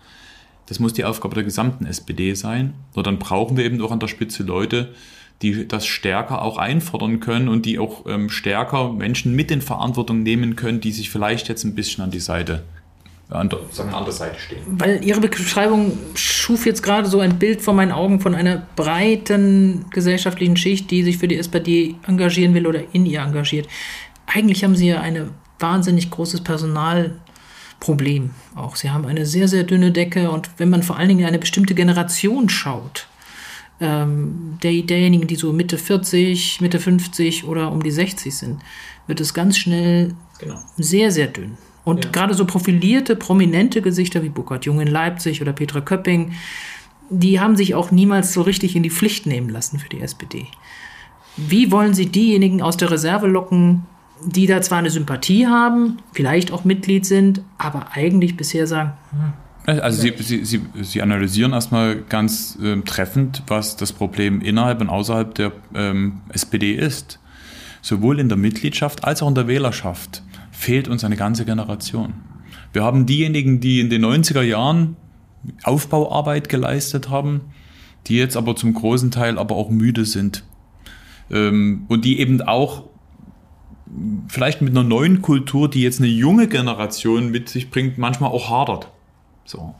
Das 0.66 0.80
muss 0.80 0.92
die 0.92 1.04
Aufgabe 1.04 1.34
der 1.34 1.44
gesamten 1.44 1.86
SPD 1.86 2.34
sein. 2.34 2.74
Nur 2.94 3.02
dann 3.02 3.18
brauchen 3.18 3.56
wir 3.56 3.64
eben 3.64 3.80
auch 3.80 3.92
an 3.92 4.00
der 4.00 4.08
Spitze 4.08 4.42
Leute, 4.42 4.94
die 5.42 5.68
das 5.68 5.86
stärker 5.86 6.42
auch 6.42 6.58
einfordern 6.58 7.20
können 7.20 7.48
und 7.48 7.66
die 7.66 7.78
auch 7.78 8.06
ähm, 8.06 8.30
stärker 8.30 8.92
Menschen 8.92 9.34
mit 9.34 9.50
in 9.50 9.60
Verantwortung 9.60 10.22
nehmen 10.22 10.56
können, 10.56 10.80
die 10.80 10.92
sich 10.92 11.10
vielleicht 11.10 11.48
jetzt 11.48 11.64
ein 11.64 11.74
bisschen 11.74 12.02
an 12.02 12.10
die 12.10 12.20
Seite 12.20 12.64
an 13.28 13.48
der, 13.48 13.58
sagen 13.72 13.90
wir, 13.90 13.96
an 13.96 14.04
der 14.04 14.12
Seite 14.12 14.38
stehen. 14.38 14.60
Weil 14.66 15.04
Ihre 15.04 15.20
Beschreibung 15.20 15.98
schuf 16.14 16.64
jetzt 16.64 16.82
gerade 16.82 17.08
so 17.08 17.20
ein 17.20 17.38
Bild 17.38 17.60
vor 17.60 17.74
meinen 17.74 17.92
Augen 17.92 18.20
von 18.20 18.34
einer 18.34 18.66
breiten 18.76 19.86
gesellschaftlichen 19.90 20.56
Schicht, 20.56 20.90
die 20.90 21.02
sich 21.02 21.18
für 21.18 21.26
die 21.26 21.36
SPD 21.36 21.96
engagieren 22.06 22.54
will 22.54 22.66
oder 22.66 22.82
in 22.92 23.04
ihr 23.04 23.20
engagiert. 23.20 23.66
Eigentlich 24.26 24.62
haben 24.62 24.76
Sie 24.76 24.88
ja 24.88 25.00
ein 25.00 25.30
wahnsinnig 25.58 26.10
großes 26.10 26.42
Personalproblem 26.42 28.30
auch. 28.54 28.76
Sie 28.76 28.90
haben 28.90 29.06
eine 29.06 29.26
sehr, 29.26 29.48
sehr 29.48 29.64
dünne 29.64 29.90
Decke 29.90 30.30
und 30.30 30.50
wenn 30.58 30.70
man 30.70 30.82
vor 30.82 30.96
allen 30.96 31.08
Dingen 31.08 31.26
eine 31.26 31.38
bestimmte 31.38 31.74
Generation 31.74 32.48
schaut, 32.48 33.08
ähm, 33.80 34.58
der, 34.62 34.72
derjenigen, 34.82 35.26
die 35.26 35.36
so 35.36 35.52
Mitte 35.52 35.78
40, 35.78 36.60
Mitte 36.60 36.78
50 36.80 37.44
oder 37.44 37.72
um 37.72 37.82
die 37.82 37.90
60 37.90 38.34
sind, 38.34 38.60
wird 39.06 39.20
es 39.20 39.34
ganz 39.34 39.58
schnell 39.58 40.14
genau. 40.38 40.58
sehr, 40.76 41.10
sehr 41.10 41.26
dünn. 41.26 41.58
Und 41.86 42.04
ja. 42.04 42.10
gerade 42.10 42.34
so 42.34 42.46
profilierte, 42.46 43.14
prominente 43.14 43.80
Gesichter 43.80 44.24
wie 44.24 44.28
Burkhard 44.28 44.64
Jung 44.64 44.80
in 44.80 44.88
Leipzig 44.88 45.40
oder 45.40 45.52
Petra 45.52 45.80
Köpping, 45.80 46.32
die 47.10 47.38
haben 47.38 47.54
sich 47.54 47.76
auch 47.76 47.92
niemals 47.92 48.32
so 48.32 48.42
richtig 48.42 48.74
in 48.74 48.82
die 48.82 48.90
Pflicht 48.90 49.26
nehmen 49.26 49.48
lassen 49.48 49.78
für 49.78 49.88
die 49.88 50.00
SPD. 50.00 50.48
Wie 51.36 51.70
wollen 51.70 51.94
Sie 51.94 52.06
diejenigen 52.06 52.60
aus 52.60 52.76
der 52.76 52.90
Reserve 52.90 53.28
locken, 53.28 53.86
die 54.24 54.48
da 54.48 54.60
zwar 54.62 54.78
eine 54.78 54.90
Sympathie 54.90 55.46
haben, 55.46 55.98
vielleicht 56.12 56.50
auch 56.50 56.64
Mitglied 56.64 57.06
sind, 57.06 57.42
aber 57.56 57.92
eigentlich 57.92 58.36
bisher 58.36 58.66
sagen, 58.66 58.94
hm, 59.12 59.32
also 59.80 60.02
Sie, 60.02 60.12
Sie, 60.18 60.44
Sie, 60.44 60.62
Sie 60.82 61.02
analysieren 61.02 61.52
erstmal 61.52 62.02
ganz 62.02 62.58
äh, 62.60 62.80
treffend, 62.82 63.44
was 63.46 63.76
das 63.76 63.92
Problem 63.92 64.40
innerhalb 64.40 64.80
und 64.80 64.88
außerhalb 64.88 65.36
der 65.36 65.52
ähm, 65.72 66.22
SPD 66.30 66.72
ist. 66.74 67.20
Sowohl 67.80 68.18
in 68.18 68.28
der 68.28 68.38
Mitgliedschaft 68.38 69.04
als 69.04 69.22
auch 69.22 69.28
in 69.28 69.36
der 69.36 69.46
Wählerschaft 69.46 70.24
fehlt 70.56 70.88
uns 70.88 71.04
eine 71.04 71.16
ganze 71.16 71.44
Generation. 71.44 72.14
Wir 72.72 72.82
haben 72.82 73.06
diejenigen, 73.06 73.60
die 73.60 73.80
in 73.80 73.90
den 73.90 74.04
90er 74.04 74.42
Jahren 74.42 74.96
Aufbauarbeit 75.62 76.48
geleistet 76.48 77.08
haben, 77.08 77.42
die 78.06 78.16
jetzt 78.16 78.36
aber 78.36 78.56
zum 78.56 78.74
großen 78.74 79.10
Teil 79.10 79.38
aber 79.38 79.54
auch 79.54 79.70
müde 79.70 80.04
sind. 80.04 80.44
Ähm, 81.30 81.84
und 81.88 82.04
die 82.04 82.20
eben 82.20 82.40
auch 82.42 82.84
vielleicht 84.28 84.62
mit 84.62 84.70
einer 84.70 84.82
neuen 84.82 85.22
Kultur, 85.22 85.70
die 85.70 85.82
jetzt 85.82 86.00
eine 86.00 86.08
junge 86.08 86.48
Generation 86.48 87.30
mit 87.30 87.48
sich 87.48 87.70
bringt, 87.70 87.98
manchmal 87.98 88.30
auch 88.30 88.50
hadert. 88.50 88.90
So. 89.44 89.74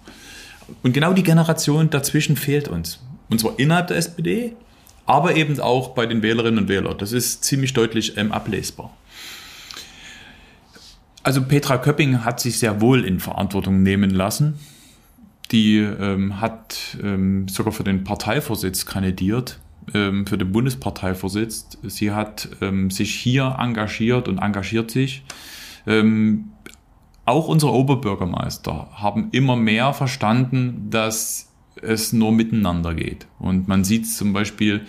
Und 0.83 0.93
genau 0.93 1.12
die 1.12 1.23
Generation 1.23 1.91
dazwischen 1.91 2.37
fehlt 2.37 2.69
uns. 2.69 3.03
Und 3.29 3.41
zwar 3.41 3.59
innerhalb 3.59 3.89
der 3.89 3.97
SPD, 3.97 4.55
aber 5.07 5.37
eben 5.37 5.59
auch 5.61 5.91
bei 5.91 6.07
den 6.07 6.23
Wählerinnen 6.23 6.65
und 6.65 6.69
Wählern. 6.69 6.97
Das 6.99 7.12
ist 7.12 7.45
ziemlich 7.45 7.73
deutlich 7.73 8.17
ähm, 8.17 8.33
ablesbar. 8.33 8.97
Also 11.27 11.43
Petra 11.43 11.77
Köpping 11.79 12.25
hat 12.25 12.39
sich 12.39 12.61
sehr 12.61 12.81
wohl 12.81 13.05
in 13.05 13.19
Verantwortung 13.19 13.83
nehmen 13.83 14.11
lassen. 14.11 14.61
Die 15.51 15.79
ähm, 15.79 16.41
hat 16.41 16.97
ähm, 17.03 17.49
sogar 17.49 17.73
für 17.73 17.83
den 17.83 18.05
Parteivorsitz 18.05 18.87
kandidiert, 18.87 19.59
ähm, 19.93 20.25
für 20.29 20.39
den 20.39 20.53
Bundesparteivorsitz. 20.53 21.79
Sie 21.83 22.12
hat 22.12 22.49
ähm, 22.61 22.93
sich 22.93 23.12
hier 23.12 23.57
engagiert 23.59 24.29
und 24.29 24.39
engagiert 24.39 24.93
sich. 24.93 25.25
Ähm, 25.85 26.53
auch 27.25 27.49
unsere 27.49 27.73
Oberbürgermeister 27.73 28.91
haben 28.95 29.31
immer 29.33 29.57
mehr 29.57 29.95
verstanden, 29.95 30.87
dass 30.91 31.51
es 31.83 32.12
nur 32.12 32.31
miteinander 32.31 32.95
geht. 32.95 33.27
Und 33.41 33.67
man 33.67 33.83
sieht 33.83 34.05
es 34.05 34.17
zum 34.17 34.33
Beispiel 34.33 34.83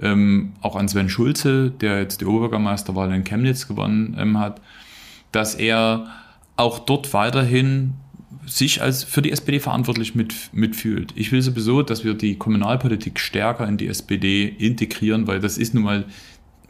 ähm, 0.00 0.54
auch 0.62 0.74
an 0.74 0.88
Sven 0.88 1.10
Schulze, 1.10 1.70
der 1.70 2.00
jetzt 2.00 2.22
die 2.22 2.24
Oberbürgermeisterwahl 2.24 3.12
in 3.12 3.24
Chemnitz 3.24 3.68
gewonnen 3.68 4.38
hat, 4.38 4.62
dass 5.32 5.54
er 5.54 6.06
auch 6.56 6.80
dort 6.80 7.12
weiterhin 7.12 7.94
sich 8.46 8.82
als 8.82 9.04
für 9.04 9.22
die 9.22 9.30
SPD 9.30 9.60
verantwortlich 9.60 10.14
mit, 10.14 10.34
mitfühlt. 10.52 11.12
Ich 11.16 11.32
will 11.32 11.42
sowieso, 11.42 11.82
dass 11.82 12.04
wir 12.04 12.14
die 12.14 12.36
Kommunalpolitik 12.36 13.18
stärker 13.20 13.66
in 13.66 13.76
die 13.76 13.88
SPD 13.88 14.44
integrieren, 14.46 15.26
weil 15.26 15.40
das 15.40 15.58
ist 15.58 15.74
nun 15.74 15.84
mal, 15.84 16.04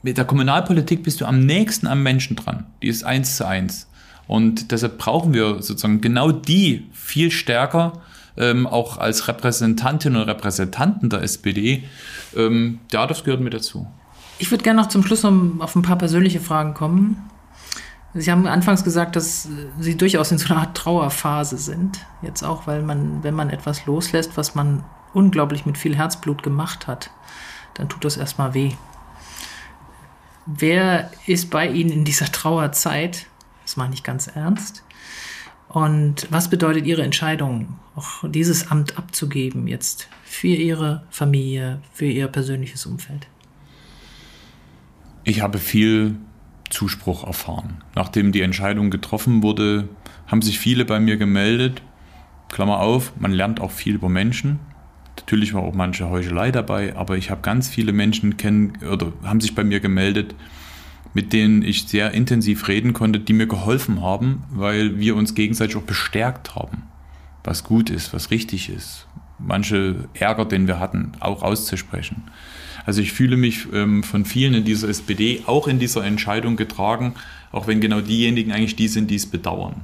mit 0.03 0.19
der 0.19 0.25
Kommunalpolitik 0.25 1.03
bist 1.03 1.21
du 1.21 1.27
am 1.27 1.41
nächsten 1.41 1.87
am 1.87 2.03
Menschen 2.03 2.37
dran. 2.37 2.67
Die 2.83 2.89
ist 2.89 3.05
eins 3.05 3.37
zu 3.37 3.47
eins. 3.47 3.89
Und 4.27 4.73
deshalb 4.73 4.99
brauchen 4.99 5.33
wir 5.33 5.63
sozusagen 5.63 6.01
genau 6.01 6.33
die 6.33 6.87
viel 6.93 7.31
stärker, 7.31 8.03
ähm, 8.37 8.67
auch 8.67 8.99
als 8.99 9.29
Repräsentantinnen 9.29 10.21
und 10.21 10.29
Repräsentanten 10.29 11.11
der 11.11 11.23
SPD. 11.23 11.85
Ähm, 12.37 12.81
ja, 12.93 13.07
das 13.07 13.25
gehört 13.25 13.41
mit 13.41 13.55
dazu. 13.55 13.87
Ich 14.39 14.51
würde 14.51 14.65
gerne 14.65 14.81
noch 14.81 14.89
zum 14.89 15.05
Schluss 15.05 15.23
noch 15.23 15.61
auf 15.61 15.77
ein 15.77 15.83
paar 15.83 15.99
persönliche 15.99 16.41
Fragen 16.41 16.75
kommen. 16.75 17.31
Sie 18.15 18.31
haben 18.31 18.47
anfangs 18.47 18.85
gesagt, 18.85 19.17
dass 19.17 19.49
Sie 19.81 19.97
durchaus 19.97 20.31
in 20.33 20.39
so 20.39 20.53
einer 20.53 20.63
Art 20.63 20.77
Trauerphase 20.77 21.57
sind. 21.57 22.05
Jetzt 22.21 22.43
auch, 22.43 22.67
weil 22.67 22.83
man, 22.83 23.23
wenn 23.23 23.35
man 23.35 23.49
etwas 23.49 23.87
loslässt, 23.87 24.37
was 24.37 24.55
man 24.55 24.85
unglaublich 25.15 25.65
mit 25.65 25.79
viel 25.79 25.97
Herzblut 25.97 26.43
gemacht 26.43 26.87
hat, 26.87 27.11
dann 27.75 27.89
tut 27.89 28.05
das 28.05 28.19
erstmal 28.19 28.53
weh. 28.53 28.73
Wer 30.45 31.11
ist 31.27 31.51
bei 31.51 31.69
Ihnen 31.69 31.91
in 31.91 32.05
dieser 32.05 32.27
Trauerzeit? 32.27 33.27
Das 33.63 33.77
meine 33.77 33.95
ich 33.95 34.03
ganz 34.03 34.27
ernst. 34.27 34.83
Und 35.69 36.27
was 36.31 36.51
bedeutet 36.51 36.85
Ihre 36.85 37.03
Entscheidung, 37.03 37.79
auch 37.97 38.29
dieses 38.29 38.71
Amt 38.71 38.99
abzugeben 38.99 39.69
jetzt 39.69 40.09
für 40.25 40.49
Ihre 40.49 41.07
Familie, 41.09 41.81
für 41.95 42.05
Ihr 42.05 42.29
persönliches 42.29 42.85
Umfeld? 42.85 43.27
Ich 45.25 45.41
habe 45.41 45.59
viel 45.59 46.17
Zuspruch 46.73 47.25
erfahren. 47.27 47.83
Nachdem 47.95 48.33
die 48.33 48.41
Entscheidung 48.41 48.91
getroffen 48.91 49.43
wurde, 49.43 49.89
haben 50.27 50.43
sich 50.43 50.59
viele 50.59 50.85
bei 50.85 50.99
mir 50.99 51.17
gemeldet. 51.17 51.83
Klammer 52.49 52.81
auf, 52.81 53.13
man 53.19 53.33
lernt 53.33 53.61
auch 53.61 53.71
viel 53.71 53.95
über 53.95 54.09
Menschen. 54.09 54.59
Natürlich 55.17 55.55
war 55.55 55.63
auch 55.63 55.75
manche 55.75 56.11
Heuchelei 56.11 56.51
dabei, 56.51 56.97
aber 56.97 57.17
ich 57.17 57.31
habe 57.31 57.43
ganz 57.43 57.69
viele 57.69 57.93
Menschen 57.93 58.37
kennen 58.37 58.79
oder 58.91 59.13
haben 59.23 59.41
sich 59.41 59.55
bei 59.55 59.63
mir 59.63 59.81
gemeldet, 59.81 60.35
mit 61.15 61.33
denen 61.33 61.63
ich 61.63 61.87
sehr 61.87 62.13
intensiv 62.13 62.67
reden 62.69 62.93
konnte, 62.93 63.21
die 63.21 63.33
mir 63.33 63.47
geholfen 63.47 64.03
haben, 64.03 64.45
weil 64.51 64.99
wir 64.99 65.15
uns 65.15 65.35
gegenseitig 65.35 65.77
auch 65.77 65.83
bestärkt 65.83 66.55
haben, 66.55 66.85
was 67.45 67.65
gut 67.65 67.91
ist, 67.91 68.13
was 68.13 68.31
richtig 68.31 68.71
ist. 68.71 69.07
Manche 69.39 70.09
Ärger, 70.15 70.45
den 70.45 70.67
wir 70.67 70.81
hatten, 70.81 71.13
auch 71.21 71.43
auszusprechen. 71.43 72.25
Also 72.85 73.01
ich 73.01 73.13
fühle 73.13 73.37
mich 73.37 73.67
ähm, 73.73 74.03
von 74.03 74.25
vielen 74.25 74.55
in 74.55 74.65
dieser 74.65 74.89
SPD 74.89 75.43
auch 75.47 75.69
in 75.69 75.79
dieser 75.79 76.05
Entscheidung 76.05 76.57
getragen, 76.57 77.15
auch 77.53 77.67
wenn 77.67 77.81
genau 77.81 78.01
diejenigen 78.01 78.53
eigentlich 78.53 78.77
die 78.77 78.89
sind, 78.89 79.11
die 79.11 79.17
es 79.17 79.27
bedauern. 79.27 79.83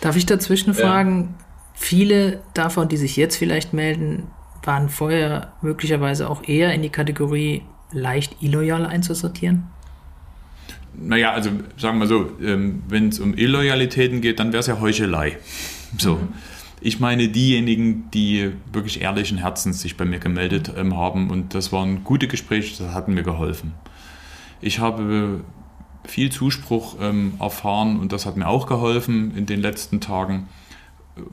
Darf 0.00 0.16
ich 0.16 0.26
dazwischen 0.26 0.74
fragen, 0.74 1.34
ja. 1.38 1.44
viele 1.74 2.40
davon, 2.54 2.88
die 2.88 2.96
sich 2.96 3.16
jetzt 3.16 3.36
vielleicht 3.36 3.72
melden, 3.72 4.24
waren 4.62 4.88
vorher 4.88 5.52
möglicherweise 5.62 6.28
auch 6.28 6.46
eher 6.46 6.72
in 6.74 6.82
die 6.82 6.90
Kategorie 6.90 7.62
leicht 7.92 8.36
illoyal 8.40 8.86
einzusortieren? 8.86 9.64
Naja, 10.94 11.32
also 11.32 11.50
sagen 11.76 11.98
wir 11.98 12.06
so, 12.06 12.32
ähm, 12.42 12.82
wenn 12.88 13.08
es 13.08 13.20
um 13.20 13.34
Illoyalitäten 13.34 14.20
geht, 14.20 14.40
dann 14.40 14.52
wäre 14.52 14.60
es 14.60 14.66
ja 14.66 14.80
Heuchelei. 14.80 15.38
So. 15.96 16.16
Mhm. 16.16 16.28
Ich 16.82 16.98
meine 16.98 17.28
diejenigen, 17.28 18.10
die 18.10 18.52
wirklich 18.72 19.02
ehrlichen 19.02 19.36
Herzens 19.36 19.82
sich 19.82 19.98
bei 19.98 20.06
mir 20.06 20.18
gemeldet 20.18 20.72
ähm, 20.76 20.96
haben 20.96 21.30
und 21.30 21.54
das 21.54 21.72
waren 21.72 22.04
gute 22.04 22.26
Gespräche, 22.26 22.82
das 22.82 22.94
hat 22.94 23.08
mir 23.08 23.22
geholfen. 23.22 23.74
Ich 24.62 24.78
habe 24.78 25.44
viel 26.04 26.32
Zuspruch 26.32 26.96
ähm, 27.00 27.34
erfahren 27.38 28.00
und 28.00 28.12
das 28.12 28.24
hat 28.24 28.36
mir 28.36 28.48
auch 28.48 28.66
geholfen 28.66 29.36
in 29.36 29.44
den 29.44 29.60
letzten 29.60 30.00
Tagen 30.00 30.48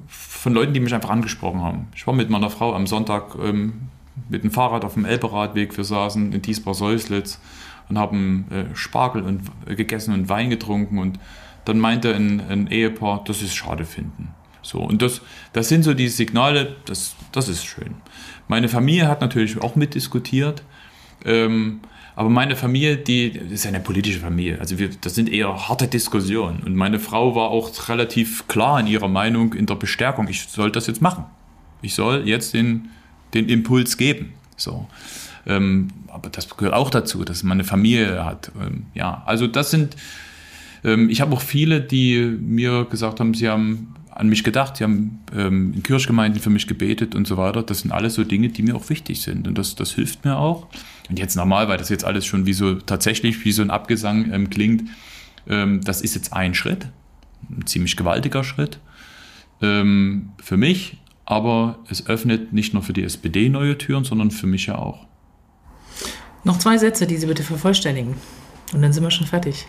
von 0.07 0.53
Leuten, 0.53 0.73
die 0.73 0.81
mich 0.81 0.93
einfach 0.93 1.09
angesprochen 1.09 1.61
haben. 1.61 1.87
Ich 1.95 2.05
war 2.07 2.13
mit 2.13 2.29
meiner 2.29 2.49
Frau 2.49 2.73
am 2.73 2.85
Sonntag 2.85 3.35
ähm, 3.41 3.89
mit 4.29 4.43
dem 4.43 4.51
Fahrrad 4.51 4.83
auf 4.83 4.95
dem 4.95 5.05
Elberadweg. 5.05 5.77
Wir 5.77 5.83
saßen 5.83 6.33
in 6.33 6.41
Diesbach-Säuslitz 6.41 7.39
und 7.87 7.97
haben 7.97 8.45
äh, 8.51 8.75
Spargel 8.75 9.21
und, 9.21 9.43
äh, 9.65 9.75
gegessen 9.75 10.13
und 10.13 10.27
Wein 10.27 10.49
getrunken. 10.49 10.97
Und 10.97 11.19
dann 11.65 11.79
meinte 11.79 12.13
ein, 12.13 12.41
ein 12.41 12.67
Ehepaar, 12.67 13.23
das 13.25 13.41
ist 13.41 13.55
schade 13.55 13.85
finden. 13.85 14.33
So, 14.67 14.79
und 14.79 15.01
das, 15.01 15.21
das 15.53 15.69
sind 15.69 15.83
so 15.83 15.93
die 15.93 16.09
Signale, 16.09 16.75
das, 16.83 17.15
das 17.31 17.47
ist 17.47 17.63
schön. 17.63 17.95
Meine 18.49 18.67
Familie 18.67 19.07
hat 19.07 19.21
natürlich 19.21 19.61
auch 19.61 19.77
mitdiskutiert. 19.77 20.61
Ähm, 21.23 21.79
aber 22.17 22.29
meine 22.29 22.57
Familie, 22.57 22.97
die 22.97 23.27
ist 23.27 23.65
eine 23.65 23.79
politische 23.79 24.19
Familie. 24.19 24.59
Also 24.59 24.77
wir, 24.77 24.89
das 24.89 25.15
sind 25.15 25.29
eher 25.29 25.69
harte 25.69 25.87
Diskussionen. 25.87 26.63
Und 26.65 26.75
meine 26.75 26.99
Frau 26.99 27.33
war 27.33 27.49
auch 27.49 27.71
relativ 27.87 28.45
klar 28.49 28.81
in 28.81 28.87
ihrer 28.87 29.07
Meinung 29.07 29.53
in 29.53 29.67
der 29.67 29.75
Bestärkung. 29.75 30.27
Ich 30.27 30.47
soll 30.47 30.69
das 30.69 30.87
jetzt 30.87 31.01
machen. 31.01 31.23
Ich 31.81 31.95
soll 31.95 32.27
jetzt 32.27 32.53
den, 32.53 32.89
den 33.33 33.47
Impuls 33.47 33.95
geben. 33.95 34.33
So. 34.57 34.87
Ähm, 35.45 35.89
aber 36.07 36.29
das 36.29 36.49
gehört 36.57 36.73
auch 36.73 36.89
dazu, 36.89 37.23
dass 37.23 37.43
man 37.43 37.53
eine 37.53 37.63
Familie 37.63 38.25
hat. 38.25 38.51
Ähm, 38.59 38.87
ja, 38.93 39.23
also 39.25 39.47
das 39.47 39.71
sind, 39.71 39.95
ähm, 40.83 41.09
ich 41.09 41.21
habe 41.21 41.33
auch 41.33 41.41
viele, 41.41 41.79
die 41.79 42.19
mir 42.19 42.83
gesagt 42.85 43.21
haben, 43.21 43.33
sie 43.33 43.47
haben 43.47 43.93
an 44.17 44.29
mich 44.29 44.43
gedacht, 44.43 44.77
sie 44.77 44.83
haben 44.83 45.19
ähm, 45.35 45.73
in 45.75 45.83
Kirchgemeinden 45.83 46.41
für 46.41 46.49
mich 46.49 46.65
gebetet 46.65 47.13
und 47.13 47.27
so 47.27 47.37
weiter. 47.37 47.61
Das 47.61 47.81
sind 47.81 47.91
alles 47.91 48.15
so 48.15 48.23
Dinge, 48.23 48.49
die 48.49 48.63
mir 48.63 48.75
auch 48.75 48.89
wichtig 48.89 49.21
sind. 49.21 49.47
Und 49.47 49.55
das, 49.59 49.75
das 49.75 49.91
hilft 49.91 50.25
mir 50.25 50.37
auch. 50.37 50.67
Und 51.07 51.19
jetzt 51.19 51.35
normal, 51.35 51.67
weil 51.67 51.77
das 51.77 51.89
jetzt 51.89 52.03
alles 52.03 52.25
schon 52.25 52.47
wie 52.47 52.53
so 52.53 52.75
tatsächlich 52.75 53.45
wie 53.45 53.51
so 53.51 53.61
ein 53.61 53.69
Abgesang 53.69 54.33
ähm, 54.33 54.49
klingt, 54.49 54.89
ähm, 55.47 55.81
das 55.83 56.01
ist 56.01 56.15
jetzt 56.15 56.33
ein 56.33 56.55
Schritt, 56.55 56.87
ein 57.47 57.67
ziemlich 57.67 57.95
gewaltiger 57.95 58.43
Schritt 58.43 58.79
ähm, 59.61 60.29
für 60.41 60.57
mich, 60.57 60.97
aber 61.25 61.77
es 61.87 62.07
öffnet 62.07 62.53
nicht 62.53 62.73
nur 62.73 62.81
für 62.81 62.93
die 62.93 63.03
SPD 63.03 63.49
neue 63.49 63.77
Türen, 63.77 64.03
sondern 64.03 64.31
für 64.31 64.47
mich 64.47 64.65
ja 64.65 64.79
auch. 64.79 65.05
Noch 66.43 66.57
zwei 66.57 66.79
Sätze, 66.79 67.05
die 67.05 67.17
Sie 67.17 67.27
bitte 67.27 67.43
vervollständigen. 67.43 68.15
Und 68.73 68.81
dann 68.81 68.93
sind 68.93 69.03
wir 69.03 69.11
schon 69.11 69.27
fertig. 69.27 69.67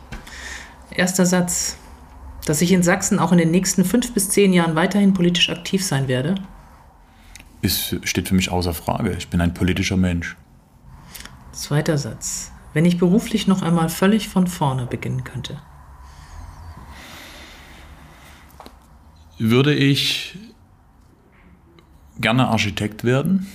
Erster 0.91 1.27
Satz. 1.27 1.77
Dass 2.49 2.63
ich 2.63 2.73
in 2.73 2.83
Sachsen 2.83 3.19
auch 3.19 3.31
in 3.31 3.37
den 3.37 3.51
nächsten 3.51 3.85
fünf 3.85 4.15
bis 4.15 4.31
zehn 4.31 4.55
Jahren 4.55 4.75
weiterhin 4.75 5.13
politisch 5.13 5.51
aktiv 5.51 5.85
sein 5.85 6.09
werde? 6.09 6.37
Ist, 7.61 7.97
steht 8.09 8.27
für 8.27 8.35
mich 8.35 8.51
außer 8.51 8.73
Frage. 8.73 9.15
Ich 9.19 9.29
bin 9.29 9.43
ein 9.43 9.53
politischer 9.53 9.99
Mensch. 9.99 10.35
Zweiter 11.53 11.99
Satz. 11.99 12.51
Wenn 12.73 12.87
ich 12.87 12.97
beruflich 12.97 13.49
noch 13.49 13.61
einmal 13.61 13.91
völlig 13.91 14.31
von 14.31 14.47
vorne 14.47 14.87
beginnen 14.87 15.25
könnte. 15.25 15.61
Würde 19.37 19.75
ich 19.75 20.39
gerne 22.19 22.49
Architekt 22.49 23.05
werden, 23.05 23.47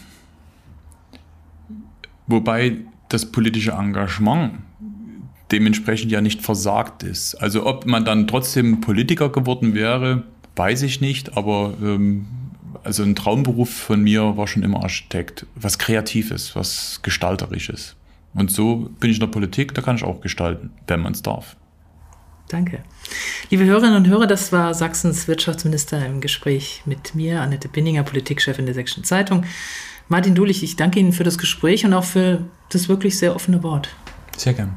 wobei 2.28 2.82
das 3.10 3.32
politische 3.32 3.72
Engagement 3.72 4.60
dementsprechend 5.54 6.12
ja 6.12 6.20
nicht 6.20 6.42
versagt 6.42 7.04
ist. 7.04 7.36
Also 7.36 7.66
ob 7.66 7.86
man 7.86 8.04
dann 8.04 8.28
trotzdem 8.28 8.82
Politiker 8.82 9.30
geworden 9.30 9.76
wäre, 9.76 10.24
weiß 10.56 10.82
ich 10.82 11.00
nicht, 11.00 11.38
aber 11.38 11.76
ähm, 11.82 12.26
also 12.84 13.04
ein 13.04 13.16
Traumberuf 13.16 13.70
von 13.70 14.02
mir 14.02 14.36
war 14.36 14.48
schon 14.48 14.64
immer 14.64 14.84
Architekt. 14.84 15.46
Was 15.56 15.78
Kreatives, 15.78 16.56
was 16.56 17.00
Gestalterisches. 17.04 17.96
Und 18.34 18.52
so 18.52 18.90
bin 19.00 19.12
ich 19.12 19.18
in 19.18 19.22
der 19.22 19.28
Politik, 19.28 19.76
da 19.76 19.84
kann 19.84 19.96
ich 19.96 20.04
auch 20.04 20.22
gestalten, 20.22 20.72
wenn 20.88 21.02
man 21.02 21.14
es 21.14 21.22
darf. 21.22 21.56
Danke. 22.50 22.84
Liebe 23.52 23.64
Hörerinnen 23.64 23.96
und 23.96 24.08
Hörer, 24.08 24.28
das 24.28 24.52
war 24.52 24.74
Sachsens 24.74 25.28
Wirtschaftsminister 25.28 26.04
im 26.04 26.20
Gespräch 26.20 26.82
mit 26.86 27.14
mir, 27.14 27.42
Annette 27.42 27.70
Binninger, 27.70 28.04
Politikchefin 28.04 28.66
der 28.66 28.76
Sächsischen 28.76 29.04
Zeitung. 29.04 29.46
Martin 30.08 30.36
Dulich, 30.36 30.64
ich 30.64 30.76
danke 30.76 31.00
Ihnen 31.00 31.14
für 31.14 31.24
das 31.24 31.38
Gespräch 31.38 31.86
und 31.86 31.94
auch 31.94 32.04
für 32.04 32.44
das 32.70 32.90
wirklich 32.90 33.18
sehr 33.18 33.36
offene 33.36 33.62
Wort. 33.64 33.90
Sehr 34.36 34.54
gern. 34.54 34.76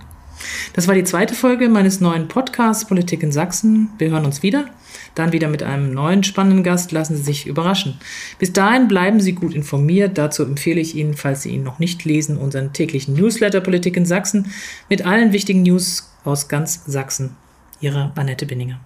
Das 0.72 0.88
war 0.88 0.94
die 0.94 1.04
zweite 1.04 1.34
Folge 1.34 1.68
meines 1.68 2.00
neuen 2.00 2.28
Podcasts 2.28 2.86
Politik 2.86 3.22
in 3.22 3.32
Sachsen. 3.32 3.90
Wir 3.98 4.10
hören 4.10 4.24
uns 4.24 4.42
wieder. 4.42 4.66
Dann 5.14 5.32
wieder 5.32 5.48
mit 5.48 5.62
einem 5.62 5.92
neuen 5.92 6.22
spannenden 6.22 6.62
Gast. 6.62 6.92
Lassen 6.92 7.16
Sie 7.16 7.22
sich 7.22 7.46
überraschen. 7.46 7.98
Bis 8.38 8.52
dahin 8.52 8.88
bleiben 8.88 9.20
Sie 9.20 9.32
gut 9.32 9.54
informiert. 9.54 10.18
Dazu 10.18 10.42
empfehle 10.42 10.80
ich 10.80 10.94
Ihnen, 10.94 11.14
falls 11.14 11.42
Sie 11.42 11.50
ihn 11.50 11.62
noch 11.62 11.78
nicht 11.78 12.04
lesen, 12.04 12.36
unseren 12.36 12.72
täglichen 12.72 13.14
Newsletter 13.14 13.60
Politik 13.60 13.96
in 13.96 14.06
Sachsen 14.06 14.52
mit 14.88 15.04
allen 15.04 15.32
wichtigen 15.32 15.62
News 15.62 16.10
aus 16.24 16.48
ganz 16.48 16.82
Sachsen. 16.86 17.36
Ihre 17.80 18.12
Annette 18.14 18.46
Binninger. 18.46 18.80